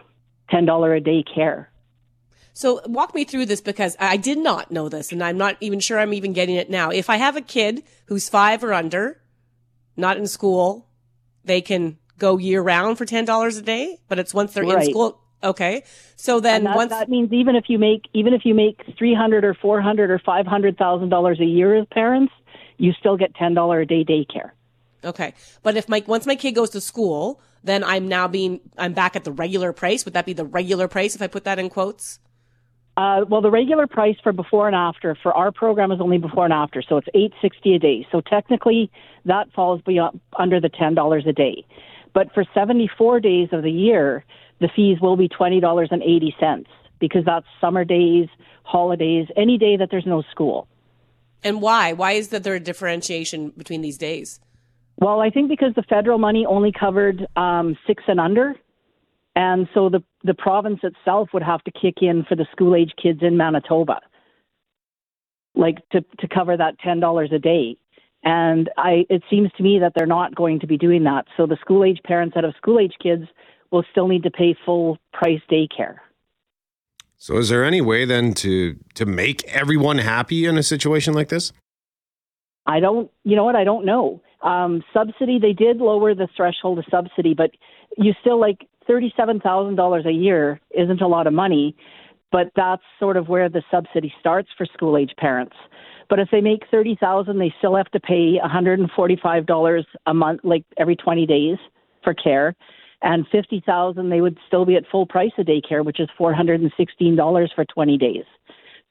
$10 0.52 0.96
a 0.96 1.00
day 1.00 1.22
care. 1.22 1.70
So 2.52 2.80
walk 2.86 3.14
me 3.14 3.24
through 3.24 3.46
this 3.46 3.60
because 3.60 3.96
I 3.98 4.16
did 4.16 4.38
not 4.38 4.70
know 4.70 4.88
this 4.88 5.10
and 5.10 5.22
I'm 5.22 5.36
not 5.36 5.56
even 5.60 5.80
sure 5.80 5.98
I'm 5.98 6.14
even 6.14 6.32
getting 6.32 6.54
it 6.54 6.70
now. 6.70 6.90
If 6.90 7.10
I 7.10 7.16
have 7.16 7.36
a 7.36 7.40
kid 7.40 7.82
who's 8.06 8.28
five 8.28 8.62
or 8.62 8.72
under, 8.72 9.20
not 9.96 10.16
in 10.18 10.26
school, 10.28 10.86
they 11.44 11.60
can 11.60 11.98
go 12.18 12.38
year 12.38 12.62
round 12.62 12.96
for 12.96 13.04
$10 13.04 13.58
a 13.58 13.62
day, 13.62 13.98
but 14.08 14.18
it's 14.20 14.32
once 14.32 14.52
they're 14.52 14.64
Right. 14.64 14.84
in 14.86 14.90
school. 14.90 15.20
Okay. 15.42 15.82
So 16.16 16.38
then 16.40 16.64
that, 16.64 16.76
once, 16.76 16.90
that 16.90 17.08
means 17.08 17.32
even 17.32 17.56
if 17.56 17.64
you 17.68 17.78
make 17.78 18.02
even 18.14 18.32
if 18.32 18.46
you 18.46 18.54
make 18.54 18.80
three 18.96 19.14
hundred 19.14 19.44
or 19.44 19.52
four 19.52 19.78
hundred 19.82 20.10
or 20.10 20.18
five 20.18 20.46
hundred 20.46 20.78
thousand 20.78 21.10
dollars 21.10 21.38
a 21.38 21.44
year 21.44 21.74
as 21.74 21.86
parents, 21.90 22.32
you 22.78 22.92
still 22.98 23.18
get 23.18 23.34
ten 23.34 23.52
dollar 23.52 23.80
a 23.80 23.86
day 23.86 24.04
daycare. 24.04 24.52
okay. 25.04 25.34
But 25.62 25.76
if 25.76 25.86
my, 25.86 26.02
once 26.06 26.24
my 26.24 26.34
kid 26.34 26.52
goes 26.52 26.70
to 26.70 26.80
school, 26.80 27.42
then 27.64 27.82
I'm 27.82 28.06
now 28.06 28.28
being, 28.28 28.60
I'm 28.78 28.92
back 28.92 29.16
at 29.16 29.24
the 29.24 29.32
regular 29.32 29.72
price. 29.72 30.04
Would 30.04 30.14
that 30.14 30.26
be 30.26 30.34
the 30.34 30.44
regular 30.44 30.86
price 30.86 31.16
if 31.16 31.22
I 31.22 31.26
put 31.26 31.44
that 31.44 31.58
in 31.58 31.70
quotes? 31.70 32.20
Uh, 32.96 33.24
well, 33.28 33.40
the 33.40 33.50
regular 33.50 33.88
price 33.88 34.16
for 34.22 34.32
before 34.32 34.68
and 34.68 34.76
after 34.76 35.16
for 35.20 35.32
our 35.32 35.50
program 35.50 35.90
is 35.90 36.00
only 36.00 36.18
before 36.18 36.44
and 36.44 36.52
after, 36.52 36.80
so 36.80 36.96
it's 36.96 37.08
eight 37.12 37.32
sixty 37.42 37.74
a 37.74 37.78
day. 37.80 38.06
So 38.12 38.20
technically, 38.20 38.88
that 39.24 39.52
falls 39.52 39.80
beyond 39.82 40.20
under 40.38 40.60
the 40.60 40.68
ten 40.68 40.94
dollars 40.94 41.24
a 41.26 41.32
day. 41.32 41.66
But 42.12 42.32
for 42.32 42.44
seventy 42.54 42.88
four 42.96 43.18
days 43.18 43.48
of 43.50 43.64
the 43.64 43.70
year, 43.72 44.24
the 44.60 44.68
fees 44.68 45.00
will 45.00 45.16
be 45.16 45.26
twenty 45.26 45.58
dollars 45.58 45.88
and 45.90 46.04
eighty 46.04 46.36
cents 46.38 46.70
because 47.00 47.24
that's 47.24 47.46
summer 47.60 47.84
days, 47.84 48.28
holidays, 48.62 49.26
any 49.36 49.58
day 49.58 49.76
that 49.76 49.88
there's 49.90 50.06
no 50.06 50.22
school. 50.30 50.68
And 51.42 51.60
why? 51.60 51.94
Why 51.94 52.12
is 52.12 52.28
that 52.28 52.44
there 52.44 52.54
a 52.54 52.60
differentiation 52.60 53.50
between 53.56 53.80
these 53.80 53.98
days? 53.98 54.38
Well, 54.96 55.20
I 55.20 55.30
think 55.30 55.48
because 55.48 55.74
the 55.74 55.82
federal 55.82 56.18
money 56.18 56.46
only 56.46 56.72
covered 56.72 57.26
um, 57.36 57.76
six 57.86 58.02
and 58.06 58.20
under, 58.20 58.54
and 59.36 59.68
so 59.74 59.88
the 59.88 60.02
the 60.22 60.34
province 60.34 60.80
itself 60.82 61.30
would 61.32 61.42
have 61.42 61.62
to 61.64 61.70
kick 61.70 61.96
in 62.00 62.24
for 62.28 62.36
the 62.36 62.46
school 62.52 62.76
age 62.76 62.92
kids 63.02 63.20
in 63.22 63.36
Manitoba, 63.36 64.00
like 65.54 65.78
to 65.90 66.00
to 66.20 66.28
cover 66.28 66.56
that 66.56 66.78
ten 66.78 67.00
dollars 67.00 67.30
a 67.32 67.38
day. 67.38 67.76
And 68.22 68.70
I, 68.78 69.04
it 69.10 69.22
seems 69.28 69.50
to 69.58 69.62
me 69.62 69.78
that 69.80 69.92
they're 69.94 70.06
not 70.06 70.34
going 70.34 70.58
to 70.60 70.66
be 70.66 70.78
doing 70.78 71.04
that. 71.04 71.26
So 71.36 71.46
the 71.46 71.58
school 71.60 71.84
age 71.84 72.00
parents 72.04 72.34
that 72.34 72.44
have 72.44 72.54
school 72.56 72.78
age 72.78 72.94
kids 73.02 73.24
will 73.70 73.84
still 73.90 74.08
need 74.08 74.22
to 74.22 74.30
pay 74.30 74.56
full 74.64 74.96
price 75.12 75.42
daycare. 75.50 75.96
So 77.18 77.36
is 77.36 77.50
there 77.50 77.64
any 77.64 77.80
way 77.80 78.04
then 78.04 78.32
to 78.34 78.76
to 78.94 79.04
make 79.04 79.44
everyone 79.44 79.98
happy 79.98 80.46
in 80.46 80.56
a 80.56 80.62
situation 80.62 81.12
like 81.12 81.28
this? 81.28 81.52
I 82.66 82.80
don't, 82.80 83.10
you 83.24 83.36
know 83.36 83.44
what? 83.44 83.56
I 83.56 83.64
don't 83.64 83.84
know. 83.84 84.22
Um, 84.42 84.82
subsidy, 84.92 85.38
they 85.38 85.52
did 85.52 85.78
lower 85.78 86.14
the 86.14 86.28
threshold 86.36 86.78
of 86.78 86.84
subsidy, 86.90 87.34
but 87.34 87.50
you 87.96 88.12
still 88.20 88.38
like 88.38 88.66
$37,000 88.88 90.06
a 90.06 90.12
year 90.12 90.60
isn't 90.70 91.00
a 91.00 91.08
lot 91.08 91.26
of 91.26 91.32
money, 91.32 91.74
but 92.30 92.50
that's 92.56 92.82
sort 92.98 93.16
of 93.16 93.28
where 93.28 93.48
the 93.48 93.62
subsidy 93.70 94.12
starts 94.20 94.48
for 94.56 94.66
school 94.66 94.96
age 94.96 95.12
parents. 95.18 95.56
But 96.10 96.18
if 96.18 96.28
they 96.30 96.40
make 96.40 96.64
30,000, 96.70 97.38
they 97.38 97.54
still 97.58 97.76
have 97.76 97.90
to 97.92 98.00
pay 98.00 98.38
$145 98.44 99.84
a 100.06 100.14
month, 100.14 100.40
like 100.44 100.64
every 100.76 100.96
20 100.96 101.26
days 101.26 101.56
for 102.02 102.12
care. 102.12 102.54
And 103.02 103.26
50,000, 103.30 104.08
they 104.08 104.20
would 104.20 104.38
still 104.46 104.64
be 104.64 104.76
at 104.76 104.84
full 104.90 105.06
price 105.06 105.32
of 105.38 105.46
daycare, 105.46 105.84
which 105.84 106.00
is 106.00 106.08
$416 106.18 107.48
for 107.54 107.64
20 107.64 107.98
days. 107.98 108.24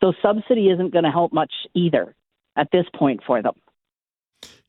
So 0.03 0.13
subsidy 0.21 0.69
isn't 0.69 0.91
going 0.91 1.05
to 1.05 1.11
help 1.11 1.33
much 1.33 1.51
either 1.73 2.15
at 2.55 2.69
this 2.71 2.85
point 2.95 3.21
for 3.25 3.41
them. 3.41 3.53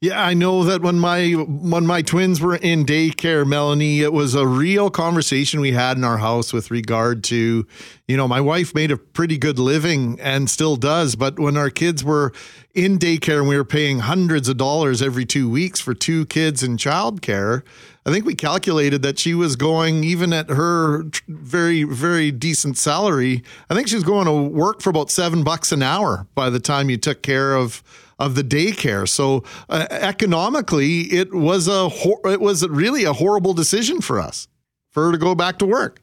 Yeah, 0.05 0.23
I 0.23 0.35
know 0.35 0.65
that 0.65 0.83
when 0.83 0.99
my 0.99 1.31
when 1.31 1.87
my 1.87 2.03
twins 2.03 2.39
were 2.39 2.57
in 2.57 2.85
daycare, 2.85 3.47
Melanie, 3.47 4.03
it 4.03 4.13
was 4.13 4.35
a 4.35 4.47
real 4.47 4.91
conversation 4.91 5.61
we 5.61 5.73
had 5.73 5.97
in 5.97 6.05
our 6.05 6.19
house 6.19 6.53
with 6.53 6.71
regard 6.71 7.25
to, 7.25 7.67
you 8.07 8.17
know, 8.19 8.29
my 8.29 8.43
wife 8.43 8.75
made 8.75 8.91
a 8.91 8.99
pretty 8.99 9.39
good 9.39 9.59
living 9.59 10.21
and 10.21 10.51
still 10.51 10.77
does, 10.77 11.17
but 11.17 11.39
when 11.39 11.57
our 11.57 11.71
kids 11.71 12.05
were 12.05 12.35
in 12.75 12.99
daycare 12.99 13.39
and 13.39 13.49
we 13.49 13.57
were 13.57 13.65
paying 13.65 14.01
hundreds 14.01 14.47
of 14.47 14.59
dollars 14.59 15.01
every 15.01 15.25
2 15.25 15.49
weeks 15.49 15.81
for 15.81 15.95
two 15.95 16.27
kids 16.27 16.63
in 16.63 16.77
childcare, 16.77 17.63
I 18.07 18.13
think 18.13 18.27
we 18.27 18.35
calculated 18.35 19.01
that 19.03 19.19
she 19.19 19.33
was 19.35 19.57
going 19.57 20.05
even 20.05 20.33
at 20.35 20.51
her 20.51 21.05
very 21.27 21.85
very 21.85 22.31
decent 22.31 22.77
salary, 22.77 23.43
I 23.71 23.75
think 23.75 23.89
she 23.89 23.95
was 23.95 24.05
going 24.05 24.27
to 24.27 24.33
work 24.33 24.83
for 24.83 24.91
about 24.91 25.11
7 25.11 25.43
bucks 25.43 25.73
an 25.73 25.83
hour 25.83 26.27
by 26.35 26.51
the 26.51 26.61
time 26.61 26.91
you 26.91 26.97
took 26.97 27.23
care 27.23 27.55
of 27.55 27.83
of 28.19 28.37
the 28.37 28.45
daycare. 28.45 29.09
So 29.09 29.43
uh, 29.69 29.87
economically, 29.91 31.13
it 31.13 31.35
was 31.35 31.67
a 31.67 31.89
hor- 31.89 32.21
it 32.27 32.41
was 32.41 32.67
really 32.69 33.05
a 33.05 33.13
horrible 33.13 33.55
decision 33.55 34.01
for 34.01 34.21
us 34.21 34.49
for 34.91 35.07
her 35.07 35.13
to 35.13 35.19
go 35.19 35.35
back 35.35 35.59
to 35.59 35.67
work. 35.67 36.01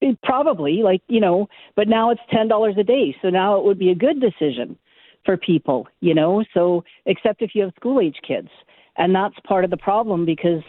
It 0.00 0.18
probably 0.22 0.82
like 0.82 1.02
you 1.08 1.20
know 1.20 1.48
but 1.76 1.88
now 1.88 2.10
it's 2.10 2.20
ten 2.30 2.48
dollars 2.48 2.74
a 2.76 2.84
day 2.84 3.16
so 3.22 3.30
now 3.30 3.56
it 3.56 3.64
would 3.64 3.78
be 3.78 3.90
a 3.90 3.94
good 3.94 4.20
decision 4.20 4.76
for 5.24 5.38
people 5.38 5.88
you 6.00 6.12
know 6.12 6.44
so 6.52 6.84
except 7.06 7.40
if 7.40 7.54
you 7.54 7.62
have 7.62 7.72
school 7.76 8.00
age 8.00 8.18
kids 8.26 8.48
and 8.98 9.14
that's 9.14 9.34
part 9.46 9.64
of 9.64 9.70
the 9.70 9.78
problem 9.78 10.26
because 10.26 10.62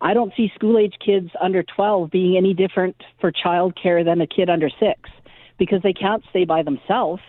i 0.00 0.14
don't 0.14 0.32
see 0.36 0.50
school 0.54 0.78
age 0.78 0.94
kids 1.04 1.30
under 1.40 1.62
12 1.62 2.10
being 2.10 2.36
any 2.36 2.54
different 2.54 2.96
for 3.20 3.32
childcare 3.32 4.04
than 4.04 4.20
a 4.20 4.26
kid 4.26 4.48
under 4.50 4.68
6 4.68 5.00
because 5.58 5.82
they 5.82 5.92
can't 5.92 6.22
stay 6.30 6.44
by 6.44 6.62
themselves 6.62 7.22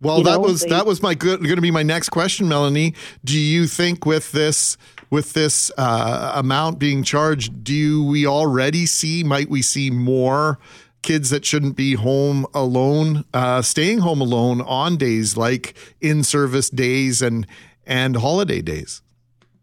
Well, 0.00 0.18
You 0.18 0.24
that 0.24 0.32
know, 0.32 0.40
was 0.40 0.62
they- 0.62 0.68
that 0.70 0.86
was 0.86 1.02
my 1.02 1.14
good 1.14 1.40
going 1.42 1.54
to 1.56 1.62
be 1.62 1.70
my 1.70 1.82
next 1.84 2.10
question, 2.10 2.48
Melanie. 2.48 2.92
Do 3.24 3.38
you 3.38 3.66
think 3.66 4.04
with 4.04 4.32
this 4.32 4.76
with 5.10 5.32
this 5.34 5.70
uh, 5.78 6.32
amount 6.34 6.78
being 6.78 7.04
charged, 7.04 7.62
do 7.62 8.04
we 8.04 8.26
already 8.26 8.84
see? 8.86 9.22
Might 9.24 9.48
we 9.48 9.62
see 9.62 9.88
more 9.90 10.58
kids 11.02 11.30
that 11.30 11.44
shouldn't 11.46 11.76
be 11.76 11.94
home 11.94 12.44
alone, 12.52 13.24
uh, 13.32 13.62
staying 13.62 14.00
home 14.00 14.20
alone 14.20 14.60
on 14.62 14.96
days 14.96 15.36
like 15.36 15.74
in 16.00 16.24
service 16.24 16.68
days 16.68 17.22
and 17.22 17.46
and 17.86 18.16
holiday 18.16 18.60
days? 18.60 19.00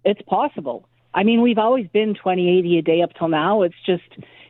it's 0.06 0.22
possible. 0.24 0.88
I 1.14 1.24
mean, 1.24 1.42
we've 1.42 1.58
always 1.58 1.88
been 1.88 2.14
2080 2.14 2.78
a 2.78 2.82
day 2.82 3.02
up 3.02 3.14
till 3.18 3.28
now. 3.28 3.64
It's 3.64 3.76
just, 3.86 4.04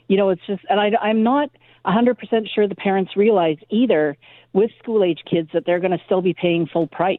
you 0.07 0.17
know, 0.17 0.29
it's 0.29 0.45
just, 0.45 0.63
and 0.69 0.79
I, 0.79 0.91
I'm 1.01 1.23
not 1.23 1.49
100% 1.85 2.15
sure 2.53 2.67
the 2.67 2.75
parents 2.75 3.15
realize 3.15 3.57
either 3.69 4.17
with 4.53 4.71
school 4.79 5.03
age 5.03 5.21
kids 5.29 5.49
that 5.53 5.65
they're 5.65 5.79
going 5.79 5.97
to 5.97 6.03
still 6.05 6.21
be 6.21 6.33
paying 6.33 6.67
full 6.67 6.87
price. 6.87 7.17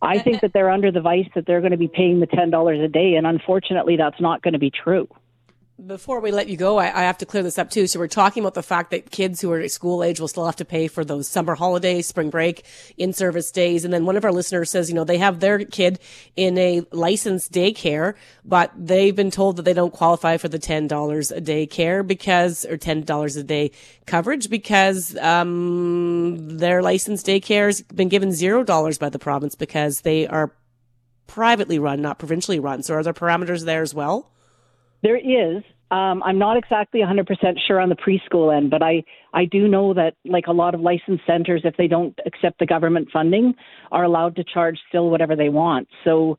I 0.00 0.18
think 0.18 0.40
that 0.42 0.52
they're 0.52 0.70
under 0.70 0.90
the 0.92 1.00
vice 1.00 1.28
that 1.34 1.46
they're 1.46 1.60
going 1.60 1.72
to 1.72 1.78
be 1.78 1.88
paying 1.88 2.20
the 2.20 2.26
$10 2.26 2.84
a 2.84 2.88
day, 2.88 3.14
and 3.14 3.26
unfortunately, 3.26 3.96
that's 3.96 4.20
not 4.20 4.42
going 4.42 4.52
to 4.52 4.58
be 4.58 4.70
true. 4.70 5.08
Before 5.84 6.20
we 6.20 6.30
let 6.30 6.46
you 6.46 6.56
go, 6.56 6.78
I, 6.78 6.84
I 6.84 7.02
have 7.02 7.18
to 7.18 7.26
clear 7.26 7.42
this 7.42 7.58
up 7.58 7.68
too. 7.68 7.88
So 7.88 7.98
we're 7.98 8.06
talking 8.06 8.44
about 8.44 8.54
the 8.54 8.62
fact 8.62 8.92
that 8.92 9.10
kids 9.10 9.40
who 9.40 9.50
are 9.50 9.66
school 9.68 10.04
age 10.04 10.20
will 10.20 10.28
still 10.28 10.46
have 10.46 10.54
to 10.56 10.64
pay 10.64 10.86
for 10.86 11.04
those 11.04 11.26
summer 11.26 11.56
holidays, 11.56 12.06
spring 12.06 12.30
break, 12.30 12.64
in-service 12.96 13.50
days. 13.50 13.84
And 13.84 13.92
then 13.92 14.06
one 14.06 14.16
of 14.16 14.24
our 14.24 14.30
listeners 14.30 14.70
says, 14.70 14.88
you 14.88 14.94
know, 14.94 15.02
they 15.02 15.18
have 15.18 15.40
their 15.40 15.58
kid 15.64 15.98
in 16.36 16.56
a 16.58 16.82
licensed 16.92 17.50
daycare, 17.50 18.14
but 18.44 18.70
they've 18.76 19.16
been 19.16 19.32
told 19.32 19.56
that 19.56 19.64
they 19.64 19.72
don't 19.72 19.92
qualify 19.92 20.36
for 20.36 20.46
the 20.46 20.60
$10 20.60 21.36
a 21.36 21.40
day 21.40 21.66
care 21.66 22.04
because, 22.04 22.64
or 22.64 22.78
$10 22.78 23.36
a 23.36 23.42
day 23.42 23.72
coverage 24.06 24.48
because, 24.48 25.16
um, 25.16 26.56
their 26.56 26.82
licensed 26.82 27.26
daycare 27.26 27.66
has 27.66 27.82
been 27.82 28.08
given 28.08 28.28
$0 28.28 28.98
by 29.00 29.08
the 29.08 29.18
province 29.18 29.56
because 29.56 30.02
they 30.02 30.28
are 30.28 30.54
privately 31.26 31.80
run, 31.80 32.00
not 32.00 32.20
provincially 32.20 32.60
run. 32.60 32.84
So 32.84 32.94
are 32.94 33.02
there 33.02 33.12
parameters 33.12 33.64
there 33.64 33.82
as 33.82 33.92
well? 33.92 34.30
There 35.04 35.18
is. 35.18 35.62
Um, 35.90 36.22
I'm 36.24 36.38
not 36.38 36.56
exactly 36.56 37.00
100% 37.00 37.26
sure 37.68 37.78
on 37.78 37.90
the 37.90 37.94
preschool 37.94 38.56
end, 38.56 38.70
but 38.70 38.82
I, 38.82 39.04
I 39.34 39.44
do 39.44 39.68
know 39.68 39.92
that, 39.94 40.14
like 40.24 40.46
a 40.48 40.52
lot 40.52 40.74
of 40.74 40.80
licensed 40.80 41.24
centers, 41.26 41.60
if 41.62 41.76
they 41.76 41.86
don't 41.86 42.18
accept 42.26 42.58
the 42.58 42.66
government 42.66 43.08
funding, 43.12 43.54
are 43.92 44.02
allowed 44.02 44.34
to 44.36 44.44
charge 44.44 44.78
still 44.88 45.10
whatever 45.10 45.36
they 45.36 45.50
want. 45.50 45.86
So, 46.04 46.38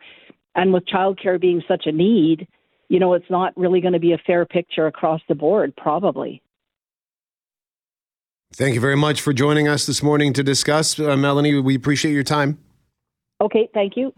and 0.56 0.74
with 0.74 0.84
childcare 0.88 1.40
being 1.40 1.62
such 1.68 1.84
a 1.86 1.92
need, 1.92 2.48
you 2.90 3.00
know, 3.00 3.14
it's 3.14 3.30
not 3.30 3.56
really 3.56 3.82
going 3.82 3.94
to 3.94 4.00
be 4.00 4.14
a 4.14 4.18
fair 4.26 4.46
picture 4.46 4.88
across 4.88 5.22
the 5.30 5.36
board, 5.36 5.74
probably. 5.78 6.42
Thank 8.52 8.74
you 8.74 8.82
very 8.82 8.98
much 8.98 9.22
for 9.22 9.32
joining 9.32 9.68
us 9.68 9.86
this 9.86 10.02
morning 10.02 10.34
to 10.34 10.44
discuss. 10.44 11.00
Uh, 11.00 11.16
Melanie, 11.16 11.60
we 11.60 11.76
appreciate 11.76 12.14
your 12.14 12.24
time. 12.24 12.58
Okay, 13.42 13.70
thank 13.74 13.94
you. 13.96 14.12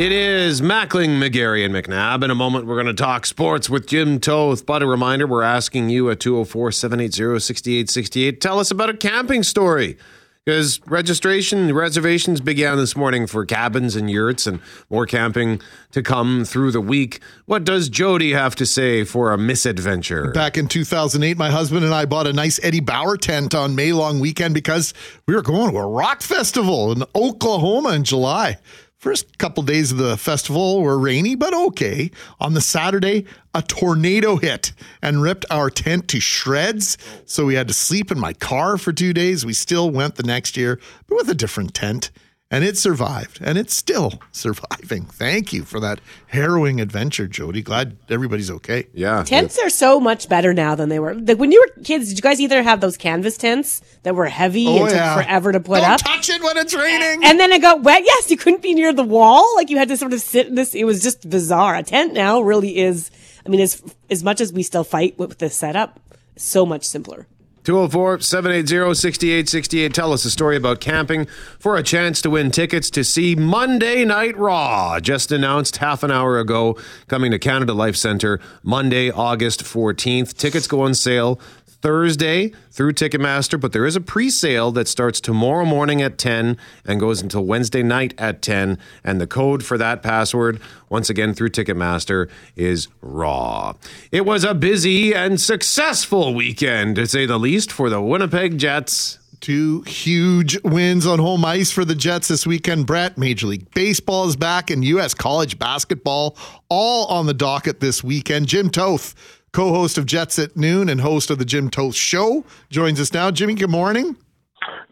It 0.00 0.12
is 0.12 0.62
Mackling, 0.62 1.18
McGarry, 1.18 1.62
and 1.62 1.74
McNabb. 1.74 2.24
In 2.24 2.30
a 2.30 2.34
moment, 2.34 2.64
we're 2.64 2.82
going 2.82 2.86
to 2.86 2.94
talk 2.94 3.26
sports 3.26 3.68
with 3.68 3.86
Jim 3.86 4.18
Toth. 4.18 4.64
But 4.64 4.82
a 4.82 4.86
reminder, 4.86 5.26
we're 5.26 5.42
asking 5.42 5.90
you 5.90 6.08
at 6.08 6.20
204 6.20 6.72
780 6.72 7.38
6868. 7.38 8.40
Tell 8.40 8.58
us 8.58 8.70
about 8.70 8.88
a 8.88 8.96
camping 8.96 9.42
story. 9.42 9.98
Because 10.46 10.80
registration 10.86 11.74
reservations 11.74 12.40
began 12.40 12.78
this 12.78 12.96
morning 12.96 13.26
for 13.26 13.44
cabins 13.44 13.94
and 13.94 14.10
yurts 14.10 14.46
and 14.46 14.60
more 14.88 15.04
camping 15.04 15.60
to 15.92 16.02
come 16.02 16.46
through 16.46 16.70
the 16.70 16.80
week. 16.80 17.20
What 17.44 17.64
does 17.64 17.90
Jody 17.90 18.32
have 18.32 18.56
to 18.56 18.64
say 18.64 19.04
for 19.04 19.32
a 19.32 19.38
misadventure? 19.38 20.32
Back 20.32 20.56
in 20.56 20.66
2008, 20.66 21.36
my 21.36 21.50
husband 21.50 21.84
and 21.84 21.92
I 21.92 22.06
bought 22.06 22.26
a 22.26 22.32
nice 22.32 22.58
Eddie 22.62 22.80
Bauer 22.80 23.18
tent 23.18 23.54
on 23.54 23.74
May 23.74 23.92
long 23.92 24.18
weekend 24.18 24.54
because 24.54 24.94
we 25.26 25.34
were 25.34 25.42
going 25.42 25.72
to 25.72 25.76
a 25.76 25.86
rock 25.86 26.22
festival 26.22 26.90
in 26.90 27.04
Oklahoma 27.14 27.90
in 27.90 28.04
July. 28.04 28.56
First 29.00 29.38
couple 29.38 29.62
days 29.62 29.92
of 29.92 29.96
the 29.96 30.18
festival 30.18 30.82
were 30.82 30.98
rainy, 30.98 31.34
but 31.34 31.54
okay. 31.54 32.10
On 32.38 32.52
the 32.52 32.60
Saturday, 32.60 33.24
a 33.54 33.62
tornado 33.62 34.36
hit 34.36 34.74
and 35.00 35.22
ripped 35.22 35.46
our 35.50 35.70
tent 35.70 36.06
to 36.08 36.20
shreds. 36.20 36.98
So 37.24 37.46
we 37.46 37.54
had 37.54 37.66
to 37.68 37.72
sleep 37.72 38.12
in 38.12 38.20
my 38.20 38.34
car 38.34 38.76
for 38.76 38.92
two 38.92 39.14
days. 39.14 39.46
We 39.46 39.54
still 39.54 39.90
went 39.90 40.16
the 40.16 40.22
next 40.22 40.54
year, 40.54 40.78
but 41.06 41.16
with 41.16 41.30
a 41.30 41.34
different 41.34 41.72
tent 41.72 42.10
and 42.50 42.64
it 42.64 42.76
survived 42.76 43.38
and 43.42 43.56
it's 43.56 43.74
still 43.74 44.20
surviving. 44.32 45.04
Thank 45.04 45.52
you 45.52 45.64
for 45.64 45.78
that 45.80 46.00
harrowing 46.28 46.80
adventure, 46.80 47.26
Jody. 47.26 47.62
Glad 47.62 47.96
everybody's 48.08 48.50
okay. 48.50 48.86
Yeah. 48.92 49.22
Tents 49.24 49.58
are 49.58 49.70
so 49.70 50.00
much 50.00 50.28
better 50.28 50.52
now 50.52 50.74
than 50.74 50.88
they 50.88 50.98
were. 50.98 51.14
Like 51.14 51.38
when 51.38 51.52
you 51.52 51.60
were 51.76 51.82
kids, 51.84 52.08
did 52.08 52.18
you 52.18 52.22
guys 52.22 52.40
either 52.40 52.62
have 52.62 52.80
those 52.80 52.96
canvas 52.96 53.36
tents 53.36 53.82
that 54.02 54.14
were 54.14 54.26
heavy 54.26 54.66
Oh, 54.66 54.84
and 54.84 54.92
yeah. 54.92 55.14
took 55.14 55.24
forever 55.24 55.52
to 55.52 55.60
put 55.60 55.80
Don't 55.80 55.90
up? 55.92 56.00
touch 56.00 56.28
it 56.28 56.42
when 56.42 56.56
it's 56.56 56.74
raining. 56.74 57.24
And 57.24 57.38
then 57.38 57.52
it 57.52 57.62
got 57.62 57.82
wet. 57.82 58.02
Yes, 58.04 58.30
you 58.30 58.36
couldn't 58.36 58.62
be 58.62 58.74
near 58.74 58.92
the 58.92 59.04
wall. 59.04 59.46
Like 59.56 59.70
you 59.70 59.76
had 59.78 59.88
to 59.88 59.96
sort 59.96 60.12
of 60.12 60.20
sit 60.20 60.46
in 60.48 60.54
this. 60.56 60.74
It 60.74 60.84
was 60.84 61.02
just 61.02 61.28
bizarre. 61.28 61.76
A 61.76 61.82
tent 61.82 62.12
now 62.14 62.40
really 62.40 62.78
is. 62.78 63.10
I 63.46 63.48
mean, 63.48 63.60
as 63.60 63.82
as 64.10 64.22
much 64.24 64.40
as 64.40 64.52
we 64.52 64.62
still 64.62 64.84
fight 64.84 65.18
with 65.18 65.38
the 65.38 65.48
setup, 65.50 65.98
so 66.36 66.66
much 66.66 66.84
simpler. 66.84 67.26
204 67.64 68.20
780 68.20 68.94
6868. 68.94 69.92
Tell 69.94 70.12
us 70.12 70.24
a 70.24 70.30
story 70.30 70.56
about 70.56 70.80
camping 70.80 71.26
for 71.58 71.76
a 71.76 71.82
chance 71.82 72.22
to 72.22 72.30
win 72.30 72.50
tickets 72.50 72.90
to 72.90 73.04
see 73.04 73.34
Monday 73.34 74.04
Night 74.04 74.36
Raw, 74.36 74.98
just 75.00 75.30
announced 75.30 75.76
half 75.76 76.02
an 76.02 76.10
hour 76.10 76.38
ago, 76.38 76.78
coming 77.08 77.30
to 77.32 77.38
Canada 77.38 77.74
Life 77.74 77.96
Centre 77.96 78.40
Monday, 78.62 79.10
August 79.10 79.62
14th. 79.64 80.36
Tickets 80.36 80.66
go 80.66 80.82
on 80.82 80.94
sale 80.94 81.38
Thursday 81.82 82.52
through 82.70 82.92
Ticketmaster, 82.92 83.58
but 83.58 83.72
there 83.72 83.86
is 83.86 83.96
a 83.96 84.00
pre 84.00 84.30
sale 84.30 84.70
that 84.72 84.88
starts 84.88 85.20
tomorrow 85.20 85.64
morning 85.64 86.02
at 86.02 86.18
10 86.18 86.56
and 86.84 87.00
goes 87.00 87.22
until 87.22 87.44
Wednesday 87.44 87.82
night 87.82 88.14
at 88.18 88.42
10. 88.42 88.78
And 89.02 89.20
the 89.20 89.26
code 89.26 89.64
for 89.64 89.78
that 89.78 90.02
password, 90.02 90.60
once 90.88 91.08
again 91.08 91.34
through 91.34 91.50
Ticketmaster, 91.50 92.28
is 92.56 92.88
RAW. 93.00 93.74
It 94.12 94.26
was 94.26 94.44
a 94.44 94.54
busy 94.54 95.14
and 95.14 95.40
successful 95.40 96.34
weekend, 96.34 96.96
to 96.96 97.06
say 97.06 97.26
the 97.26 97.38
least, 97.38 97.72
for 97.72 97.88
the 97.88 98.00
Winnipeg 98.00 98.58
Jets. 98.58 99.18
Two 99.40 99.80
huge 99.82 100.62
wins 100.64 101.06
on 101.06 101.18
home 101.18 101.46
ice 101.46 101.70
for 101.70 101.86
the 101.86 101.94
Jets 101.94 102.28
this 102.28 102.46
weekend. 102.46 102.86
Brett, 102.86 103.16
Major 103.16 103.46
League 103.46 103.72
Baseball 103.72 104.28
is 104.28 104.36
back 104.36 104.70
and 104.70 104.84
U.S. 104.84 105.14
college 105.14 105.58
basketball 105.58 106.36
all 106.68 107.06
on 107.06 107.24
the 107.24 107.32
docket 107.32 107.80
this 107.80 108.04
weekend. 108.04 108.48
Jim 108.48 108.68
Toth, 108.68 109.14
co 109.52 109.72
host 109.72 109.98
of 109.98 110.06
Jets 110.06 110.38
at 110.38 110.56
Noon 110.56 110.88
and 110.88 111.00
host 111.00 111.30
of 111.30 111.38
the 111.38 111.44
Jim 111.44 111.70
Toth 111.70 111.94
Show, 111.94 112.44
joins 112.68 113.00
us 113.00 113.12
now. 113.12 113.30
Jimmy, 113.30 113.54
good 113.54 113.70
morning. 113.70 114.16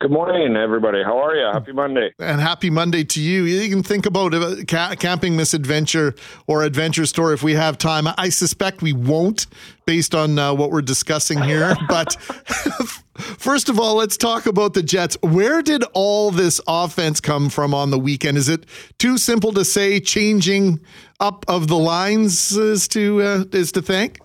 Good 0.00 0.12
morning, 0.12 0.56
everybody. 0.56 1.02
How 1.02 1.18
are 1.18 1.34
you? 1.34 1.44
Happy 1.52 1.72
Monday. 1.72 2.12
And 2.20 2.40
happy 2.40 2.70
Monday 2.70 3.02
to 3.02 3.20
you. 3.20 3.44
You 3.44 3.68
can 3.68 3.82
think 3.82 4.06
about 4.06 4.32
a 4.32 4.64
ca- 4.64 4.94
camping 4.94 5.34
misadventure 5.36 6.14
or 6.46 6.62
adventure 6.62 7.04
story 7.04 7.34
if 7.34 7.42
we 7.42 7.54
have 7.54 7.78
time. 7.78 8.06
I 8.16 8.28
suspect 8.28 8.80
we 8.80 8.92
won't, 8.92 9.48
based 9.86 10.14
on 10.14 10.38
uh, 10.38 10.54
what 10.54 10.70
we're 10.70 10.82
discussing 10.82 11.42
here. 11.42 11.74
but 11.88 12.14
first 13.16 13.68
of 13.68 13.80
all, 13.80 13.96
let's 13.96 14.16
talk 14.16 14.46
about 14.46 14.74
the 14.74 14.84
Jets. 14.84 15.16
Where 15.20 15.62
did 15.62 15.82
all 15.94 16.30
this 16.30 16.60
offense 16.68 17.20
come 17.20 17.50
from 17.50 17.74
on 17.74 17.90
the 17.90 17.98
weekend? 17.98 18.38
Is 18.38 18.48
it 18.48 18.66
too 18.98 19.18
simple 19.18 19.52
to 19.52 19.64
say 19.64 19.98
changing 19.98 20.78
up 21.18 21.44
of 21.48 21.66
the 21.66 21.76
lines 21.76 22.56
is 22.56 22.86
to 22.88 23.20
uh, 23.20 23.44
is 23.52 23.72
to 23.72 23.82
thank? 23.82 24.20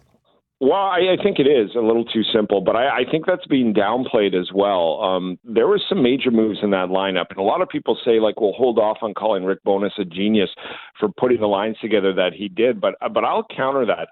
Well, 0.63 0.79
I, 0.79 1.17
I 1.19 1.21
think 1.21 1.39
it 1.39 1.47
is 1.47 1.75
a 1.75 1.81
little 1.81 2.05
too 2.05 2.23
simple, 2.33 2.61
but 2.61 2.77
I, 2.77 2.99
I 2.99 3.03
think 3.11 3.25
that's 3.25 3.45
being 3.47 3.73
downplayed 3.73 4.33
as 4.33 4.49
well. 4.55 5.01
Um, 5.01 5.37
there 5.43 5.67
were 5.67 5.81
some 5.89 6.01
major 6.01 6.31
moves 6.31 6.59
in 6.63 6.69
that 6.69 6.87
lineup, 6.87 7.25
and 7.31 7.37
a 7.37 7.43
lot 7.43 7.61
of 7.61 7.67
people 7.67 7.97
say 8.05 8.21
like, 8.21 8.39
"We'll 8.39 8.53
hold 8.53 8.79
off 8.79 8.99
on 9.01 9.13
calling 9.13 9.43
Rick 9.43 9.61
Bowness 9.65 9.91
a 9.99 10.05
genius 10.05 10.49
for 10.97 11.09
putting 11.09 11.41
the 11.41 11.47
lines 11.47 11.75
together 11.81 12.13
that 12.13 12.31
he 12.31 12.47
did." 12.47 12.79
But 12.79 12.95
but 13.13 13.25
I'll 13.25 13.45
counter 13.53 13.85
that. 13.87 14.07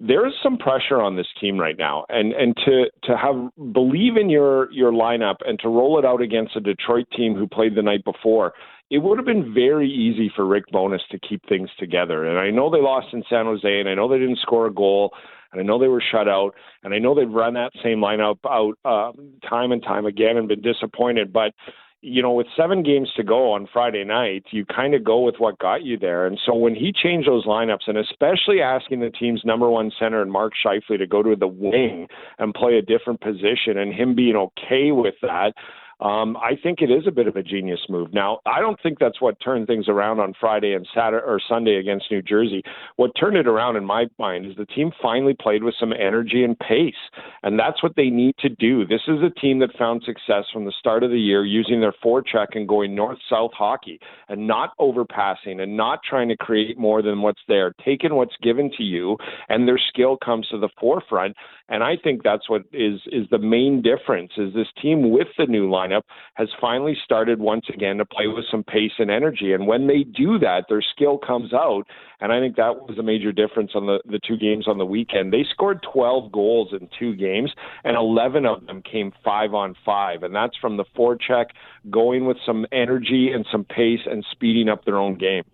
There 0.00 0.24
is 0.24 0.34
some 0.40 0.56
pressure 0.56 1.02
on 1.02 1.16
this 1.16 1.26
team 1.40 1.58
right 1.58 1.76
now, 1.76 2.04
and 2.10 2.32
and 2.32 2.56
to 2.64 2.84
to 3.02 3.16
have 3.16 3.50
believe 3.72 4.16
in 4.16 4.30
your 4.30 4.70
your 4.70 4.92
lineup 4.92 5.38
and 5.44 5.58
to 5.58 5.68
roll 5.68 5.98
it 5.98 6.04
out 6.04 6.22
against 6.22 6.54
a 6.54 6.60
Detroit 6.60 7.08
team 7.16 7.34
who 7.34 7.48
played 7.48 7.74
the 7.74 7.82
night 7.82 8.04
before. 8.04 8.52
It 8.88 8.98
would 8.98 9.18
have 9.18 9.26
been 9.26 9.52
very 9.52 9.90
easy 9.90 10.32
for 10.34 10.46
Rick 10.46 10.64
Bowness 10.72 11.02
to 11.10 11.18
keep 11.18 11.46
things 11.46 11.68
together. 11.76 12.24
And 12.24 12.38
I 12.38 12.50
know 12.50 12.70
they 12.70 12.80
lost 12.80 13.08
in 13.12 13.22
San 13.28 13.44
Jose, 13.46 13.80
and 13.80 13.86
I 13.86 13.94
know 13.94 14.08
they 14.08 14.18
didn't 14.18 14.38
score 14.38 14.66
a 14.66 14.72
goal 14.72 15.12
and 15.52 15.60
I 15.60 15.64
know 15.64 15.78
they 15.78 15.88
were 15.88 16.02
shut 16.02 16.28
out, 16.28 16.54
and 16.82 16.94
I 16.94 16.98
know 16.98 17.14
they've 17.14 17.28
run 17.28 17.54
that 17.54 17.72
same 17.82 17.98
lineup 17.98 18.38
out 18.48 18.74
uh, 18.84 19.12
time 19.48 19.72
and 19.72 19.82
time 19.82 20.06
again 20.06 20.36
and 20.36 20.48
been 20.48 20.62
disappointed. 20.62 21.32
But 21.32 21.52
you 22.00 22.22
know, 22.22 22.32
with 22.32 22.46
seven 22.56 22.82
games 22.84 23.10
to 23.16 23.24
go 23.24 23.52
on 23.52 23.68
Friday 23.72 24.04
night, 24.04 24.44
you 24.52 24.64
kind 24.64 24.94
of 24.94 25.02
go 25.02 25.20
with 25.20 25.36
what 25.38 25.58
got 25.58 25.82
you 25.82 25.98
there. 25.98 26.26
And 26.26 26.38
so 26.46 26.54
when 26.54 26.74
he 26.74 26.92
changed 26.92 27.28
those 27.28 27.44
lineups, 27.44 27.88
and 27.88 27.98
especially 27.98 28.60
asking 28.62 29.00
the 29.00 29.10
team's 29.10 29.42
number 29.44 29.68
one 29.68 29.90
center 29.98 30.22
and 30.22 30.30
Mark 30.30 30.52
Scheifele 30.64 30.98
to 30.98 31.06
go 31.06 31.22
to 31.22 31.34
the 31.34 31.48
wing 31.48 32.06
and 32.38 32.54
play 32.54 32.78
a 32.78 32.82
different 32.82 33.20
position, 33.20 33.78
and 33.78 33.92
him 33.92 34.14
being 34.14 34.36
okay 34.36 34.92
with 34.92 35.14
that. 35.22 35.54
Um, 36.00 36.36
I 36.36 36.52
think 36.62 36.80
it 36.80 36.90
is 36.90 37.04
a 37.06 37.10
bit 37.10 37.26
of 37.26 37.36
a 37.36 37.42
genius 37.42 37.80
move. 37.88 38.14
Now, 38.14 38.38
I 38.46 38.60
don't 38.60 38.78
think 38.82 38.98
that's 38.98 39.20
what 39.20 39.40
turned 39.40 39.66
things 39.66 39.88
around 39.88 40.20
on 40.20 40.32
Friday 40.38 40.74
and 40.74 40.86
Saturday 40.94 41.24
or 41.26 41.40
Sunday 41.48 41.76
against 41.76 42.10
New 42.10 42.22
Jersey. 42.22 42.62
What 42.96 43.10
turned 43.18 43.36
it 43.36 43.48
around 43.48 43.76
in 43.76 43.84
my 43.84 44.06
mind 44.18 44.46
is 44.46 44.56
the 44.56 44.66
team 44.66 44.92
finally 45.02 45.34
played 45.38 45.64
with 45.64 45.74
some 45.78 45.92
energy 45.92 46.44
and 46.44 46.58
pace, 46.58 46.94
and 47.42 47.58
that's 47.58 47.82
what 47.82 47.96
they 47.96 48.10
need 48.10 48.36
to 48.38 48.48
do. 48.48 48.86
This 48.86 49.02
is 49.08 49.18
a 49.22 49.40
team 49.40 49.58
that 49.58 49.76
found 49.76 50.02
success 50.04 50.44
from 50.52 50.64
the 50.64 50.72
start 50.78 51.02
of 51.02 51.10
the 51.10 51.18
year 51.18 51.44
using 51.44 51.80
their 51.80 51.94
forecheck 52.04 52.48
and 52.54 52.68
going 52.68 52.94
north-south 52.94 53.52
hockey 53.52 53.98
and 54.28 54.46
not 54.46 54.74
overpassing 54.78 55.60
and 55.60 55.76
not 55.76 56.00
trying 56.08 56.28
to 56.28 56.36
create 56.36 56.78
more 56.78 57.02
than 57.02 57.22
what's 57.22 57.42
there, 57.48 57.74
taking 57.84 58.14
what's 58.14 58.36
given 58.42 58.70
to 58.76 58.82
you, 58.84 59.16
and 59.48 59.66
their 59.66 59.80
skill 59.88 60.16
comes 60.16 60.46
to 60.48 60.58
the 60.58 60.68
forefront. 60.80 61.36
And 61.68 61.82
I 61.82 61.96
think 62.02 62.22
that's 62.22 62.48
what 62.48 62.62
is 62.72 63.00
is 63.06 63.26
the 63.30 63.38
main 63.38 63.82
difference. 63.82 64.32
Is 64.36 64.54
this 64.54 64.68
team 64.80 65.10
with 65.10 65.28
the 65.36 65.46
new 65.46 65.68
lineup 65.68 66.02
has 66.34 66.48
finally 66.60 66.96
started 67.04 67.40
once 67.40 67.66
again 67.72 67.98
to 67.98 68.04
play 68.04 68.26
with 68.26 68.44
some 68.50 68.64
pace 68.64 68.92
and 68.98 69.10
energy. 69.10 69.52
And 69.52 69.66
when 69.66 69.86
they 69.86 70.04
do 70.04 70.38
that, 70.38 70.64
their 70.68 70.82
skill 70.82 71.18
comes 71.18 71.52
out. 71.52 71.84
And 72.20 72.32
I 72.32 72.40
think 72.40 72.56
that 72.56 72.88
was 72.88 72.98
a 72.98 73.02
major 73.02 73.32
difference 73.32 73.72
on 73.74 73.86
the, 73.86 74.00
the 74.06 74.18
two 74.26 74.36
games 74.36 74.66
on 74.66 74.78
the 74.78 74.86
weekend. 74.86 75.32
They 75.32 75.44
scored 75.50 75.86
12 75.92 76.32
goals 76.32 76.72
in 76.72 76.88
two 76.98 77.14
games, 77.14 77.52
and 77.84 77.96
11 77.96 78.44
of 78.44 78.66
them 78.66 78.82
came 78.82 79.12
five 79.24 79.54
on 79.54 79.76
five. 79.84 80.24
And 80.24 80.34
that's 80.34 80.56
from 80.56 80.76
the 80.76 80.84
forecheck, 80.96 81.46
going 81.90 82.26
with 82.26 82.38
some 82.44 82.66
energy 82.72 83.30
and 83.32 83.46
some 83.52 83.64
pace 83.64 84.00
and 84.06 84.24
speeding 84.32 84.68
up 84.68 84.84
their 84.84 84.98
own 84.98 85.16
game. 85.16 85.44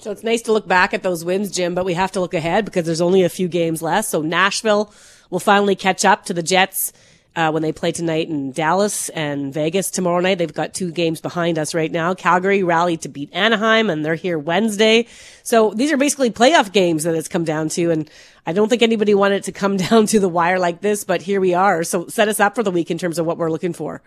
So 0.00 0.12
it's 0.12 0.22
nice 0.22 0.42
to 0.42 0.52
look 0.52 0.68
back 0.68 0.94
at 0.94 1.02
those 1.02 1.24
wins, 1.24 1.50
Jim, 1.50 1.74
but 1.74 1.84
we 1.84 1.94
have 1.94 2.12
to 2.12 2.20
look 2.20 2.32
ahead 2.32 2.64
because 2.64 2.86
there's 2.86 3.00
only 3.00 3.24
a 3.24 3.28
few 3.28 3.48
games 3.48 3.82
left. 3.82 4.06
So 4.08 4.22
Nashville 4.22 4.92
will 5.28 5.40
finally 5.40 5.74
catch 5.74 6.04
up 6.04 6.24
to 6.26 6.34
the 6.34 6.42
Jets 6.42 6.92
uh, 7.34 7.50
when 7.50 7.62
they 7.62 7.72
play 7.72 7.90
tonight 7.90 8.28
in 8.28 8.52
Dallas 8.52 9.08
and 9.08 9.52
Vegas 9.52 9.90
tomorrow 9.90 10.20
night. 10.20 10.38
They've 10.38 10.54
got 10.54 10.72
two 10.72 10.92
games 10.92 11.20
behind 11.20 11.58
us 11.58 11.74
right 11.74 11.90
now. 11.90 12.14
Calgary 12.14 12.62
rallied 12.62 13.00
to 13.02 13.08
beat 13.08 13.30
Anaheim 13.32 13.90
and 13.90 14.04
they're 14.04 14.14
here 14.14 14.38
Wednesday. 14.38 15.08
So 15.42 15.72
these 15.74 15.90
are 15.90 15.96
basically 15.96 16.30
playoff 16.30 16.72
games 16.72 17.02
that 17.02 17.16
it's 17.16 17.26
come 17.26 17.44
down 17.44 17.68
to. 17.70 17.90
And 17.90 18.08
I 18.46 18.52
don't 18.52 18.68
think 18.68 18.82
anybody 18.82 19.14
wanted 19.14 19.42
to 19.44 19.52
come 19.52 19.76
down 19.88 20.06
to 20.06 20.20
the 20.20 20.28
wire 20.28 20.60
like 20.60 20.80
this, 20.80 21.02
but 21.02 21.22
here 21.22 21.40
we 21.40 21.54
are. 21.54 21.82
So 21.82 22.06
set 22.06 22.28
us 22.28 22.38
up 22.38 22.54
for 22.54 22.62
the 22.62 22.70
week 22.70 22.92
in 22.92 22.98
terms 22.98 23.18
of 23.18 23.26
what 23.26 23.36
we're 23.36 23.50
looking 23.50 23.72
for. 23.72 24.00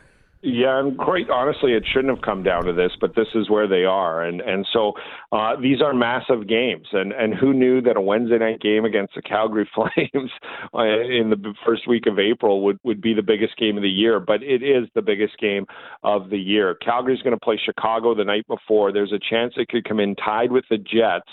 Yeah, 0.44 0.80
and 0.80 0.98
quite 0.98 1.30
honestly, 1.30 1.74
it 1.74 1.84
shouldn't 1.86 2.16
have 2.16 2.24
come 2.24 2.42
down 2.42 2.66
to 2.66 2.74
this, 2.74 2.92
but 3.00 3.16
this 3.16 3.28
is 3.36 3.48
where 3.48 3.68
they 3.68 3.84
are, 3.84 4.24
and 4.24 4.42
and 4.42 4.66
so 4.74 4.94
uh, 5.32 5.56
these 5.62 5.82
are 5.84 5.94
massive 5.94 6.48
games, 6.48 6.88
and 6.94 7.12
and 7.14 7.36
who 7.36 7.54
knew 7.54 7.80
that 7.82 7.96
a 7.96 8.02
Wednesday 8.02 8.40
night 8.40 8.60
game 8.60 8.84
against 8.84 9.14
the 9.14 9.22
Calgary 9.22 9.70
Flames 9.76 10.32
uh, 10.74 10.82
in 10.82 11.30
the 11.30 11.54
first 11.64 11.88
week 11.88 12.08
of 12.08 12.18
April 12.18 12.64
would 12.64 12.80
would 12.84 13.02
be 13.02 13.14
the 13.14 13.22
biggest 13.22 13.56
game 13.58 13.78
of 13.78 13.84
the 13.84 13.90
year? 13.90 14.20
But 14.20 14.42
it 14.42 14.64
is 14.64 14.88
the 14.96 15.04
biggest 15.04 15.38
game 15.38 15.68
of 16.02 16.32
the 16.32 16.40
year. 16.40 16.74
Calgary's 16.74 17.22
going 17.22 17.38
to 17.38 17.40
play 17.40 17.60
Chicago 17.64 18.16
the 18.16 18.26
night 18.26 18.48
before. 18.48 18.92
There's 18.92 19.14
a 19.14 19.20
chance 19.20 19.54
it 19.58 19.68
could 19.68 19.88
come 19.88 20.00
in 20.00 20.16
tied 20.16 20.52
with 20.52 20.66
the 20.72 20.80
Jets 20.80 21.30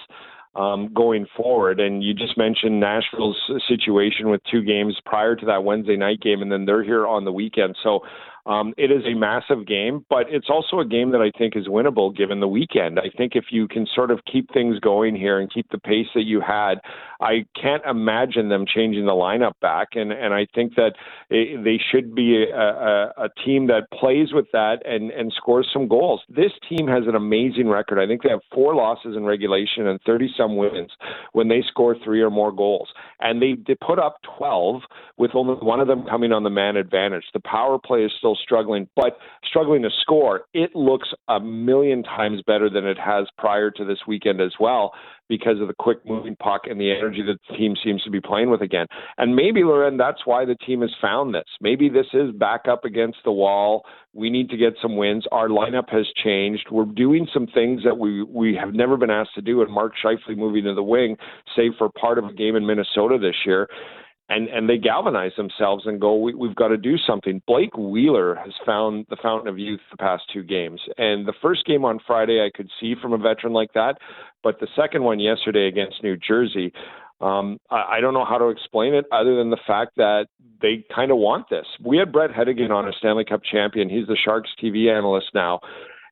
um, 0.54 0.92
going 0.92 1.26
forward. 1.36 1.80
And 1.80 2.02
you 2.02 2.14
just 2.14 2.36
mentioned 2.36 2.80
Nashville's 2.80 3.40
situation 3.68 4.28
with 4.28 4.40
two 4.50 4.62
games 4.62 4.96
prior 5.06 5.36
to 5.36 5.46
that 5.46 5.64
Wednesday 5.64 5.96
night 5.96 6.20
game, 6.20 6.42
and 6.42 6.50
then 6.50 6.66
they're 6.66 6.84
here 6.84 7.06
on 7.06 7.24
the 7.24 7.32
weekend. 7.32 7.76
So 7.82 8.00
um, 8.48 8.72
it 8.78 8.90
is 8.90 9.04
a 9.04 9.14
massive 9.14 9.66
game, 9.66 10.06
but 10.08 10.24
it's 10.30 10.48
also 10.48 10.80
a 10.80 10.84
game 10.86 11.10
that 11.12 11.20
I 11.20 11.30
think 11.36 11.54
is 11.54 11.68
winnable 11.68 12.16
given 12.16 12.40
the 12.40 12.48
weekend. 12.48 12.98
I 12.98 13.10
think 13.14 13.32
if 13.34 13.46
you 13.50 13.68
can 13.68 13.86
sort 13.94 14.10
of 14.10 14.20
keep 14.30 14.50
things 14.54 14.80
going 14.80 15.14
here 15.14 15.38
and 15.38 15.52
keep 15.52 15.70
the 15.70 15.78
pace 15.78 16.06
that 16.14 16.24
you 16.24 16.40
had, 16.40 16.76
I 17.20 17.44
can't 17.60 17.84
imagine 17.84 18.48
them 18.48 18.64
changing 18.66 19.04
the 19.04 19.12
lineup 19.12 19.52
back. 19.60 19.88
And, 19.92 20.12
and 20.12 20.32
I 20.32 20.46
think 20.54 20.76
that 20.76 20.92
it, 21.28 21.62
they 21.62 21.78
should 21.92 22.14
be 22.14 22.46
a, 22.50 22.58
a, 22.58 23.12
a 23.24 23.28
team 23.44 23.66
that 23.66 23.90
plays 23.92 24.32
with 24.32 24.46
that 24.52 24.78
and, 24.86 25.10
and 25.10 25.30
scores 25.36 25.68
some 25.70 25.86
goals. 25.86 26.22
This 26.30 26.52
team 26.70 26.86
has 26.86 27.04
an 27.06 27.16
amazing 27.16 27.68
record. 27.68 27.98
I 27.98 28.06
think 28.06 28.22
they 28.22 28.30
have 28.30 28.40
four 28.54 28.74
losses 28.74 29.14
in 29.14 29.24
regulation 29.24 29.88
and 29.88 30.00
30 30.06 30.32
some 30.38 30.56
wins 30.56 30.90
when 31.32 31.48
they 31.48 31.62
score 31.68 31.96
three 32.02 32.22
or 32.22 32.30
more 32.30 32.52
goals. 32.52 32.88
And 33.20 33.42
they, 33.42 33.56
they 33.66 33.74
put 33.74 33.98
up 33.98 34.20
12 34.38 34.82
with 35.18 35.32
only 35.34 35.54
one 35.54 35.80
of 35.80 35.88
them 35.88 36.06
coming 36.08 36.32
on 36.32 36.44
the 36.44 36.50
man 36.50 36.76
advantage. 36.76 37.24
The 37.34 37.40
power 37.40 37.78
play 37.78 38.04
is 38.04 38.12
still 38.16 38.37
struggling, 38.42 38.88
but 38.96 39.18
struggling 39.44 39.82
to 39.82 39.90
score. 40.00 40.42
It 40.54 40.74
looks 40.74 41.08
a 41.28 41.40
million 41.40 42.02
times 42.02 42.42
better 42.46 42.70
than 42.70 42.86
it 42.86 42.98
has 42.98 43.26
prior 43.36 43.70
to 43.72 43.84
this 43.84 43.98
weekend 44.06 44.40
as 44.40 44.52
well 44.58 44.92
because 45.28 45.60
of 45.60 45.68
the 45.68 45.74
quick 45.78 45.98
moving 46.06 46.36
puck 46.36 46.62
and 46.64 46.80
the 46.80 46.90
energy 46.90 47.22
that 47.22 47.38
the 47.48 47.56
team 47.56 47.74
seems 47.84 48.02
to 48.02 48.10
be 48.10 48.20
playing 48.20 48.50
with 48.50 48.62
again. 48.62 48.86
And 49.18 49.36
maybe, 49.36 49.62
Loren, 49.62 49.96
that's 49.96 50.24
why 50.24 50.44
the 50.44 50.54
team 50.54 50.80
has 50.80 50.90
found 51.00 51.34
this. 51.34 51.44
Maybe 51.60 51.88
this 51.88 52.06
is 52.14 52.32
back 52.32 52.62
up 52.68 52.84
against 52.84 53.18
the 53.24 53.32
wall. 53.32 53.84
We 54.14 54.30
need 54.30 54.48
to 54.50 54.56
get 54.56 54.74
some 54.80 54.96
wins. 54.96 55.26
Our 55.30 55.48
lineup 55.48 55.90
has 55.90 56.06
changed. 56.22 56.68
We're 56.70 56.86
doing 56.86 57.28
some 57.32 57.46
things 57.46 57.82
that 57.84 57.98
we, 57.98 58.22
we 58.22 58.56
have 58.56 58.74
never 58.74 58.96
been 58.96 59.10
asked 59.10 59.34
to 59.34 59.42
do. 59.42 59.60
And 59.62 59.70
Mark 59.70 59.92
Scheifele 60.02 60.36
moving 60.36 60.64
to 60.64 60.74
the 60.74 60.82
wing, 60.82 61.16
save 61.54 61.72
for 61.76 61.90
part 61.90 62.18
of 62.18 62.24
a 62.24 62.32
game 62.32 62.56
in 62.56 62.66
Minnesota 62.66 63.18
this 63.20 63.36
year 63.44 63.68
and 64.28 64.48
and 64.48 64.68
they 64.68 64.78
galvanize 64.78 65.32
themselves 65.36 65.84
and 65.86 66.00
go, 66.00 66.16
we, 66.16 66.34
we've 66.34 66.54
got 66.54 66.68
to 66.68 66.76
do 66.76 66.96
something. 66.98 67.42
Blake 67.46 67.76
Wheeler 67.76 68.34
has 68.34 68.52
found 68.64 69.06
the 69.10 69.16
fountain 69.22 69.48
of 69.48 69.58
youth 69.58 69.80
the 69.90 69.96
past 69.96 70.24
two 70.32 70.42
games, 70.42 70.80
and 70.96 71.26
the 71.26 71.34
first 71.40 71.64
game 71.64 71.84
on 71.84 71.98
Friday 72.06 72.44
I 72.44 72.50
could 72.54 72.70
see 72.80 72.94
from 73.00 73.12
a 73.12 73.18
veteran 73.18 73.52
like 73.52 73.72
that, 73.74 73.98
but 74.42 74.60
the 74.60 74.68
second 74.76 75.02
one 75.02 75.20
yesterday 75.20 75.66
against 75.68 76.02
New 76.02 76.16
Jersey. 76.16 76.72
Um, 77.20 77.58
I, 77.68 77.96
I 77.96 78.00
don't 78.00 78.14
know 78.14 78.24
how 78.24 78.38
to 78.38 78.46
explain 78.46 78.94
it 78.94 79.04
other 79.10 79.34
than 79.34 79.50
the 79.50 79.58
fact 79.66 79.96
that 79.96 80.26
they 80.62 80.84
kind 80.94 81.10
of 81.10 81.18
want 81.18 81.50
this. 81.50 81.66
We 81.84 81.98
had 81.98 82.12
Bret 82.12 82.30
Hedican 82.30 82.70
on 82.70 82.86
a 82.86 82.92
Stanley 82.92 83.24
Cup 83.24 83.40
champion. 83.42 83.88
He's 83.88 84.06
the 84.06 84.16
Sharks 84.16 84.50
TV 84.62 84.88
analyst 84.88 85.30
now. 85.34 85.58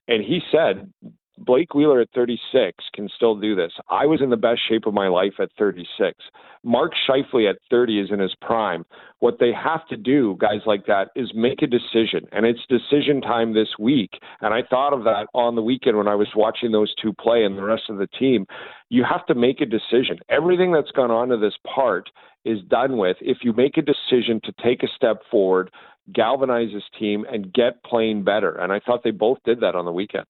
And 0.09 0.25
he 0.25 0.41
said 0.51 0.93
Blake 1.39 1.75
Wheeler 1.75 2.01
at 2.01 2.09
36 2.15 2.85
can 2.95 3.09
still 3.15 3.35
do 3.35 3.55
this. 3.55 3.73
I 3.89 4.07
was 4.07 4.23
in 4.23 4.31
the 4.31 4.37
best 4.37 4.61
shape 4.67 4.87
of 4.87 4.95
my 4.95 5.09
life 5.09 5.35
at 5.39 5.51
36. 5.59 6.19
Mark 6.65 6.93
Scheifele 7.09 7.51
at 7.51 7.59
30 7.71 8.01
is 8.01 8.11
in 8.11 8.21
his 8.21 8.35
prime. 8.41 8.85
What 9.19 9.39
they 9.39 9.53
have 9.53 9.87
to 9.89 9.97
do, 9.97 10.37
guys 10.41 10.63
like 10.65 10.87
that, 10.87 11.09
is 11.15 11.31
make 11.35 11.63
a 11.63 11.67
decision. 11.67 12.27
And 12.33 12.47
it's 12.47 12.61
decision 12.69 13.21
time 13.21 13.53
this 13.53 13.69
week. 13.79 14.19
And 14.41 14.55
I 14.55 14.63
thought 14.63 14.95
of 14.95 15.05
that 15.05 15.27
on 15.35 15.55
the 15.55 15.63
weekend 15.63 15.99
when 15.99 16.09
I 16.09 16.15
was 16.15 16.29
watching 16.35 16.73
those 16.73 16.95
two 17.01 17.13
play 17.13 17.45
and 17.45 17.57
the 17.57 17.63
rest 17.63 17.85
of 17.91 17.99
the 17.99 18.09
team. 18.09 18.47
You 18.89 19.05
have 19.05 19.27
to 19.27 19.35
make 19.35 19.61
a 19.61 19.67
decision. 19.67 20.19
Everything 20.31 20.73
that's 20.73 20.91
gone 20.91 21.11
on 21.11 21.29
to 21.29 21.37
this 21.37 21.57
part 21.67 22.09
is 22.45 22.61
done 22.69 22.97
with 22.97 23.17
if 23.21 23.39
you 23.43 23.53
make 23.53 23.77
a 23.77 23.83
decision 23.83 24.41
to 24.45 24.53
take 24.63 24.83
a 24.83 24.89
step 24.97 25.23
forward, 25.31 25.71
galvanize 26.15 26.71
this 26.73 26.85
team, 26.99 27.27
and 27.31 27.53
get 27.53 27.83
playing 27.85 28.25
better. 28.25 28.53
And 28.53 28.73
I 28.73 28.81
thought 28.81 29.03
they 29.05 29.11
both 29.11 29.39
did 29.45 29.61
that 29.61 29.75
on 29.75 29.85
the 29.85 29.93
weekend. 29.93 30.25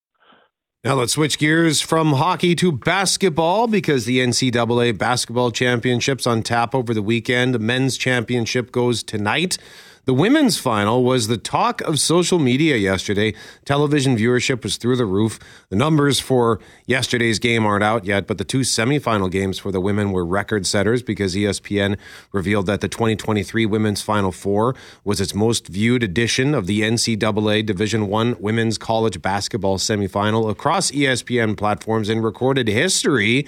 Now 0.87 0.95
let's 0.95 1.15
switch 1.15 1.41
gears 1.41 1.81
from 1.81 2.13
hockey 2.13 2.55
to 2.55 2.71
basketball 2.71 3.67
because 3.67 4.05
the 4.05 4.21
NCAA 4.21 4.97
basketball 4.97 5.51
championships 5.51 6.29
on 6.29 6.45
tap 6.45 6.77
over 6.77 6.95
the 6.95 7.03
weekend. 7.03 7.53
The 7.53 7.59
men's 7.59 7.97
championship 7.97 8.71
goes 8.71 9.03
tonight. 9.03 9.59
The 10.07 10.15
women's 10.15 10.57
final 10.57 11.03
was 11.03 11.27
the 11.27 11.37
talk 11.37 11.81
of 11.81 11.99
social 11.99 12.39
media 12.39 12.77
yesterday. 12.77 13.35
Television 13.65 14.17
viewership 14.17 14.63
was 14.63 14.77
through 14.77 14.95
the 14.95 15.05
roof. 15.05 15.41
The 15.69 15.75
numbers 15.75 16.21
for 16.21 16.61
yesterday's 16.87 17.41
game 17.41 17.67
aren't 17.67 17.83
out 17.83 18.05
yet, 18.05 18.29
but 18.29 18.39
the 18.39 18.45
two 18.45 18.61
semifinal 18.61 19.29
games 19.29 19.59
for 19.59 19.73
the 19.73 19.81
women 19.81 20.13
were 20.13 20.25
record 20.25 20.65
setters 20.65 21.03
because 21.03 21.35
ESPN 21.35 21.99
revealed 22.31 22.67
that 22.67 22.83
the 22.83 22.89
2023 22.89 23.67
Women's 23.67 24.01
Final 24.01 24.31
Four 24.31 24.77
was 25.03 25.21
its 25.21 25.35
most 25.35 25.67
viewed 25.67 26.05
edition 26.05 26.55
of 26.55 26.69
the 26.69 26.83
NCAA 26.83 27.67
Division 27.67 28.07
One 28.07 28.37
Women's 28.39 28.79
College 28.79 29.21
Basketball 29.21 29.77
Semifinal 29.77 30.49
across 30.49 30.93
ESPN 30.93 31.57
platforms 31.57 32.09
in 32.09 32.23
recorded 32.23 32.69
history. 32.69 33.45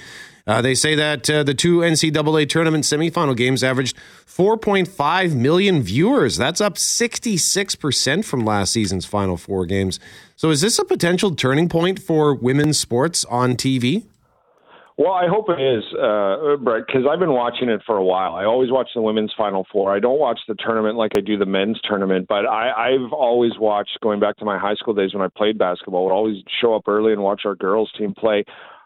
Uh, 0.49 0.63
they 0.63 0.75
say 0.75 0.95
that 0.95 1.29
uh, 1.29 1.43
the 1.43 1.53
two 1.53 1.81
NCAA 1.81 2.49
tournament 2.49 2.85
semifinal 2.85 3.37
games 3.37 3.63
averaged 3.63 3.95
4.5 4.27 5.35
million 5.35 5.83
viewers. 5.83 6.39
That's 6.39 6.63
up 6.63 6.77
66% 6.77 8.25
from 8.25 8.45
last 8.47 8.73
season's 8.73 9.05
Final 9.05 9.37
Four 9.37 9.67
games. 9.67 10.01
So, 10.37 10.49
is 10.49 10.63
this 10.63 10.79
a 10.79 10.87
potential 10.87 11.35
turning 11.35 11.69
point 11.69 12.01
for 12.01 12.35
women's 12.35 12.79
sports 12.79 13.27
on 13.27 13.57
TV? 13.57 14.05
Well, 14.97 15.13
I 15.13 15.29
hope 15.29 15.49
it 15.49 15.61
is, 15.61 15.85
uh, 15.95 16.57
Brett, 16.57 16.85
because 16.87 17.03
I've 17.09 17.21
been 17.21 17.33
watching 17.33 17.69
it 17.69 17.83
for 17.87 17.97
a 17.97 18.05
while. 18.05 18.35
I 18.35 18.45
always 18.45 18.73
watch 18.73 18.89
the 18.97 19.03
women's 19.03 19.33
Final 19.37 19.65
Four. 19.71 19.95
I 19.95 20.01
don't 20.01 20.19
watch 20.19 20.41
the 20.49 20.57
tournament 20.59 20.97
like 20.97 21.13
I 21.17 21.21
do 21.21 21.39
the 21.39 21.47
men's 21.47 21.79
tournament, 21.89 22.27
but 22.27 22.47
I, 22.47 22.95
I've 22.95 23.13
always 23.13 23.53
watched, 23.61 23.99
going 24.03 24.19
back 24.19 24.39
to 24.39 24.45
my 24.45 24.59
high 24.59 24.75
school 24.75 24.95
days 24.95 25.15
when 25.15 25.23
I 25.23 25.29
played 25.29 25.57
basketball, 25.57 26.05
would 26.07 26.13
always 26.13 26.43
show 26.61 26.75
up 26.75 26.89
early 26.89 27.13
and 27.13 27.23
watch 27.23 27.43
our 27.45 27.55
girls 27.55 27.93
team 27.97 28.13
play. 28.13 28.45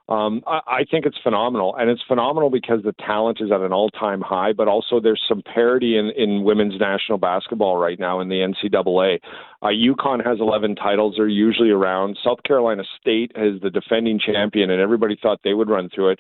Um, 0.09 0.43
I, 0.47 0.61
I 0.67 0.85
think 0.91 1.07
it's 1.07 1.19
phenomenal, 1.23 1.75
and 1.77 1.89
it's 1.89 2.03
phenomenal 2.07 2.51
because 2.51 2.83
the 2.83 2.95
talent 3.05 3.39
is 3.41 3.51
at 3.53 3.61
an 3.61 3.73
all-time 3.73 4.21
high. 4.21 4.53
But 4.53 4.69
also, 4.69 5.01
there's 5.01 5.23
some 5.29 5.43
parity 5.43 5.97
in, 5.97 6.11
in 6.17 6.45
women's 6.45 6.79
national 6.79 7.19
basketball 7.19 7.77
right 7.77 7.99
now 7.99 8.21
in 8.21 8.29
the 8.29 8.37
NCAA. 8.37 9.21
Uh, 9.63 9.67
UConn 9.67 10.25
has 10.25 10.39
11 10.41 10.75
titles; 10.77 11.15
they're 11.17 11.29
usually 11.29 11.71
around. 11.71 12.19
South 12.23 12.43
Carolina 12.43 12.83
State 13.01 13.33
is 13.37 13.61
the 13.63 13.71
defending 13.71 14.19
champion, 14.19 14.71
and 14.71 14.81
everybody 14.81 15.17
thought 15.21 15.41
they 15.45 15.55
would 15.55 15.71
run 15.71 15.89
through 15.95 16.11
it. 16.11 16.19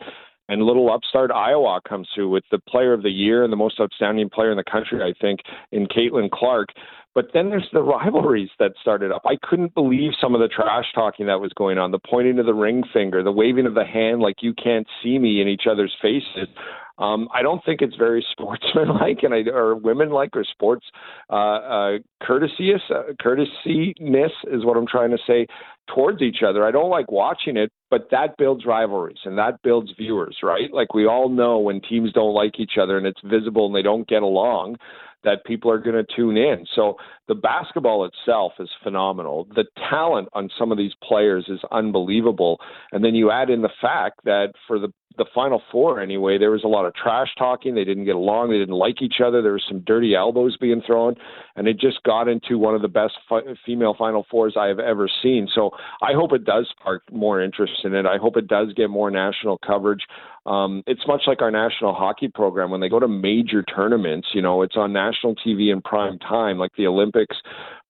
And 0.49 0.63
little 0.63 0.93
upstart 0.93 1.31
Iowa 1.31 1.81
comes 1.89 2.09
through 2.15 2.31
with 2.31 2.45
the 2.51 2.59
player 2.59 2.93
of 2.93 3.03
the 3.03 3.11
year 3.11 3.45
and 3.45 3.53
the 3.53 3.57
most 3.57 3.81
outstanding 3.81 4.29
player 4.29 4.51
in 4.51 4.57
the 4.57 4.65
country, 4.71 5.01
I 5.03 5.15
think, 5.21 5.41
in 5.71 5.87
Caitlin 5.87 6.31
Clark. 6.31 6.69
But 7.15 7.27
then 7.35 7.51
there's 7.51 7.69
the 7.73 7.83
rivalries 7.83 8.49
that 8.59 8.73
started 8.81 9.13
up. 9.13 9.23
I 9.27 9.37
couldn't 9.43 9.75
believe 9.75 10.13
some 10.21 10.35
of 10.35 10.41
the 10.41 10.49
trash 10.49 10.87
talking 10.95 11.27
that 11.27 11.41
was 11.41 11.53
going 11.55 11.79
on, 11.79 11.91
the 11.91 11.99
pointing 11.99 12.39
of 12.39 12.47
the 12.47 12.55
ring 12.55 12.83
finger, 12.93 13.23
the 13.23 13.33
waving 13.33 13.67
of 13.67 13.75
the 13.75 13.85
hand 13.85 14.21
like 14.21 14.37
you 14.41 14.55
can't 14.55 14.87
see 15.03 15.19
me 15.19 15.41
in 15.43 15.49
each 15.49 15.65
other's 15.71 15.95
faces. 16.01 16.49
Um, 16.99 17.29
I 17.35 17.43
don't 17.43 17.63
think 17.65 17.83
it's 17.83 17.97
very 17.97 18.25
sportsmanlike 18.33 19.23
and 19.23 19.35
I, 19.35 19.51
or 19.51 19.75
women-like 19.75 20.37
or 20.37 20.45
sports 20.45 20.87
uh, 21.31 21.35
uh, 21.35 21.99
courteous, 22.23 22.83
uh, 22.91 23.13
courtesiness 23.21 24.33
is 24.51 24.65
what 24.65 24.77
I'm 24.77 24.87
trying 24.87 25.11
to 25.11 25.19
say 25.27 25.47
towards 25.95 26.23
each 26.23 26.43
other. 26.47 26.65
I 26.65 26.71
don't 26.71 26.91
like 26.91 27.11
watching 27.11 27.57
it, 27.57 27.71
but 27.91 28.09
that 28.11 28.37
builds 28.39 28.65
rivalries 28.67 29.19
and 29.25 29.39
that 29.39 29.63
builds 29.63 29.93
viewers, 29.99 30.39
right? 30.43 30.73
Like 30.73 30.95
we 30.95 31.07
all 31.07 31.29
know 31.29 31.59
when 31.59 31.81
teams 31.81 32.13
don't 32.13 32.35
like 32.35 32.59
each 32.59 32.79
other 32.81 32.97
and 32.97 33.07
it's 33.07 33.21
visible 33.25 33.67
and 33.67 33.75
they 33.75 33.83
don't 33.83 34.09
get 34.09 34.23
along 34.23 34.77
that 35.25 35.45
people 35.45 35.71
are 35.71 35.79
going 35.79 35.95
to 35.95 36.17
tune 36.17 36.37
in. 36.37 36.67
So 36.75 36.97
the 37.29 37.35
basketball 37.35 38.05
itself 38.05 38.55
is 38.59 38.69
phenomenal. 38.83 39.47
The 39.55 39.65
talent 39.89 40.29
on 40.33 40.51
some 40.59 40.73
of 40.73 40.79
these 40.79 40.93
players 41.03 41.47
is 41.49 41.61
unbelievable. 41.71 42.59
And 42.91 43.05
then 43.05 43.15
you 43.15 43.31
add 43.31 43.51
in 43.51 43.63
the 43.63 43.71
fact 43.81 44.21
that 44.25 44.53
for 44.67 44.79
the 44.79 44.93
the 45.19 45.27
final 45.35 45.61
four 45.71 46.01
anyway, 46.01 46.39
there 46.39 46.51
was 46.51 46.65
a 46.65 46.69
lot 46.69 46.87
of 46.87 46.95
trash 46.95 47.29
talking. 47.37 47.75
They 47.75 47.85
didn't 47.85 48.05
get 48.05 48.15
along. 48.15 48.51
They 48.51 48.59
didn't 48.59 48.75
like 48.75 49.03
each 49.03 49.17
other. 49.25 49.43
There 49.43 49.53
was 49.53 49.65
some 49.69 49.81
dirty 49.81 50.15
elbows 50.15 50.57
being 50.57 50.83
thrown, 50.87 51.17
and 51.57 51.69
it 51.69 51.79
just 51.79 52.03
got 52.05 52.29
into 52.29 52.59
one 52.59 52.75
of 52.75 52.83
the 52.83 52.89
best 52.89 53.15
fi- 53.29 53.43
female 53.65 53.95
final 53.97 54.27
fours 54.31 54.55
I 54.59 54.69
have 54.69 54.79
ever 54.79 55.11
seen. 55.23 55.49
So 55.55 55.73
I 56.03 56.13
hope 56.15 56.33
it 56.33 56.45
does 56.45 56.67
spark 56.71 57.03
more 57.13 57.41
interest 57.41 57.73
in 57.85 57.95
it. 57.95 58.07
I 58.07 58.19
hope 58.19 58.37
it 58.37 58.49
does 58.49 58.73
get 58.75 58.91
more 58.91 59.11
national 59.11 59.59
coverage. 59.59 60.03
Um, 60.47 60.83
it's 60.87 61.07
much 61.07 61.23
like 61.27 61.41
our 61.41 61.51
national 61.51 61.95
hockey 61.95 62.29
program. 62.29 62.71
When 62.71 62.81
they 62.81 62.89
go 62.89 62.99
to 62.99 63.09
major 63.09 63.63
tournaments, 63.63 64.29
you 64.35 64.43
know, 64.43 64.63
it's 64.63 64.77
on 64.77 64.93
national 64.93 65.37
TV 65.37 65.73
in 65.73 65.81
prime 65.81 66.19
time, 66.19 66.59
like 66.59 66.73
the 66.77 66.87
Olympics 66.87 67.37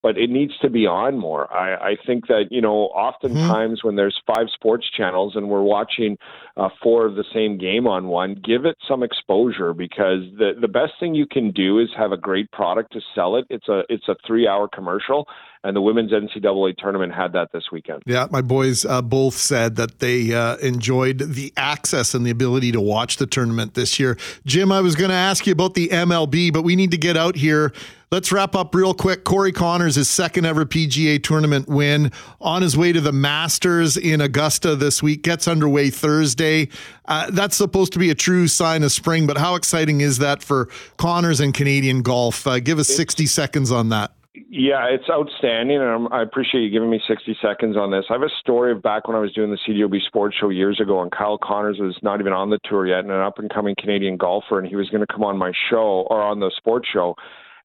but 0.03 0.19
it 0.19 0.31
needs 0.31 0.53
to 0.59 0.69
be 0.69 0.87
on 0.87 1.17
more. 1.17 1.53
I, 1.53 1.93
I 1.93 1.97
think 2.07 2.27
that 2.27 2.47
you 2.51 2.61
know, 2.61 2.87
oftentimes 2.89 3.79
mm-hmm. 3.79 3.89
when 3.89 3.97
there's 3.97 4.21
five 4.27 4.47
sports 4.53 4.87
channels 4.97 5.37
and 5.37 5.49
we're 5.49 5.63
watching 5.63 6.19
uh, 6.57 6.69
four 6.83 7.07
of 7.07 7.15
the 7.15 7.25
same 7.33 7.57
game 7.57 7.87
on 7.87 8.09
one, 8.09 8.35
give 8.45 8.65
it 8.65 8.77
some 8.89 9.03
exposure 9.03 9.73
because 9.73 10.23
the 10.39 10.53
the 10.61 10.69
best 10.69 10.93
thing 10.99 11.15
you 11.15 11.27
can 11.27 11.51
do 11.53 11.79
is 11.79 11.89
have 11.97 12.13
a 12.13 12.17
great 12.17 12.51
product 12.51 12.93
to 12.93 13.01
sell 13.15 13.37
it. 13.37 13.47
It's 13.49 13.69
a 13.69 13.83
it's 13.89 14.09
a 14.09 14.17
three 14.27 14.49
hour 14.49 14.69
commercial, 14.69 15.27
and 15.63 15.77
the 15.77 15.81
women's 15.81 16.11
NCAA 16.11 16.77
tournament 16.77 17.15
had 17.15 17.33
that 17.35 17.51
this 17.53 17.65
weekend. 17.71 18.03
Yeah, 18.05 18.27
my 18.31 18.43
boys 18.43 18.85
uh, 18.85 19.03
both 19.03 19.35
said 19.35 19.77
that 19.77 20.01
they 20.01 20.35
uh, 20.35 20.57
enjoyed 20.57 21.19
the 21.19 21.53
access 21.57 22.15
and 22.15 22.27
the 22.27 22.31
ability 22.31 22.73
to 22.73 22.81
watch 22.81 23.17
the 23.17 23.27
tournament 23.27 23.75
this 23.75 24.01
year. 24.01 24.19
Jim, 24.45 24.73
I 24.73 24.81
was 24.81 24.97
going 24.97 25.11
to 25.11 25.17
ask 25.17 25.47
you 25.47 25.53
about 25.53 25.75
the 25.75 25.89
MLB, 25.89 26.53
but 26.53 26.63
we 26.63 26.75
need 26.75 26.91
to 26.91 26.99
get 26.99 27.17
out 27.17 27.37
here. 27.37 27.73
Let's 28.13 28.31
wrap 28.31 28.55
up 28.55 28.75
real 28.75 28.93
quick. 28.93 29.25
Corey 29.25 29.53
Conners, 29.53 29.95
his 29.95 30.07
second 30.07 30.45
ever 30.45 30.67
PGA 30.67 31.21
tournament 31.23 31.67
win, 31.67 32.13
on 32.43 32.61
his 32.61 32.77
way 32.77 32.93
to 32.93 33.01
the 33.01 33.11
Masters 33.11 33.97
in 33.97 34.21
Augusta 34.21 34.77
this 34.77 35.03
week, 35.03 35.23
gets 35.23 35.49
underway 35.49 35.89
Thursday. 35.89 36.69
Uh, 37.07 37.31
that's 37.31 37.57
supposed 37.57 37.95
to 37.95 37.99
be 37.99 38.11
a 38.11 38.15
true 38.15 38.49
sign 38.49 38.83
of 38.83 38.93
spring, 38.93 39.27
but 39.27 39.39
how 39.39 39.55
exciting 39.55 40.03
is 40.03 40.19
that 40.19 40.43
for 40.43 40.69
Conners 40.99 41.41
and 41.41 41.55
Canadian 41.55 42.03
golf? 42.03 42.47
Uh, 42.47 42.61
give 42.61 42.79
us 42.79 42.89
60 42.89 43.25
seconds 43.25 43.73
on 43.73 43.89
that. 43.89 44.13
Yeah, 44.51 44.85
it's 44.89 45.09
outstanding, 45.09 45.79
and 45.79 45.89
I'm, 45.89 46.13
i 46.13 46.21
appreciate 46.21 46.61
you 46.61 46.69
giving 46.69 46.91
me 46.91 47.01
60 47.09 47.39
seconds 47.41 47.79
on 47.79 47.91
this. 47.91 48.05
I 48.11 48.13
have 48.13 48.23
a 48.23 48.29
story 48.41 48.73
of 48.73 48.83
back 48.83 49.09
when 49.09 49.17
I 49.17 49.21
was 49.21 49.33
doing 49.33 49.51
the 49.51 49.59
CJOB 49.67 50.03
Sports 50.07 50.37
Show 50.39 50.51
years 50.51 50.79
ago, 50.81 51.01
and 51.01 51.11
Kyle 51.11 51.39
Connors 51.39 51.79
was 51.79 51.97
not 52.03 52.21
even 52.21 52.35
on 52.35 52.51
the 52.51 52.59
tour 52.65 52.87
yet, 52.87 52.99
and 52.99 53.11
an 53.11 53.21
up 53.23 53.39
and 53.39 53.49
coming 53.49 53.75
Canadian 53.79 54.19
golfer, 54.19 54.59
and 54.59 54.69
he 54.69 54.77
was 54.77 54.91
going 54.91 55.01
to 55.01 55.11
come 55.11 55.25
on 55.25 55.39
my 55.39 55.53
show 55.71 56.07
or 56.11 56.21
on 56.21 56.41
the 56.41 56.51
sports 56.59 56.87
show 56.93 57.17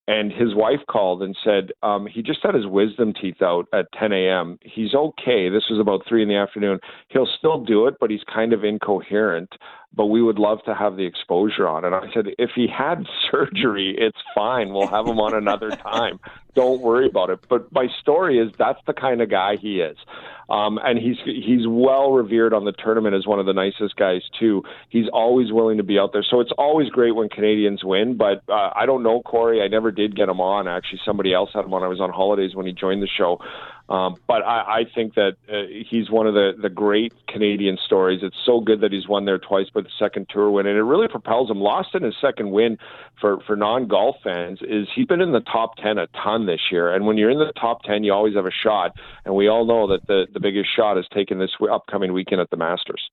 and 0.07 0.31
his 0.31 0.55
wife 0.55 0.79
called 0.89 1.21
and 1.21 1.35
said 1.43 1.71
um, 1.83 2.07
he 2.07 2.21
just 2.21 2.39
had 2.41 2.55
his 2.55 2.65
wisdom 2.65 3.13
teeth 3.13 3.41
out 3.41 3.67
at 3.73 3.91
10 3.99 4.13
a.m. 4.13 4.57
He's 4.61 4.93
okay. 4.93 5.49
This 5.49 5.65
was 5.69 5.79
about 5.79 6.03
three 6.07 6.23
in 6.23 6.29
the 6.29 6.35
afternoon. 6.35 6.79
He'll 7.09 7.27
still 7.37 7.63
do 7.63 7.87
it, 7.87 7.95
but 7.99 8.09
he's 8.09 8.23
kind 8.33 8.53
of 8.53 8.63
incoherent. 8.63 9.49
But 9.97 10.05
we 10.05 10.21
would 10.21 10.39
love 10.39 10.59
to 10.65 10.75
have 10.75 10.95
the 10.95 11.05
exposure 11.05 11.67
on. 11.67 11.83
And 11.83 11.93
I 11.93 12.13
said, 12.13 12.27
if 12.37 12.51
he 12.55 12.67
had 12.67 13.05
surgery, 13.31 13.95
it's 13.97 14.17
fine. 14.33 14.71
We'll 14.71 14.87
have 14.87 15.07
him 15.07 15.19
on 15.19 15.33
another 15.33 15.69
time. 15.91 16.19
Don't 16.53 16.81
worry 16.81 17.07
about 17.07 17.31
it. 17.31 17.39
But 17.49 17.71
my 17.73 17.87
story 17.99 18.39
is 18.39 18.51
that's 18.57 18.79
the 18.87 18.93
kind 18.93 19.21
of 19.21 19.29
guy 19.29 19.57
he 19.57 19.81
is. 19.81 19.97
Um, 20.49 20.79
and 20.81 20.97
he's 20.97 21.17
he's 21.25 21.67
well 21.67 22.13
revered 22.13 22.53
on 22.53 22.63
the 22.63 22.71
tournament 22.71 23.15
as 23.15 23.27
one 23.27 23.39
of 23.39 23.45
the 23.45 23.53
nicest 23.53 23.97
guys 23.97 24.21
too. 24.39 24.63
He's 24.89 25.07
always 25.11 25.51
willing 25.51 25.77
to 25.77 25.83
be 25.83 25.99
out 25.99 26.13
there, 26.13 26.23
so 26.23 26.39
it's 26.39 26.53
always 26.57 26.89
great 26.89 27.13
when 27.13 27.27
Canadians 27.27 27.83
win. 27.83 28.15
But 28.15 28.43
uh, 28.47 28.71
I 28.73 28.85
don't 28.85 29.03
know 29.03 29.21
Corey. 29.21 29.61
I 29.61 29.67
never 29.67 29.91
did 29.91 30.15
get 30.15 30.29
him 30.29 30.39
on. 30.39 30.67
Actually, 30.67 31.01
somebody 31.05 31.33
else 31.33 31.49
had 31.53 31.65
him 31.65 31.73
on. 31.73 31.83
I 31.83 31.87
was 31.87 31.99
on 31.99 32.11
holidays 32.11 32.55
when 32.55 32.65
he 32.65 32.71
joined 32.71 33.03
the 33.03 33.07
show. 33.07 33.39
Um, 33.89 34.17
but 34.27 34.43
I, 34.43 34.79
I 34.79 34.85
think 34.93 35.15
that 35.15 35.37
uh, 35.49 35.61
he's 35.89 36.09
one 36.09 36.27
of 36.27 36.33
the, 36.33 36.51
the 36.61 36.69
great 36.69 37.13
Canadian 37.27 37.77
stories. 37.85 38.19
It's 38.21 38.35
so 38.45 38.59
good 38.59 38.81
that 38.81 38.91
he's 38.91 39.07
won 39.07 39.23
there 39.23 39.37
twice 39.37 39.67
for 39.71 39.81
the 39.81 39.89
second 39.97 40.27
tour 40.29 40.51
win, 40.51 40.67
and 40.67 40.77
it 40.77 40.83
really 40.83 41.07
propels 41.07 41.49
him. 41.49 41.59
Lost 41.59 41.95
in 41.95 42.03
his 42.03 42.15
second 42.19 42.51
win 42.51 42.77
for, 43.21 43.39
for 43.47 43.55
non 43.55 43.87
golf 43.87 44.17
fans 44.23 44.59
is 44.61 44.87
he's 44.93 45.05
been 45.05 45.21
in 45.21 45.31
the 45.31 45.39
top 45.39 45.77
10 45.77 45.97
a 45.97 46.07
ton 46.07 46.47
this 46.47 46.59
year. 46.69 46.93
And 46.93 47.05
when 47.05 47.17
you're 47.17 47.29
in 47.29 47.39
the 47.39 47.53
top 47.59 47.83
10, 47.83 48.03
you 48.03 48.11
always 48.11 48.35
have 48.35 48.45
a 48.45 48.51
shot. 48.51 48.91
And 49.23 49.35
we 49.35 49.47
all 49.47 49.65
know 49.65 49.87
that 49.87 50.05
the, 50.07 50.27
the 50.33 50.41
biggest 50.41 50.69
shot 50.75 50.97
is 50.97 51.05
taken 51.13 51.39
this 51.39 51.51
upcoming 51.71 52.11
weekend 52.11 52.41
at 52.41 52.49
the 52.49 52.57
Masters. 52.57 53.09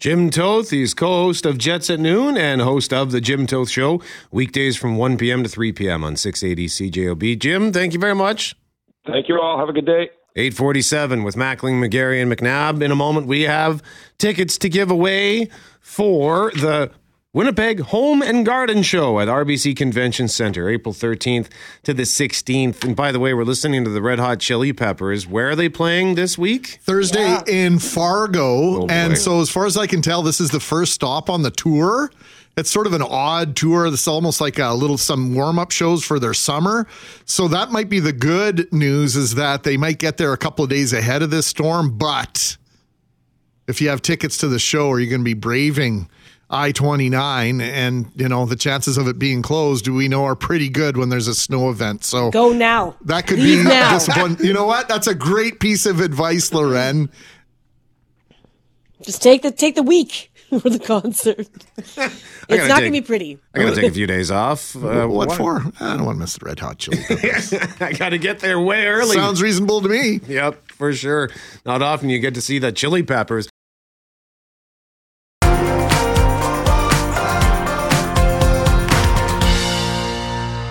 Jim 0.00 0.30
Toth, 0.30 0.70
he's 0.70 0.92
co 0.94 1.24
host 1.24 1.46
of 1.46 1.58
Jets 1.58 1.88
at 1.90 2.00
Noon 2.00 2.36
and 2.36 2.60
host 2.60 2.92
of 2.92 3.12
The 3.12 3.20
Jim 3.20 3.46
Toth 3.46 3.70
Show, 3.70 4.02
weekdays 4.32 4.76
from 4.76 4.96
1 4.96 5.18
p.m. 5.18 5.42
to 5.42 5.48
3 5.48 5.72
p.m. 5.72 6.02
on 6.02 6.16
680 6.16 6.90
CJOB. 6.90 7.38
Jim, 7.38 7.72
thank 7.72 7.92
you 7.92 8.00
very 8.00 8.14
much. 8.14 8.56
Thank 9.06 9.28
you 9.28 9.40
all. 9.40 9.58
Have 9.58 9.68
a 9.68 9.72
good 9.72 9.86
day. 9.86 10.10
847 10.36 11.22
with 11.22 11.36
Mackling, 11.36 11.74
McGarry, 11.74 12.20
and 12.20 12.32
McNabb. 12.32 12.82
In 12.82 12.90
a 12.90 12.96
moment, 12.96 13.26
we 13.26 13.42
have 13.42 13.82
tickets 14.18 14.58
to 14.58 14.68
give 14.68 14.90
away 14.90 15.48
for 15.80 16.50
the 16.52 16.90
Winnipeg 17.32 17.80
Home 17.80 18.22
and 18.22 18.46
Garden 18.46 18.82
Show 18.82 19.20
at 19.20 19.28
RBC 19.28 19.76
Convention 19.76 20.28
Center, 20.28 20.68
April 20.68 20.94
13th 20.94 21.48
to 21.82 21.92
the 21.92 22.04
16th. 22.04 22.84
And 22.84 22.94
by 22.94 23.12
the 23.12 23.18
way, 23.20 23.34
we're 23.34 23.44
listening 23.44 23.84
to 23.84 23.90
the 23.90 24.00
Red 24.00 24.20
Hot 24.20 24.38
Chili 24.38 24.72
Peppers. 24.72 25.26
Where 25.26 25.50
are 25.50 25.56
they 25.56 25.68
playing 25.68 26.14
this 26.14 26.38
week? 26.38 26.78
Thursday 26.82 27.28
yeah. 27.28 27.42
in 27.46 27.80
Fargo. 27.80 28.82
Oh 28.82 28.86
and 28.88 29.18
so, 29.18 29.40
as 29.40 29.50
far 29.50 29.66
as 29.66 29.76
I 29.76 29.88
can 29.88 30.00
tell, 30.00 30.22
this 30.22 30.40
is 30.40 30.50
the 30.50 30.60
first 30.60 30.92
stop 30.92 31.28
on 31.28 31.42
the 31.42 31.50
tour. 31.50 32.10
It's 32.56 32.70
sort 32.70 32.86
of 32.86 32.92
an 32.92 33.02
odd 33.02 33.56
tour. 33.56 33.86
It's 33.86 34.06
almost 34.06 34.40
like 34.40 34.58
a 34.58 34.72
little 34.74 34.96
some 34.96 35.34
warm 35.34 35.58
up 35.58 35.72
shows 35.72 36.04
for 36.04 36.20
their 36.20 36.34
summer. 36.34 36.86
So 37.24 37.48
that 37.48 37.70
might 37.72 37.88
be 37.88 37.98
the 37.98 38.12
good 38.12 38.72
news 38.72 39.16
is 39.16 39.34
that 39.34 39.64
they 39.64 39.76
might 39.76 39.98
get 39.98 40.18
there 40.18 40.32
a 40.32 40.38
couple 40.38 40.62
of 40.64 40.70
days 40.70 40.92
ahead 40.92 41.22
of 41.22 41.30
this 41.30 41.46
storm. 41.48 41.98
But 41.98 42.56
if 43.66 43.80
you 43.80 43.88
have 43.88 44.02
tickets 44.02 44.36
to 44.38 44.48
the 44.48 44.60
show, 44.60 44.90
are 44.90 45.00
you 45.00 45.10
going 45.10 45.22
to 45.22 45.24
be 45.24 45.34
braving 45.34 46.08
I 46.48 46.70
29? 46.70 47.60
And, 47.60 48.12
you 48.14 48.28
know, 48.28 48.46
the 48.46 48.54
chances 48.54 48.98
of 48.98 49.08
it 49.08 49.18
being 49.18 49.42
closed, 49.42 49.88
we 49.88 50.06
know 50.06 50.24
are 50.24 50.36
pretty 50.36 50.68
good 50.68 50.96
when 50.96 51.08
there's 51.08 51.26
a 51.26 51.34
snow 51.34 51.70
event. 51.70 52.04
So 52.04 52.30
go 52.30 52.52
now. 52.52 52.94
That 53.04 53.26
could 53.26 53.40
Leave 53.40 53.64
be 53.64 53.68
now. 53.68 53.94
disappointing. 53.94 54.46
You 54.46 54.52
know 54.52 54.66
what? 54.66 54.86
That's 54.86 55.08
a 55.08 55.14
great 55.14 55.58
piece 55.58 55.86
of 55.86 55.98
advice, 55.98 56.52
Loren. 56.52 57.10
Just 59.02 59.22
take 59.22 59.42
the 59.42 59.50
take 59.50 59.74
the 59.74 59.82
week. 59.82 60.30
for 60.60 60.70
the 60.70 60.78
concert. 60.78 61.48
it's 61.76 61.96
not 62.68 62.80
going 62.80 62.84
to 62.84 62.90
be 62.90 63.00
pretty. 63.00 63.38
I 63.54 63.60
got 63.60 63.74
to 63.74 63.80
take 63.80 63.90
a 63.90 63.94
few 63.94 64.06
days 64.06 64.30
off. 64.30 64.76
Uh, 64.84 65.06
what, 65.06 65.28
what 65.28 65.36
for? 65.38 65.62
I 65.80 65.96
don't 65.96 66.04
want 66.04 66.16
to 66.16 66.20
miss 66.20 66.36
the 66.36 66.44
Red 66.44 66.60
Hot 66.60 66.78
Chili 66.78 66.98
Peppers. 67.08 67.54
I 67.80 67.92
got 67.92 68.10
to 68.10 68.18
get 68.18 68.40
there 68.40 68.60
way 68.60 68.86
early. 68.86 69.14
Sounds 69.14 69.40
reasonable 69.40 69.80
to 69.80 69.88
me. 69.88 70.20
Yep, 70.28 70.72
for 70.72 70.92
sure. 70.92 71.30
Not 71.64 71.80
often 71.80 72.10
you 72.10 72.18
get 72.18 72.34
to 72.34 72.42
see 72.42 72.58
the 72.58 72.70
Chili 72.70 73.02
Peppers. 73.02 73.48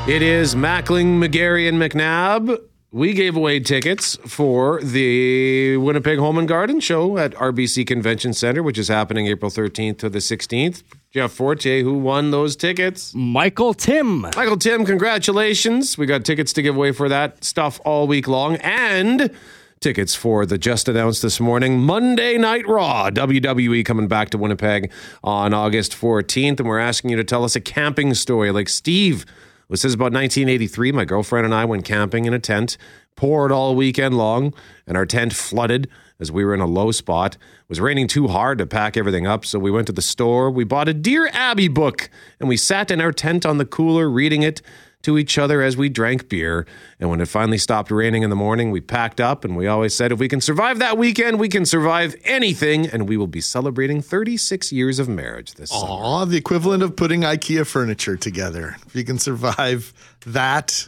It 0.06 0.22
is 0.22 0.54
Mackling, 0.54 1.18
McGarry, 1.18 1.68
and 1.68 1.80
McNabb 1.80 2.60
we 2.94 3.12
gave 3.14 3.36
away 3.36 3.60
tickets 3.60 4.16
for 4.28 4.80
the 4.84 5.78
Winnipeg 5.78 6.20
Home 6.20 6.38
and 6.38 6.48
Garden 6.48 6.80
Show 6.80 7.18
at 7.18 7.34
RBC 7.34 7.88
Convention 7.88 8.34
Center, 8.34 8.62
which 8.62 8.78
is 8.78 8.88
happening 8.88 9.26
April 9.26 9.50
13th 9.50 9.98
to 9.98 10.10
the 10.10 10.20
16th. 10.20 10.84
Jeff 11.10 11.32
Forte, 11.32 11.82
who 11.82 11.98
won 11.98 12.30
those 12.30 12.56
tickets? 12.56 13.12
Michael 13.16 13.74
Tim. 13.74 14.22
Michael 14.22 14.58
Tim, 14.58 14.86
congratulations. 14.86 15.98
We 15.98 16.06
got 16.06 16.24
tickets 16.24 16.54
to 16.54 16.62
give 16.62 16.76
away 16.76 16.92
for 16.92 17.10
that 17.10 17.44
stuff 17.44 17.82
all 17.84 18.06
week 18.06 18.28
long 18.28 18.58
and 18.58 19.32
tickets 19.80 20.14
for 20.14 20.46
the 20.46 20.60
just 20.60 20.88
announced 20.88 21.24
this 21.24 21.40
morning 21.40 21.82
Monday 21.82 22.38
Night 22.38 22.68
Raw. 22.68 23.10
WWE 23.10 23.84
coming 23.84 24.08
back 24.08 24.30
to 24.30 24.38
Winnipeg 24.38 24.92
on 25.24 25.52
August 25.52 25.94
14th. 25.94 26.60
And 26.60 26.70
we're 26.70 26.78
asking 26.78 27.10
you 27.10 27.18
to 27.18 27.24
tell 27.24 27.44
us 27.44 27.56
a 27.56 27.62
camping 27.62 28.14
story 28.14 28.52
like 28.52 28.70
Steve 28.70 29.26
this 29.74 29.84
is 29.84 29.96
about 29.96 30.14
1983. 30.14 30.92
My 30.92 31.04
girlfriend 31.04 31.46
and 31.46 31.54
I 31.54 31.66
went 31.66 31.84
camping 31.84 32.26
in 32.26 32.34
a 32.36 32.38
tent, 32.38 32.78
poured 33.16 33.52
all 33.52 33.76
weekend 33.76 34.16
long, 34.16 34.54
and 34.86 34.96
our 34.96 35.08
tent 35.08 35.34
flooded 35.34 35.90
as 36.20 36.32
we 36.32 36.46
were 36.46 36.54
in 36.54 36.60
a 36.60 36.68
low 36.68 36.92
spot. 36.92 37.38
It 37.38 37.70
was 37.70 37.82
raining 37.82 38.08
too 38.08 38.28
hard 38.28 38.60
to 38.60 38.68
pack 38.68 38.98
everything 38.98 39.26
up, 39.26 39.46
so 39.46 39.58
we 39.58 39.72
went 39.72 39.88
to 39.88 39.94
the 39.94 40.04
store. 40.04 40.52
We 40.52 40.64
bought 40.64 40.90
a 40.90 40.94
Dear 40.94 41.28
Abby 41.34 41.70
book, 41.70 42.12
and 42.40 42.48
we 42.48 42.56
sat 42.56 42.92
in 42.92 43.02
our 43.02 43.12
tent 43.12 43.48
on 43.48 43.58
the 43.58 43.66
cooler 43.66 44.12
reading 44.12 44.44
it 44.44 44.62
to 45.04 45.18
each 45.18 45.38
other 45.38 45.62
as 45.62 45.78
we 45.78 45.90
drank 45.90 46.30
beer. 46.30 46.66
And 47.00 47.10
when 47.10 47.22
it 47.22 47.28
finally 47.28 47.58
stopped 47.58 47.92
raining 47.92 48.24
in 48.24 48.30
the 48.30 48.36
morning, 48.36 48.72
we 48.72 48.82
packed 48.82 49.22
up 49.22 49.46
and 49.46 49.56
we 49.56 49.68
always 49.68 49.94
said, 49.94 50.12
if 50.12 50.20
we 50.20 50.28
can 50.28 50.42
survive 50.42 50.80
that 50.80 50.98
weekend, 50.98 51.40
we 51.40 51.50
can 51.50 51.66
survive 51.66 52.16
anything. 52.24 52.88
And 52.88 53.08
we 53.08 53.18
will 53.18 53.28
be 53.28 53.42
celebrating 53.42 54.02
36 54.02 54.72
years 54.72 55.00
of 55.00 55.08
marriage 55.08 55.54
this 55.54 55.72
Aww, 55.72 56.20
summer. 56.20 56.26
the 56.32 56.38
equivalent 56.38 56.84
of 56.84 56.96
putting 56.96 57.22
IKEA 57.22 57.68
furniture 57.68 58.18
together. 58.18 58.78
If 58.88 58.96
you 58.96 59.04
can 59.04 59.20
survive 59.20 59.94
that, 60.26 60.88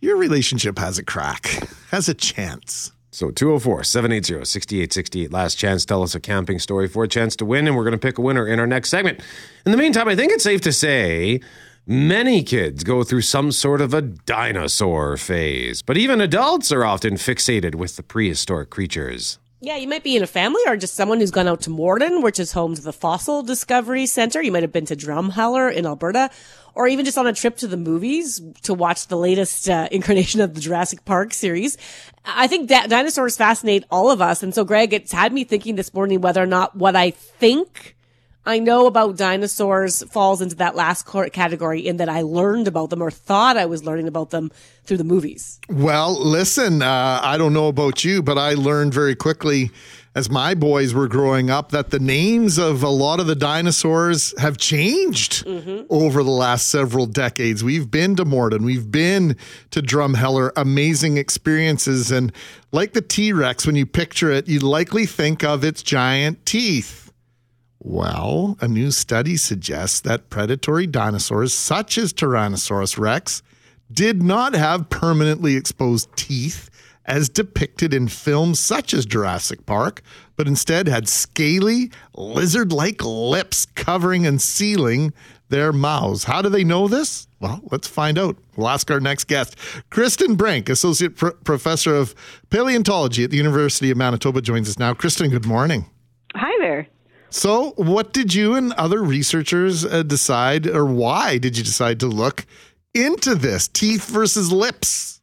your 0.00 0.16
relationship 0.16 0.78
has 0.78 0.98
a 0.98 1.04
crack, 1.04 1.46
has 1.90 2.08
a 2.08 2.14
chance. 2.14 2.92
So 3.10 3.30
204 3.30 3.84
780 3.84 4.44
6868. 4.44 5.32
Last 5.32 5.54
chance. 5.54 5.84
Tell 5.84 6.02
us 6.02 6.16
a 6.16 6.20
camping 6.20 6.58
story 6.58 6.88
for 6.88 7.04
a 7.04 7.08
chance 7.08 7.36
to 7.36 7.44
win. 7.44 7.68
And 7.68 7.76
we're 7.76 7.84
going 7.84 7.92
to 7.92 7.98
pick 7.98 8.18
a 8.18 8.20
winner 8.20 8.46
in 8.48 8.58
our 8.58 8.66
next 8.66 8.88
segment. 8.88 9.20
In 9.64 9.70
the 9.70 9.78
meantime, 9.78 10.08
I 10.08 10.16
think 10.16 10.32
it's 10.32 10.42
safe 10.42 10.62
to 10.62 10.72
say 10.72 11.40
Many 11.86 12.42
kids 12.42 12.82
go 12.82 13.04
through 13.04 13.20
some 13.20 13.52
sort 13.52 13.82
of 13.82 13.92
a 13.92 14.00
dinosaur 14.00 15.18
phase, 15.18 15.82
but 15.82 15.98
even 15.98 16.18
adults 16.18 16.72
are 16.72 16.82
often 16.82 17.16
fixated 17.16 17.74
with 17.74 17.96
the 17.96 18.02
prehistoric 18.02 18.70
creatures. 18.70 19.38
Yeah, 19.60 19.76
you 19.76 19.86
might 19.86 20.02
be 20.02 20.16
in 20.16 20.22
a 20.22 20.26
family 20.26 20.62
or 20.66 20.78
just 20.78 20.94
someone 20.94 21.20
who's 21.20 21.30
gone 21.30 21.46
out 21.46 21.60
to 21.62 21.70
Morden, 21.70 22.22
which 22.22 22.40
is 22.40 22.52
home 22.52 22.74
to 22.74 22.80
the 22.80 22.92
Fossil 22.92 23.42
Discovery 23.42 24.06
Center. 24.06 24.40
You 24.40 24.50
might 24.50 24.62
have 24.62 24.72
been 24.72 24.86
to 24.86 24.96
Drumheller 24.96 25.70
in 25.70 25.84
Alberta, 25.84 26.30
or 26.74 26.88
even 26.88 27.04
just 27.04 27.18
on 27.18 27.26
a 27.26 27.34
trip 27.34 27.58
to 27.58 27.66
the 27.66 27.76
movies 27.76 28.40
to 28.62 28.72
watch 28.72 29.08
the 29.08 29.18
latest 29.18 29.68
uh, 29.68 29.86
incarnation 29.92 30.40
of 30.40 30.54
the 30.54 30.62
Jurassic 30.62 31.04
Park 31.04 31.34
series. 31.34 31.76
I 32.24 32.46
think 32.46 32.70
that 32.70 32.88
dinosaurs 32.88 33.36
fascinate 33.36 33.84
all 33.90 34.10
of 34.10 34.22
us. 34.22 34.42
And 34.42 34.54
so, 34.54 34.64
Greg, 34.64 34.94
it's 34.94 35.12
had 35.12 35.34
me 35.34 35.44
thinking 35.44 35.74
this 35.74 35.92
morning 35.92 36.22
whether 36.22 36.42
or 36.42 36.46
not 36.46 36.74
what 36.74 36.96
I 36.96 37.10
think 37.10 37.93
I 38.46 38.58
know 38.58 38.86
about 38.86 39.16
dinosaurs 39.16 40.02
falls 40.04 40.42
into 40.42 40.56
that 40.56 40.74
last 40.74 41.06
category 41.32 41.80
in 41.80 41.96
that 41.96 42.08
I 42.08 42.22
learned 42.22 42.68
about 42.68 42.90
them 42.90 43.02
or 43.02 43.10
thought 43.10 43.56
I 43.56 43.66
was 43.66 43.84
learning 43.84 44.06
about 44.06 44.30
them 44.30 44.50
through 44.84 44.98
the 44.98 45.04
movies. 45.04 45.58
Well, 45.68 46.22
listen, 46.22 46.82
uh, 46.82 47.20
I 47.22 47.38
don't 47.38 47.54
know 47.54 47.68
about 47.68 48.04
you, 48.04 48.22
but 48.22 48.36
I 48.36 48.52
learned 48.54 48.92
very 48.92 49.14
quickly 49.14 49.70
as 50.14 50.30
my 50.30 50.54
boys 50.54 50.94
were 50.94 51.08
growing 51.08 51.50
up 51.50 51.70
that 51.72 51.90
the 51.90 51.98
names 51.98 52.58
of 52.58 52.82
a 52.82 52.88
lot 52.88 53.18
of 53.18 53.26
the 53.26 53.34
dinosaurs 53.34 54.38
have 54.38 54.58
changed 54.58 55.44
mm-hmm. 55.44 55.86
over 55.90 56.22
the 56.22 56.30
last 56.30 56.68
several 56.68 57.06
decades. 57.06 57.64
We've 57.64 57.90
been 57.90 58.14
to 58.16 58.24
Morden, 58.24 58.62
we've 58.62 58.90
been 58.90 59.36
to 59.70 59.80
Drumheller, 59.80 60.52
amazing 60.54 61.16
experiences. 61.16 62.12
And 62.12 62.32
like 62.70 62.92
the 62.92 63.02
T 63.02 63.32
Rex, 63.32 63.66
when 63.66 63.74
you 63.74 63.86
picture 63.86 64.30
it, 64.30 64.46
you 64.46 64.60
likely 64.60 65.06
think 65.06 65.42
of 65.42 65.64
its 65.64 65.82
giant 65.82 66.44
teeth. 66.46 67.03
Well, 67.86 68.56
a 68.62 68.66
new 68.66 68.90
study 68.90 69.36
suggests 69.36 70.00
that 70.00 70.30
predatory 70.30 70.86
dinosaurs, 70.86 71.52
such 71.52 71.98
as 71.98 72.14
Tyrannosaurus 72.14 72.98
rex, 72.98 73.42
did 73.92 74.22
not 74.22 74.54
have 74.54 74.88
permanently 74.88 75.54
exposed 75.54 76.08
teeth 76.16 76.70
as 77.04 77.28
depicted 77.28 77.92
in 77.92 78.08
films 78.08 78.58
such 78.58 78.94
as 78.94 79.04
Jurassic 79.04 79.66
Park, 79.66 80.00
but 80.34 80.48
instead 80.48 80.88
had 80.88 81.10
scaly, 81.10 81.90
lizard 82.16 82.72
like 82.72 83.04
lips 83.04 83.66
covering 83.66 84.26
and 84.26 84.40
sealing 84.40 85.12
their 85.50 85.70
mouths. 85.70 86.24
How 86.24 86.40
do 86.40 86.48
they 86.48 86.64
know 86.64 86.88
this? 86.88 87.28
Well, 87.38 87.60
let's 87.70 87.86
find 87.86 88.18
out. 88.18 88.38
We'll 88.56 88.70
ask 88.70 88.90
our 88.90 88.98
next 88.98 89.24
guest. 89.24 89.56
Kirsten 89.90 90.36
Brink, 90.36 90.70
Associate 90.70 91.14
Pro- 91.14 91.32
Professor 91.32 91.94
of 91.94 92.14
Paleontology 92.48 93.24
at 93.24 93.30
the 93.30 93.36
University 93.36 93.90
of 93.90 93.98
Manitoba, 93.98 94.40
joins 94.40 94.70
us 94.70 94.78
now. 94.78 94.94
Kirsten, 94.94 95.28
good 95.28 95.44
morning. 95.44 95.84
Hi 96.34 96.50
there. 96.60 96.88
So, 97.30 97.72
what 97.76 98.12
did 98.12 98.34
you 98.34 98.54
and 98.54 98.72
other 98.74 99.02
researchers 99.02 99.84
uh, 99.84 100.02
decide, 100.02 100.66
or 100.66 100.86
why 100.86 101.38
did 101.38 101.58
you 101.58 101.64
decide 101.64 101.98
to 102.00 102.06
look 102.06 102.46
into 102.94 103.34
this 103.34 103.66
teeth 103.66 104.08
versus 104.08 104.52
lips? 104.52 105.20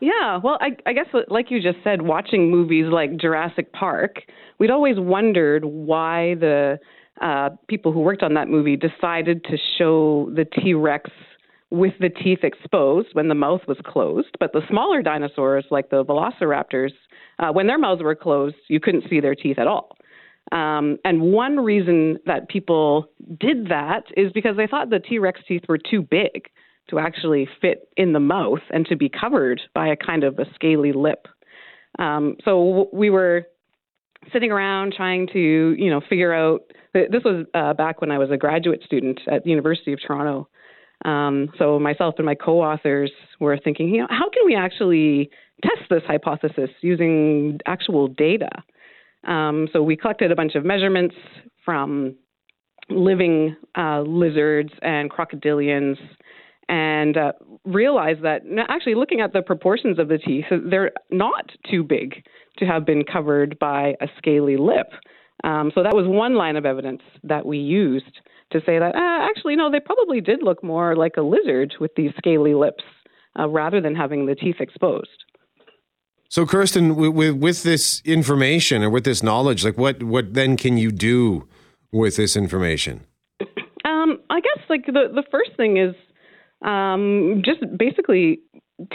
Yeah, 0.00 0.40
well, 0.42 0.58
I, 0.60 0.76
I 0.84 0.92
guess, 0.92 1.06
like 1.28 1.50
you 1.50 1.62
just 1.62 1.78
said, 1.84 2.02
watching 2.02 2.50
movies 2.50 2.86
like 2.90 3.16
Jurassic 3.16 3.72
Park, 3.72 4.16
we'd 4.58 4.70
always 4.70 4.96
wondered 4.98 5.64
why 5.64 6.34
the 6.34 6.80
uh, 7.20 7.50
people 7.68 7.92
who 7.92 8.00
worked 8.00 8.24
on 8.24 8.34
that 8.34 8.48
movie 8.48 8.76
decided 8.76 9.44
to 9.44 9.56
show 9.78 10.28
the 10.34 10.44
T 10.44 10.74
Rex 10.74 11.08
with 11.70 11.92
the 12.00 12.08
teeth 12.08 12.40
exposed 12.42 13.08
when 13.12 13.28
the 13.28 13.34
mouth 13.34 13.60
was 13.68 13.78
closed. 13.86 14.36
But 14.40 14.52
the 14.52 14.60
smaller 14.68 15.02
dinosaurs, 15.02 15.64
like 15.70 15.90
the 15.90 16.04
velociraptors, 16.04 16.90
uh, 17.38 17.52
when 17.52 17.66
their 17.66 17.78
mouths 17.78 18.02
were 18.02 18.14
closed, 18.14 18.56
you 18.68 18.80
couldn't 18.80 19.04
see 19.08 19.20
their 19.20 19.34
teeth 19.34 19.58
at 19.58 19.66
all. 19.66 19.96
Um, 20.52 20.98
and 21.04 21.22
one 21.22 21.56
reason 21.56 22.18
that 22.26 22.48
people 22.48 23.08
did 23.40 23.68
that 23.68 24.04
is 24.16 24.30
because 24.32 24.56
they 24.56 24.66
thought 24.66 24.90
the 24.90 25.00
T 25.00 25.18
Rex 25.18 25.40
teeth 25.48 25.62
were 25.68 25.78
too 25.78 26.02
big 26.02 26.48
to 26.90 26.98
actually 26.98 27.48
fit 27.60 27.88
in 27.96 28.12
the 28.12 28.20
mouth 28.20 28.60
and 28.70 28.84
to 28.86 28.96
be 28.96 29.08
covered 29.08 29.62
by 29.74 29.88
a 29.88 29.96
kind 29.96 30.24
of 30.24 30.38
a 30.38 30.44
scaly 30.54 30.92
lip. 30.92 31.26
Um, 31.98 32.36
so 32.44 32.88
we 32.92 33.08
were 33.08 33.46
sitting 34.32 34.52
around 34.52 34.92
trying 34.94 35.26
to, 35.32 35.74
you 35.78 35.90
know, 35.90 36.00
figure 36.08 36.32
out. 36.32 36.60
This 36.92 37.24
was 37.24 37.46
uh, 37.54 37.72
back 37.72 38.02
when 38.02 38.10
I 38.10 38.18
was 38.18 38.30
a 38.30 38.36
graduate 38.36 38.82
student 38.84 39.20
at 39.30 39.44
the 39.44 39.50
University 39.50 39.94
of 39.94 40.00
Toronto. 40.06 40.48
Um, 41.06 41.48
so 41.58 41.78
myself 41.78 42.16
and 42.18 42.26
my 42.26 42.34
co-authors 42.34 43.10
were 43.40 43.58
thinking, 43.58 43.88
you 43.88 44.02
know, 44.02 44.06
how 44.10 44.28
can 44.28 44.44
we 44.44 44.54
actually 44.54 45.30
test 45.62 45.88
this 45.88 46.02
hypothesis 46.06 46.68
using 46.82 47.58
actual 47.66 48.08
data? 48.08 48.50
Um, 49.26 49.68
so 49.72 49.82
we 49.82 49.96
collected 49.96 50.32
a 50.32 50.36
bunch 50.36 50.54
of 50.54 50.64
measurements 50.64 51.14
from 51.64 52.16
living 52.88 53.56
uh, 53.76 54.02
lizards 54.02 54.72
and 54.82 55.10
crocodilians 55.10 55.96
and 56.68 57.16
uh, 57.16 57.32
realized 57.64 58.22
that 58.22 58.42
actually 58.68 58.94
looking 58.94 59.20
at 59.20 59.32
the 59.32 59.42
proportions 59.42 59.98
of 59.98 60.08
the 60.08 60.18
teeth, 60.18 60.44
they're 60.70 60.92
not 61.10 61.50
too 61.70 61.82
big 61.82 62.22
to 62.58 62.64
have 62.64 62.86
been 62.86 63.04
covered 63.04 63.58
by 63.58 63.94
a 64.00 64.08
scaly 64.18 64.56
lip. 64.56 64.88
Um, 65.44 65.72
so 65.74 65.82
that 65.82 65.94
was 65.94 66.06
one 66.06 66.34
line 66.34 66.56
of 66.56 66.64
evidence 66.64 67.02
that 67.24 67.44
we 67.44 67.58
used 67.58 68.20
to 68.52 68.60
say 68.60 68.78
that 68.78 68.94
uh, 68.94 69.28
actually, 69.28 69.56
no, 69.56 69.70
they 69.70 69.80
probably 69.80 70.20
did 70.20 70.42
look 70.42 70.62
more 70.62 70.94
like 70.94 71.16
a 71.16 71.22
lizard 71.22 71.74
with 71.80 71.90
these 71.96 72.12
scaly 72.16 72.54
lips 72.54 72.84
uh, 73.38 73.48
rather 73.48 73.80
than 73.80 73.94
having 73.94 74.26
the 74.26 74.34
teeth 74.34 74.56
exposed. 74.60 75.24
So, 76.32 76.46
Kirsten, 76.46 76.96
with, 76.96 77.34
with 77.34 77.62
this 77.62 78.00
information 78.06 78.82
or 78.82 78.88
with 78.88 79.04
this 79.04 79.22
knowledge, 79.22 79.66
like 79.66 79.76
what 79.76 80.02
what 80.02 80.32
then 80.32 80.56
can 80.56 80.78
you 80.78 80.90
do 80.90 81.46
with 81.92 82.16
this 82.16 82.36
information? 82.36 83.04
Um, 83.84 84.18
I 84.30 84.40
guess 84.40 84.58
like 84.70 84.86
the 84.86 85.10
the 85.14 85.24
first 85.30 85.50
thing 85.58 85.76
is 85.76 85.94
um, 86.64 87.42
just 87.44 87.60
basically 87.76 88.40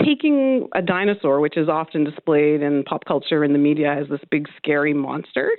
taking 0.03 0.67
a 0.73 0.81
dinosaur, 0.81 1.39
which 1.39 1.57
is 1.57 1.69
often 1.69 2.05
displayed 2.05 2.63
in 2.63 2.83
pop 2.85 3.05
culture 3.05 3.43
and 3.43 3.53
the 3.53 3.59
media 3.59 3.93
as 3.93 4.09
this 4.09 4.21
big 4.31 4.47
scary 4.57 4.95
monster, 4.95 5.51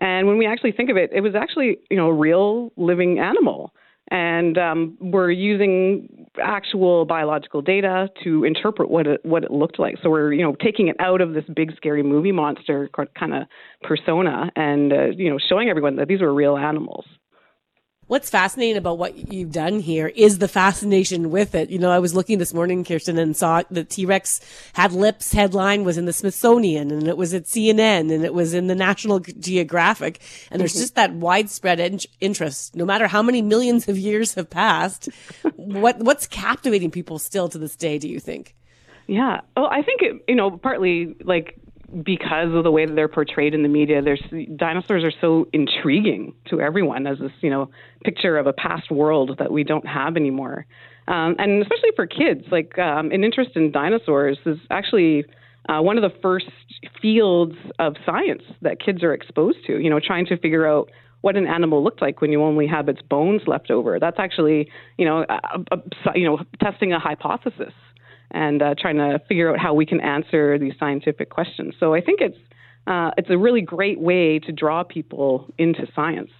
and 0.00 0.28
when 0.28 0.38
we 0.38 0.46
actually 0.46 0.70
think 0.70 0.88
of 0.88 0.96
it, 0.96 1.10
it 1.12 1.22
was 1.22 1.34
actually 1.34 1.78
you 1.90 1.96
know 1.96 2.06
a 2.06 2.14
real 2.14 2.70
living 2.76 3.18
animal 3.18 3.72
and 4.10 4.56
um, 4.58 4.96
we're 5.00 5.30
using 5.30 6.26
actual 6.42 7.04
biological 7.04 7.62
data 7.62 8.08
to 8.24 8.44
interpret 8.44 8.90
what 8.90 9.06
it 9.06 9.24
what 9.24 9.44
it 9.44 9.50
looked 9.50 9.78
like. 9.78 9.96
So 10.02 10.10
we're 10.10 10.32
you 10.32 10.42
know 10.42 10.54
taking 10.62 10.88
it 10.88 10.96
out 11.00 11.20
of 11.20 11.34
this 11.34 11.44
big 11.54 11.74
scary 11.76 12.02
movie 12.02 12.32
monster 12.32 12.88
kind 13.18 13.34
of 13.34 13.42
persona 13.82 14.50
and 14.56 14.92
uh, 14.92 15.06
you 15.16 15.30
know 15.30 15.38
showing 15.48 15.68
everyone 15.68 15.96
that 15.96 16.08
these 16.08 16.20
were 16.20 16.32
real 16.32 16.56
animals 16.56 17.04
what's 18.08 18.28
fascinating 18.28 18.76
about 18.76 18.98
what 18.98 19.32
you've 19.32 19.52
done 19.52 19.78
here 19.80 20.08
is 20.08 20.38
the 20.38 20.48
fascination 20.48 21.30
with 21.30 21.54
it. 21.54 21.70
You 21.70 21.78
know, 21.78 21.90
I 21.90 22.00
was 22.00 22.14
looking 22.14 22.38
this 22.38 22.52
morning, 22.52 22.84
Kirsten, 22.84 23.18
and 23.18 23.36
saw 23.36 23.62
the 23.70 23.84
T 23.84 24.04
Rex 24.04 24.40
had 24.72 24.92
lips 24.92 25.32
headline 25.32 25.84
was 25.84 25.96
in 25.96 26.06
the 26.06 26.12
Smithsonian 26.12 26.90
and 26.90 27.06
it 27.06 27.16
was 27.16 27.32
at 27.32 27.44
CNN 27.44 28.12
and 28.12 28.24
it 28.24 28.34
was 28.34 28.54
in 28.54 28.66
the 28.66 28.74
National 28.74 29.20
Geographic. 29.20 30.20
And 30.50 30.60
there's 30.60 30.72
mm-hmm. 30.72 30.80
just 30.80 30.94
that 30.96 31.12
widespread 31.12 31.78
in- 31.78 32.00
interest, 32.20 32.74
no 32.74 32.84
matter 32.84 33.06
how 33.06 33.22
many 33.22 33.42
millions 33.42 33.88
of 33.88 33.96
years 33.96 34.34
have 34.34 34.50
passed. 34.50 35.08
what 35.56 35.98
what's 35.98 36.26
captivating 36.26 36.90
people 36.90 37.18
still 37.18 37.48
to 37.48 37.58
this 37.58 37.76
day? 37.76 37.98
Do 37.98 38.08
you 38.08 38.18
think? 38.18 38.56
Yeah. 39.06 39.40
Well, 39.56 39.68
I 39.70 39.82
think 39.82 40.02
it, 40.02 40.22
you 40.28 40.34
know, 40.34 40.50
partly 40.50 41.14
like 41.22 41.58
because 42.02 42.54
of 42.54 42.64
the 42.64 42.70
way 42.70 42.84
that 42.86 42.94
they're 42.94 43.08
portrayed 43.08 43.54
in 43.54 43.62
the 43.62 43.68
media, 43.68 44.02
there's 44.02 44.22
dinosaurs 44.56 45.04
are 45.04 45.12
so 45.20 45.48
intriguing 45.52 46.34
to 46.50 46.60
everyone 46.60 47.06
as 47.06 47.18
this, 47.18 47.32
you 47.40 47.50
know, 47.50 47.70
picture 48.04 48.36
of 48.36 48.46
a 48.46 48.52
past 48.52 48.90
world 48.90 49.36
that 49.38 49.50
we 49.50 49.64
don't 49.64 49.86
have 49.86 50.16
anymore. 50.16 50.66
Um, 51.06 51.36
and 51.38 51.62
especially 51.62 51.90
for 51.96 52.06
kids, 52.06 52.44
like 52.50 52.78
um, 52.78 53.10
an 53.10 53.24
interest 53.24 53.52
in 53.54 53.72
dinosaurs 53.72 54.38
is 54.44 54.58
actually 54.70 55.24
uh, 55.68 55.80
one 55.80 55.96
of 55.96 56.02
the 56.02 56.16
first 56.20 56.50
fields 57.00 57.54
of 57.78 57.94
science 58.04 58.42
that 58.60 58.80
kids 58.80 59.02
are 59.02 59.14
exposed 59.14 59.58
to. 59.66 59.78
You 59.78 59.88
know, 59.88 60.00
trying 60.00 60.26
to 60.26 60.36
figure 60.36 60.66
out 60.66 60.90
what 61.22 61.36
an 61.36 61.46
animal 61.46 61.82
looked 61.82 62.02
like 62.02 62.20
when 62.20 62.30
you 62.30 62.42
only 62.42 62.66
have 62.66 62.88
its 62.88 63.02
bones 63.02 63.42
left 63.46 63.70
over. 63.70 63.98
That's 63.98 64.18
actually, 64.18 64.70
you 64.98 65.04
know, 65.04 65.24
a, 65.28 65.58
a, 65.72 65.78
you 66.14 66.26
know, 66.26 66.38
testing 66.62 66.92
a 66.92 66.98
hypothesis 66.98 67.72
and 68.30 68.62
uh, 68.62 68.74
trying 68.78 68.96
to 68.96 69.20
figure 69.28 69.50
out 69.50 69.58
how 69.58 69.74
we 69.74 69.86
can 69.86 70.00
answer 70.00 70.58
these 70.58 70.74
scientific 70.78 71.30
questions. 71.30 71.74
So 71.80 71.94
I 71.94 72.00
think 72.00 72.20
it's 72.20 72.38
uh, 72.86 73.10
it's 73.18 73.28
a 73.28 73.36
really 73.36 73.60
great 73.60 74.00
way 74.00 74.38
to 74.38 74.52
draw 74.52 74.82
people 74.82 75.52
into 75.58 75.86
science. 75.94 76.30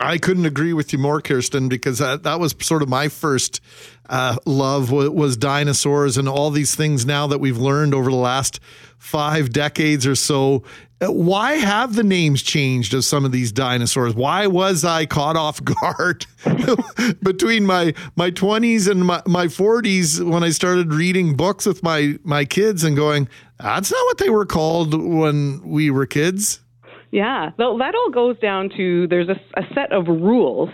I 0.00 0.18
couldn't 0.18 0.46
agree 0.46 0.72
with 0.72 0.92
you 0.92 0.98
more, 0.98 1.20
Kirsten, 1.20 1.68
because 1.68 1.98
that, 1.98 2.22
that 2.22 2.38
was 2.38 2.54
sort 2.60 2.82
of 2.82 2.88
my 2.88 3.08
first 3.08 3.60
uh, 4.08 4.36
love 4.46 4.92
was, 4.92 5.10
was 5.10 5.36
dinosaurs 5.36 6.16
and 6.16 6.28
all 6.28 6.50
these 6.50 6.74
things 6.74 7.04
now 7.04 7.26
that 7.26 7.38
we've 7.38 7.58
learned 7.58 7.94
over 7.94 8.10
the 8.10 8.16
last 8.16 8.60
five 8.98 9.50
decades 9.50 10.06
or 10.06 10.14
so. 10.14 10.62
Uh, 11.00 11.12
why 11.12 11.52
have 11.54 11.94
the 11.94 12.02
names 12.02 12.42
changed 12.42 12.94
of 12.94 13.04
some 13.04 13.24
of 13.24 13.32
these 13.32 13.52
dinosaurs? 13.52 14.14
Why 14.14 14.46
was 14.46 14.84
I 14.84 15.06
caught 15.06 15.36
off 15.36 15.62
guard 15.64 16.26
between 17.22 17.66
my 17.66 17.94
my 18.16 18.30
20s 18.30 18.88
and 18.88 19.04
my, 19.04 19.22
my 19.26 19.46
40s 19.46 20.24
when 20.28 20.42
I 20.42 20.50
started 20.50 20.94
reading 20.94 21.36
books 21.36 21.66
with 21.66 21.82
my 21.82 22.18
my 22.22 22.44
kids 22.44 22.84
and 22.84 22.96
going, 22.96 23.28
that's 23.58 23.90
not 23.90 24.04
what 24.06 24.18
they 24.18 24.30
were 24.30 24.46
called 24.46 24.94
when 24.94 25.60
we 25.68 25.90
were 25.90 26.06
kids? 26.06 26.60
Yeah, 27.10 27.50
well, 27.58 27.78
that 27.78 27.94
all 27.94 28.10
goes 28.10 28.38
down 28.38 28.70
to 28.76 29.06
there's 29.08 29.28
a, 29.28 29.40
a 29.58 29.62
set 29.74 29.92
of 29.92 30.06
rules 30.06 30.68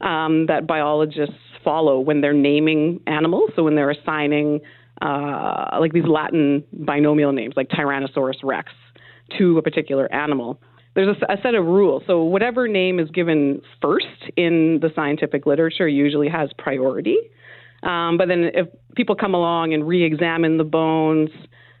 um, 0.00 0.46
that 0.46 0.66
biologists 0.66 1.34
follow 1.64 2.00
when 2.00 2.20
they're 2.20 2.32
naming 2.32 3.00
animals. 3.06 3.50
So 3.54 3.62
when 3.62 3.74
they're 3.76 3.90
assigning 3.90 4.60
uh, 5.00 5.78
like 5.80 5.92
these 5.92 6.06
Latin 6.06 6.64
binomial 6.72 7.32
names, 7.32 7.54
like 7.56 7.68
Tyrannosaurus 7.68 8.42
rex, 8.42 8.72
to 9.38 9.58
a 9.58 9.62
particular 9.62 10.12
animal. 10.12 10.60
There's 10.94 11.16
a, 11.20 11.32
a 11.32 11.36
set 11.42 11.54
of 11.54 11.66
rules. 11.66 12.02
So 12.06 12.22
whatever 12.22 12.68
name 12.68 12.98
is 12.98 13.10
given 13.10 13.60
first 13.82 14.06
in 14.36 14.78
the 14.80 14.90
scientific 14.94 15.44
literature 15.44 15.88
usually 15.88 16.28
has 16.28 16.50
priority. 16.58 17.16
Um, 17.82 18.16
but 18.16 18.28
then 18.28 18.50
if 18.54 18.68
people 18.94 19.14
come 19.14 19.34
along 19.34 19.74
and 19.74 19.86
re-examine 19.86 20.56
the 20.56 20.64
bones 20.64 21.30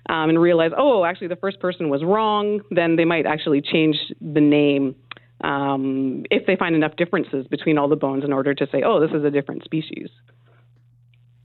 um, 0.08 0.28
and 0.28 0.40
realize, 0.40 0.70
oh, 0.76 1.04
actually 1.04 1.28
the 1.28 1.36
first 1.36 1.60
person 1.60 1.88
was 1.88 2.02
wrong, 2.04 2.60
then 2.70 2.96
they 2.96 3.04
might 3.04 3.26
actually 3.26 3.60
change 3.60 3.96
the 4.20 4.40
name 4.40 4.94
um, 5.42 6.24
if 6.30 6.46
they 6.46 6.56
find 6.56 6.74
enough 6.74 6.96
differences 6.96 7.46
between 7.48 7.78
all 7.78 7.88
the 7.88 7.96
bones 7.96 8.24
in 8.24 8.32
order 8.32 8.54
to 8.54 8.66
say, 8.72 8.82
oh, 8.84 9.00
this 9.00 9.10
is 9.12 9.24
a 9.24 9.30
different 9.30 9.64
species. 9.64 10.08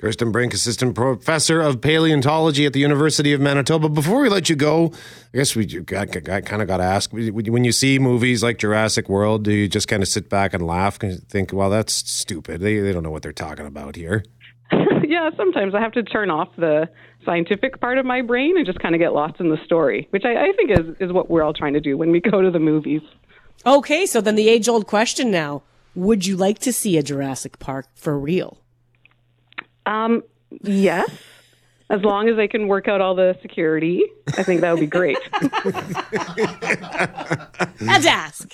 Kirsten 0.02 0.32
Brink, 0.32 0.52
assistant 0.56 0.96
professor 0.96 1.62
of 1.62 1.80
paleontology 1.80 2.66
at 2.66 2.74
the 2.74 2.80
University 2.80 3.34
of 3.34 3.42
Manitoba. 3.42 3.88
Before 3.88 4.22
we 4.22 4.30
let 4.30 4.50
you 4.50 4.56
go, 4.56 4.92
I 5.32 5.38
guess 5.38 5.56
we 5.56 5.68
got, 5.68 6.10
got, 6.12 6.44
kind 6.44 6.60
of 6.60 6.68
got 6.68 6.78
to 6.78 6.84
ask 6.84 7.12
when 7.14 7.64
you 7.64 7.72
see 7.72 8.00
movies 8.00 8.42
like 8.42 8.58
Jurassic 8.58 9.10
World, 9.10 9.44
do 9.44 9.52
you 9.52 9.68
just 9.68 9.88
kind 9.88 10.02
of 10.02 10.10
sit 10.10 10.28
back 10.28 10.56
and 10.56 10.66
laugh 10.66 10.98
and 11.04 11.22
think, 11.30 11.54
well, 11.54 11.70
that's 11.70 11.94
stupid? 11.94 12.62
They, 12.62 12.80
they 12.80 12.94
don't 12.94 13.04
know 13.04 13.12
what 13.12 13.22
they're 13.22 13.32
talking 13.32 13.68
about 13.68 13.96
here. 13.96 14.26
yeah, 14.72 15.30
sometimes 15.38 15.76
I 15.76 15.82
have 15.82 15.92
to 15.92 16.02
turn 16.02 16.32
off 16.32 16.48
the 16.58 16.90
scientific 17.26 17.80
part 17.80 17.98
of 17.98 18.06
my 18.06 18.22
brain 18.22 18.58
and 18.58 18.66
just 18.66 18.80
kind 18.80 18.96
of 18.96 19.00
get 19.00 19.14
lost 19.14 19.40
in 19.40 19.50
the 19.50 19.58
story, 19.66 20.08
which 20.12 20.24
I, 20.26 20.46
I 20.46 20.52
think 20.56 20.72
is, 20.72 20.96
is 21.00 21.12
what 21.12 21.30
we're 21.30 21.44
all 21.44 21.54
trying 21.54 21.74
to 21.74 21.80
do 21.80 21.98
when 21.98 22.12
we 22.12 22.20
go 22.32 22.42
to 22.42 22.52
the 22.52 22.60
movies. 22.60 23.02
Okay, 23.66 24.06
so 24.06 24.22
then 24.22 24.36
the 24.36 24.50
age 24.50 24.68
old 24.68 24.88
question 24.88 25.32
now 25.32 25.64
would 25.94 26.26
you 26.26 26.38
like 26.38 26.60
to 26.60 26.72
see 26.72 26.98
a 26.98 27.04
Jurassic 27.04 27.60
Park 27.60 27.88
for 27.96 28.18
real? 28.18 28.58
Um, 29.86 30.24
yes. 30.62 31.10
As 31.92 32.02
long 32.04 32.30
as 32.30 32.38
they 32.38 32.48
can 32.48 32.70
work 32.70 32.88
out 32.88 33.02
all 33.02 33.16
the 33.16 33.38
security, 33.42 34.06
I 34.38 34.44
think 34.44 34.62
that 34.62 34.72
would 34.72 34.80
be 34.80 34.88
great. 34.88 35.18
Had 37.82 38.02
to 38.04 38.10
ask. 38.10 38.50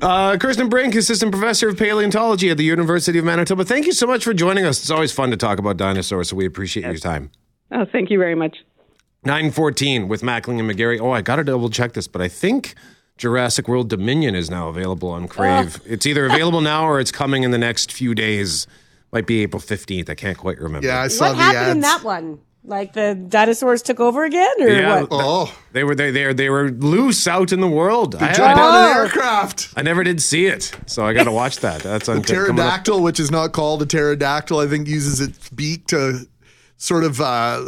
uh, 0.00 0.38
Kirsten 0.38 0.70
Brink, 0.70 0.94
assistant 0.94 1.30
professor 1.30 1.68
of 1.68 1.76
paleontology 1.76 2.48
at 2.48 2.56
the 2.56 2.64
University 2.64 3.18
of 3.18 3.26
Manitoba. 3.26 3.66
Thank 3.66 3.84
you 3.84 3.92
so 3.92 4.06
much 4.06 4.24
for 4.24 4.32
joining 4.32 4.64
us. 4.64 4.80
It's 4.80 4.90
always 4.90 5.12
fun 5.12 5.30
to 5.30 5.36
talk 5.36 5.58
about 5.58 5.76
dinosaurs, 5.76 6.30
so 6.30 6.36
we 6.36 6.46
appreciate 6.46 6.84
yes. 6.84 6.92
your 6.92 7.00
time. 7.00 7.30
Oh, 7.70 7.84
thank 7.92 8.08
you 8.08 8.18
very 8.18 8.34
much. 8.34 8.56
914 9.24 10.08
with 10.08 10.22
Mackling 10.22 10.58
and 10.58 10.70
McGarry. 10.70 10.98
Oh, 10.98 11.10
I 11.10 11.20
got 11.20 11.36
to 11.36 11.44
double 11.44 11.68
check 11.68 11.92
this, 11.92 12.08
but 12.08 12.22
I 12.22 12.28
think 12.28 12.76
Jurassic 13.18 13.68
World 13.68 13.90
Dominion 13.90 14.34
is 14.34 14.48
now 14.48 14.70
available 14.70 15.10
on 15.10 15.28
Crave. 15.28 15.82
Oh. 15.82 15.86
It's 15.86 16.06
either 16.06 16.24
available 16.24 16.62
now 16.62 16.88
or 16.88 16.98
it's 16.98 17.12
coming 17.12 17.42
in 17.42 17.50
the 17.50 17.58
next 17.58 17.92
few 17.92 18.14
days. 18.14 18.66
Might 19.12 19.26
be 19.26 19.42
April 19.42 19.60
15th. 19.60 20.08
I 20.08 20.14
can't 20.14 20.38
quite 20.38 20.58
remember. 20.58 20.86
Yeah, 20.86 21.00
I 21.00 21.08
saw 21.08 21.28
what 21.28 21.36
the 21.36 21.42
happened 21.42 21.58
ads. 21.58 21.70
in 21.72 21.80
that 21.80 22.04
one? 22.04 22.40
Like 22.62 22.92
the 22.92 23.14
dinosaurs 23.14 23.80
took 23.80 24.00
over 24.00 24.24
again, 24.24 24.52
or 24.60 24.68
yeah, 24.68 25.00
what? 25.00 25.08
Oh, 25.10 25.58
they 25.72 25.82
were 25.82 25.94
they, 25.94 26.10
they 26.10 26.30
they 26.34 26.50
were 26.50 26.70
loose 26.70 27.26
out 27.26 27.52
in 27.52 27.60
the 27.60 27.68
world. 27.68 28.12
They 28.12 28.32
jumped 28.32 28.60
on 28.60 28.90
an 28.90 28.96
aircraft. 28.98 29.72
I 29.76 29.82
never 29.82 30.04
did 30.04 30.20
see 30.20 30.44
it, 30.44 30.70
so 30.84 31.06
I 31.06 31.14
got 31.14 31.24
to 31.24 31.32
watch 31.32 31.60
that. 31.60 31.82
That's 31.82 32.06
the 32.06 32.20
pterodactyl, 32.20 33.02
which 33.02 33.18
is 33.18 33.30
not 33.30 33.52
called 33.52 33.80
a 33.80 33.86
pterodactyl. 33.86 34.58
I 34.58 34.66
think 34.66 34.88
uses 34.88 35.20
its 35.20 35.48
beak 35.48 35.86
to 35.86 36.28
sort 36.76 37.04
of 37.04 37.18
uh, 37.22 37.62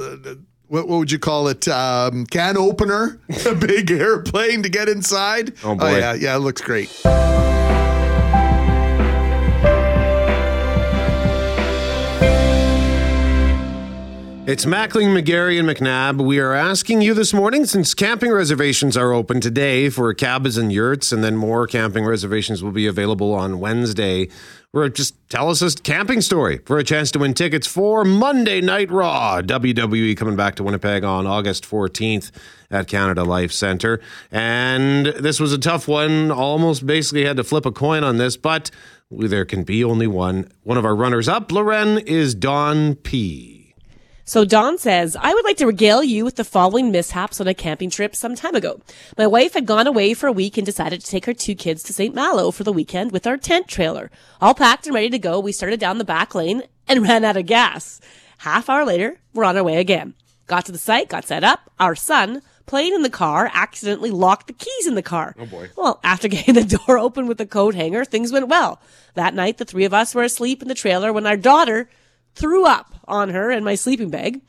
what, 0.68 0.88
what 0.88 0.99
would 0.99 1.11
you 1.11 1.18
call 1.18 1.49
it? 1.49 1.66
Um, 1.68 2.26
can 2.26 2.59
opener, 2.59 3.18
a 3.47 3.55
big 3.55 3.90
airplane 3.90 4.62
to 4.62 4.68
get 4.68 4.90
inside. 4.90 5.55
Oh 5.64 5.74
boy, 5.74 5.95
oh, 5.95 5.99
yeah, 5.99 6.12
yeah, 6.12 6.36
it 6.36 6.40
looks 6.40 6.61
great. 6.61 6.90
It's 14.45 14.64
Mackling, 14.64 15.16
McGarry, 15.16 15.57
and 15.57 15.68
McNabb. 15.68 16.20
We 16.20 16.40
are 16.40 16.53
asking 16.53 17.01
you 17.01 17.14
this 17.14 17.32
morning, 17.32 17.64
since 17.64 17.95
camping 17.95 18.32
reservations 18.32 18.97
are 18.97 19.12
open 19.12 19.40
today 19.40 19.88
for 19.88 20.12
cabins 20.14 20.57
and 20.57 20.72
yurts, 20.72 21.12
and 21.12 21.22
then 21.22 21.36
more 21.36 21.68
camping 21.68 22.05
reservations 22.05 22.61
will 22.61 22.72
be 22.72 22.88
available 22.88 23.32
on 23.32 23.61
Wednesday. 23.61 24.28
Or 24.72 24.88
just 24.88 25.14
tell 25.28 25.49
us 25.49 25.62
a 25.62 25.70
camping 25.80 26.20
story 26.20 26.59
for 26.66 26.76
a 26.76 26.82
chance 26.82 27.12
to 27.12 27.20
win 27.20 27.34
tickets 27.34 27.68
for 27.68 28.05
Monday 28.05 28.61
Night 28.61 28.90
Raw. 28.90 29.43
WWE 29.43 30.16
coming 30.16 30.34
back 30.34 30.57
to 30.57 30.64
Winnipeg 30.64 31.05
on 31.05 31.24
August 31.24 31.64
14th 31.64 32.32
at 32.68 32.88
Canada 32.88 33.22
Life 33.22 33.53
Center. 33.53 34.01
And 34.32 35.07
this 35.07 35.38
was 35.38 35.53
a 35.53 35.59
tough 35.59 35.86
one. 35.86 36.32
Almost 36.32 36.84
basically 36.84 37.26
had 37.26 37.36
to 37.36 37.45
flip 37.45 37.64
a 37.64 37.70
coin 37.70 38.03
on 38.03 38.16
this, 38.16 38.36
but 38.36 38.72
there 39.09 39.45
can 39.45 39.62
be 39.62 39.84
only 39.84 40.09
one. 40.09 40.51
One 40.64 40.78
of 40.78 40.84
our 40.84 40.97
runners 40.97 41.28
up, 41.28 41.53
Loren, 41.53 41.99
is 41.99 42.34
Don 42.34 42.97
P. 42.97 43.61
So 44.33 44.47
Don 44.47 44.78
says, 44.78 45.14
I 45.14 45.35
would 45.35 45.45
like 45.45 45.59
to 45.59 45.66
regale 45.66 46.03
you 46.03 46.24
with 46.24 46.37
the 46.37 46.43
following 46.43 46.91
mishaps 46.91 47.39
on 47.39 47.47
a 47.49 47.53
camping 47.53 47.91
trip 47.91 48.16
some 48.16 48.35
time 48.35 48.55
ago. 48.55 48.80
My 49.18 49.26
wife 49.26 49.53
had 49.53 49.66
gone 49.66 49.87
away 49.87 50.14
for 50.14 50.26
a 50.26 50.33
week 50.33 50.57
and 50.57 50.64
decided 50.64 51.03
to 51.03 51.07
take 51.07 51.26
her 51.26 51.35
two 51.35 51.55
kids 51.55 51.83
to 51.83 51.93
St. 51.93 52.14
Malo 52.14 52.51
for 52.51 52.64
the 52.64 52.72
weekend 52.72 53.12
with 53.12 53.26
our 53.26 53.37
tent 53.37 53.68
trailer. 53.68 54.11
All 54.41 54.55
packed 54.55 54.87
and 54.87 54.95
ready 54.95 55.11
to 55.11 55.18
go, 55.18 55.39
we 55.39 55.53
started 55.53 55.78
down 55.78 55.99
the 55.99 56.05
back 56.07 56.35
lane 56.35 56.62
and 56.89 57.03
ran 57.07 57.26
out 57.26 57.37
of 57.37 57.45
gas. 57.45 58.01
Half 58.39 58.70
hour 58.70 58.87
later, 58.87 59.18
we're 59.35 59.45
on 59.45 59.59
our 59.59 59.64
way 59.64 59.76
again. 59.76 60.14
Got 60.47 60.64
to 60.64 60.72
the 60.72 60.78
site, 60.78 61.11
got 61.11 61.26
set 61.26 61.45
up. 61.45 61.70
Our 61.78 61.95
son, 61.95 62.41
playing 62.64 62.95
in 62.95 63.03
the 63.03 63.11
car, 63.11 63.51
accidentally 63.53 64.11
locked 64.11 64.47
the 64.47 64.55
keys 64.55 64.87
in 64.87 64.95
the 64.95 65.03
car. 65.03 65.35
Oh 65.39 65.45
boy. 65.45 65.68
Well, 65.76 66.01
after 66.03 66.28
getting 66.28 66.55
the 66.55 66.78
door 66.78 66.97
open 66.97 67.26
with 67.26 67.37
the 67.37 67.45
coat 67.45 67.74
hanger, 67.74 68.07
things 68.07 68.33
went 68.33 68.49
well. 68.49 68.80
That 69.12 69.35
night, 69.35 69.59
the 69.59 69.66
three 69.66 69.85
of 69.85 69.93
us 69.93 70.14
were 70.14 70.22
asleep 70.22 70.62
in 70.62 70.68
the 70.68 70.74
trailer 70.74 71.12
when 71.12 71.26
our 71.26 71.37
daughter 71.37 71.91
threw 72.35 72.66
up 72.66 72.95
on 73.07 73.30
her 73.30 73.51
in 73.51 73.64
my 73.64 73.74
sleeping 73.74 74.11
bag. 74.11 74.41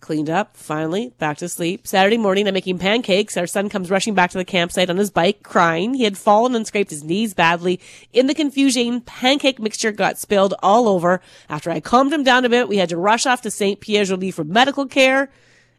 Cleaned 0.00 0.30
up, 0.30 0.56
finally, 0.56 1.12
back 1.18 1.38
to 1.38 1.48
sleep. 1.48 1.84
Saturday 1.84 2.18
morning, 2.18 2.46
I'm 2.46 2.54
making 2.54 2.78
pancakes. 2.78 3.36
Our 3.36 3.48
son 3.48 3.68
comes 3.68 3.90
rushing 3.90 4.14
back 4.14 4.30
to 4.30 4.38
the 4.38 4.44
campsite 4.44 4.90
on 4.90 4.96
his 4.96 5.10
bike, 5.10 5.42
crying. 5.42 5.94
He 5.94 6.04
had 6.04 6.16
fallen 6.16 6.54
and 6.54 6.64
scraped 6.64 6.90
his 6.90 7.02
knees 7.02 7.34
badly. 7.34 7.80
In 8.12 8.28
the 8.28 8.34
confusion, 8.34 9.00
pancake 9.00 9.58
mixture 9.58 9.90
got 9.90 10.16
spilled 10.16 10.54
all 10.62 10.86
over. 10.86 11.20
After 11.48 11.70
I 11.70 11.80
calmed 11.80 12.12
him 12.12 12.22
down 12.22 12.44
a 12.44 12.48
bit, 12.48 12.68
we 12.68 12.76
had 12.76 12.90
to 12.90 12.96
rush 12.96 13.26
off 13.26 13.42
to 13.42 13.50
St. 13.50 13.80
Pierre 13.80 14.04
Jolys 14.04 14.34
for 14.34 14.44
medical 14.44 14.86
care. 14.86 15.30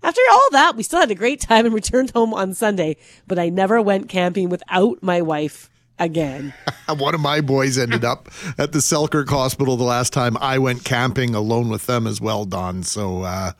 After 0.04 0.22
all 0.32 0.50
that, 0.52 0.76
we 0.76 0.84
still 0.84 1.00
had 1.00 1.12
a 1.12 1.16
great 1.16 1.39
time 1.39 1.66
and 1.66 1.74
returned 1.74 2.12
home 2.12 2.34
on 2.34 2.54
Sunday, 2.54 2.97
but 3.26 3.39
I 3.39 3.50
never 3.50 3.82
went 3.82 4.10
camping 4.10 4.50
without 4.50 5.02
my 5.02 5.22
wife 5.22 5.70
again. 6.00 6.54
One 6.97 7.14
of 7.14 7.22
my 7.22 7.41
boys 7.41 7.78
ended 7.78 8.04
up 8.04 8.30
at 8.58 8.72
the 8.72 8.82
Selkirk 8.82 9.30
Hospital 9.30 9.78
the 9.78 9.84
last 9.84 10.14
time 10.14 10.38
I 10.38 10.58
went 10.58 10.84
camping 10.84 11.36
alone 11.36 11.70
with 11.70 11.86
them 11.86 12.08
as 12.08 12.20
well, 12.20 12.45
Don. 12.45 12.84
So, 12.84 13.24
uh, 13.24 13.52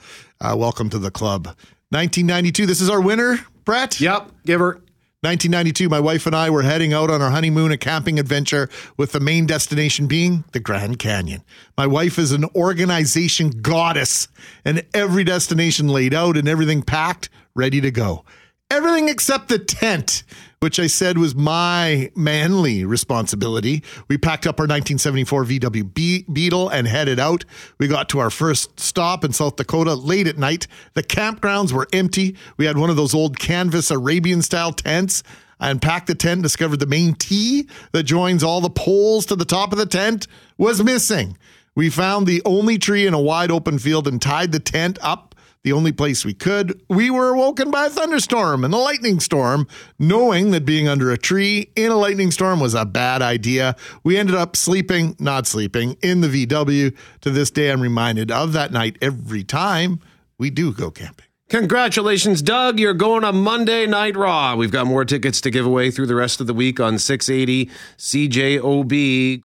uh, 0.42 0.56
welcome 0.58 0.90
to 0.90 1.00
the 1.00 1.12
club. 1.12 1.46
1992. 1.92 2.66
This 2.66 2.82
is 2.82 2.90
our 2.90 3.02
winner, 3.02 3.40
Brett. 3.66 4.00
Yep, 4.00 4.32
give 4.46 4.60
her. 4.60 4.82
1992, 5.22 5.90
my 5.90 6.00
wife 6.00 6.26
and 6.28 6.34
I 6.34 6.50
were 6.50 6.62
heading 6.62 6.94
out 6.94 7.12
on 7.12 7.22
our 7.22 7.30
honeymoon, 7.30 7.74
a 7.74 7.78
camping 7.78 8.20
adventure, 8.20 8.70
with 8.96 9.12
the 9.12 9.20
main 9.20 9.46
destination 9.46 10.08
being 10.08 10.46
the 10.54 10.62
Grand 10.62 10.98
Canyon. 10.98 11.44
My 11.78 11.88
wife 11.88 12.18
is 12.18 12.32
an 12.32 12.46
organization 12.56 13.50
goddess, 13.50 14.30
and 14.64 14.86
every 14.94 15.26
destination 15.26 15.90
laid 15.90 16.14
out 16.14 16.38
and 16.38 16.48
everything 16.48 16.84
packed, 16.84 17.28
ready 17.54 17.82
to 17.82 17.92
go. 17.92 18.24
Everything 18.72 19.10
except 19.10 19.50
the 19.50 19.60
tent 19.60 20.24
which 20.60 20.80
I 20.80 20.88
said 20.88 21.18
was 21.18 21.36
my 21.36 22.12
manly 22.16 22.84
responsibility. 22.84 23.84
We 24.08 24.18
packed 24.18 24.46
up 24.46 24.60
our 24.60 24.66
1974 24.66 25.46
VW 25.46 25.94
Be- 25.94 26.26
Beetle 26.32 26.70
and 26.70 26.88
headed 26.88 27.20
out. 27.20 27.46
We 27.78 27.88
got 27.88 28.10
to 28.10 28.20
our 28.20 28.30
first 28.30 28.80
stop 28.80 29.24
in 29.24 29.34
South 29.34 29.56
Dakota 29.56 29.94
late 29.94 30.28
at 30.28 30.38
night. 30.38 30.68
The 30.94 31.04
campgrounds 31.04 31.72
were 31.72 31.88
empty. 31.94 32.36
We 32.58 32.66
had 32.66 32.78
one 32.78 32.90
of 32.90 32.98
those 32.98 33.16
old 33.16 33.40
canvas 33.40 33.90
Arabian 33.90 34.42
style 34.42 34.74
tents. 34.74 35.24
I 35.62 35.70
unpacked 35.72 36.08
the 36.08 36.16
tent, 36.16 36.42
discovered 36.42 36.80
the 36.80 36.86
main 36.86 37.14
T 37.14 37.68
that 37.92 38.04
joins 38.04 38.44
all 38.44 38.62
the 38.62 38.70
poles 38.70 39.26
to 39.28 39.36
the 39.36 39.46
top 39.46 39.72
of 39.72 39.78
the 39.78 39.86
tent 39.86 40.28
was 40.58 40.84
missing. 40.84 41.38
We 41.76 41.90
found 41.90 42.28
the 42.28 42.42
only 42.46 42.78
tree 42.78 43.08
in 43.08 43.14
a 43.14 43.22
wide 43.22 43.52
open 43.52 43.80
field 43.80 44.08
and 44.08 44.22
tied 44.22 44.52
the 44.52 44.60
tent 44.60 44.98
up 45.02 45.29
the 45.70 45.76
only 45.76 45.92
place 45.92 46.26
we 46.26 46.34
could, 46.34 46.82
we 46.90 47.12
were 47.12 47.30
awoken 47.30 47.70
by 47.70 47.86
a 47.86 47.90
thunderstorm 47.92 48.64
and 48.64 48.74
a 48.74 48.78
lightning 48.78 49.20
storm. 49.20 49.68
Knowing 50.00 50.50
that 50.50 50.66
being 50.66 50.88
under 50.88 51.12
a 51.12 51.18
tree 51.18 51.70
in 51.76 51.92
a 51.92 51.96
lightning 51.96 52.32
storm 52.32 52.60
was 52.60 52.74
a 52.74 52.86
bad 52.86 53.22
idea, 53.22 53.76
we 54.04 54.18
ended 54.18 54.34
up 54.34 54.56
sleeping, 54.56 55.16
not 55.20 55.46
sleeping, 55.46 55.96
in 56.02 56.22
the 56.22 56.28
VW. 56.28 56.98
To 57.22 57.30
this 57.30 57.52
day, 57.52 57.72
I'm 57.72 57.82
reminded 57.82 58.32
of 58.32 58.52
that 58.54 58.72
night 58.72 58.98
every 59.00 59.44
time 59.44 60.00
we 60.40 60.50
do 60.50 60.74
go 60.74 60.90
camping. 60.90 61.28
Congratulations, 61.50 62.42
Doug. 62.42 62.80
You're 62.80 62.96
going 62.96 63.24
on 63.24 63.36
Monday 63.38 63.86
Night 63.86 64.18
Raw. 64.18 64.56
We've 64.56 64.72
got 64.72 64.88
more 64.88 65.06
tickets 65.06 65.40
to 65.42 65.52
give 65.52 65.68
away 65.68 65.92
through 65.92 66.08
the 66.08 66.16
rest 66.16 66.42
of 66.42 66.48
the 66.48 66.54
week 66.56 66.80
on 66.80 66.98
680 66.98 67.70
CJOB. 68.00 69.44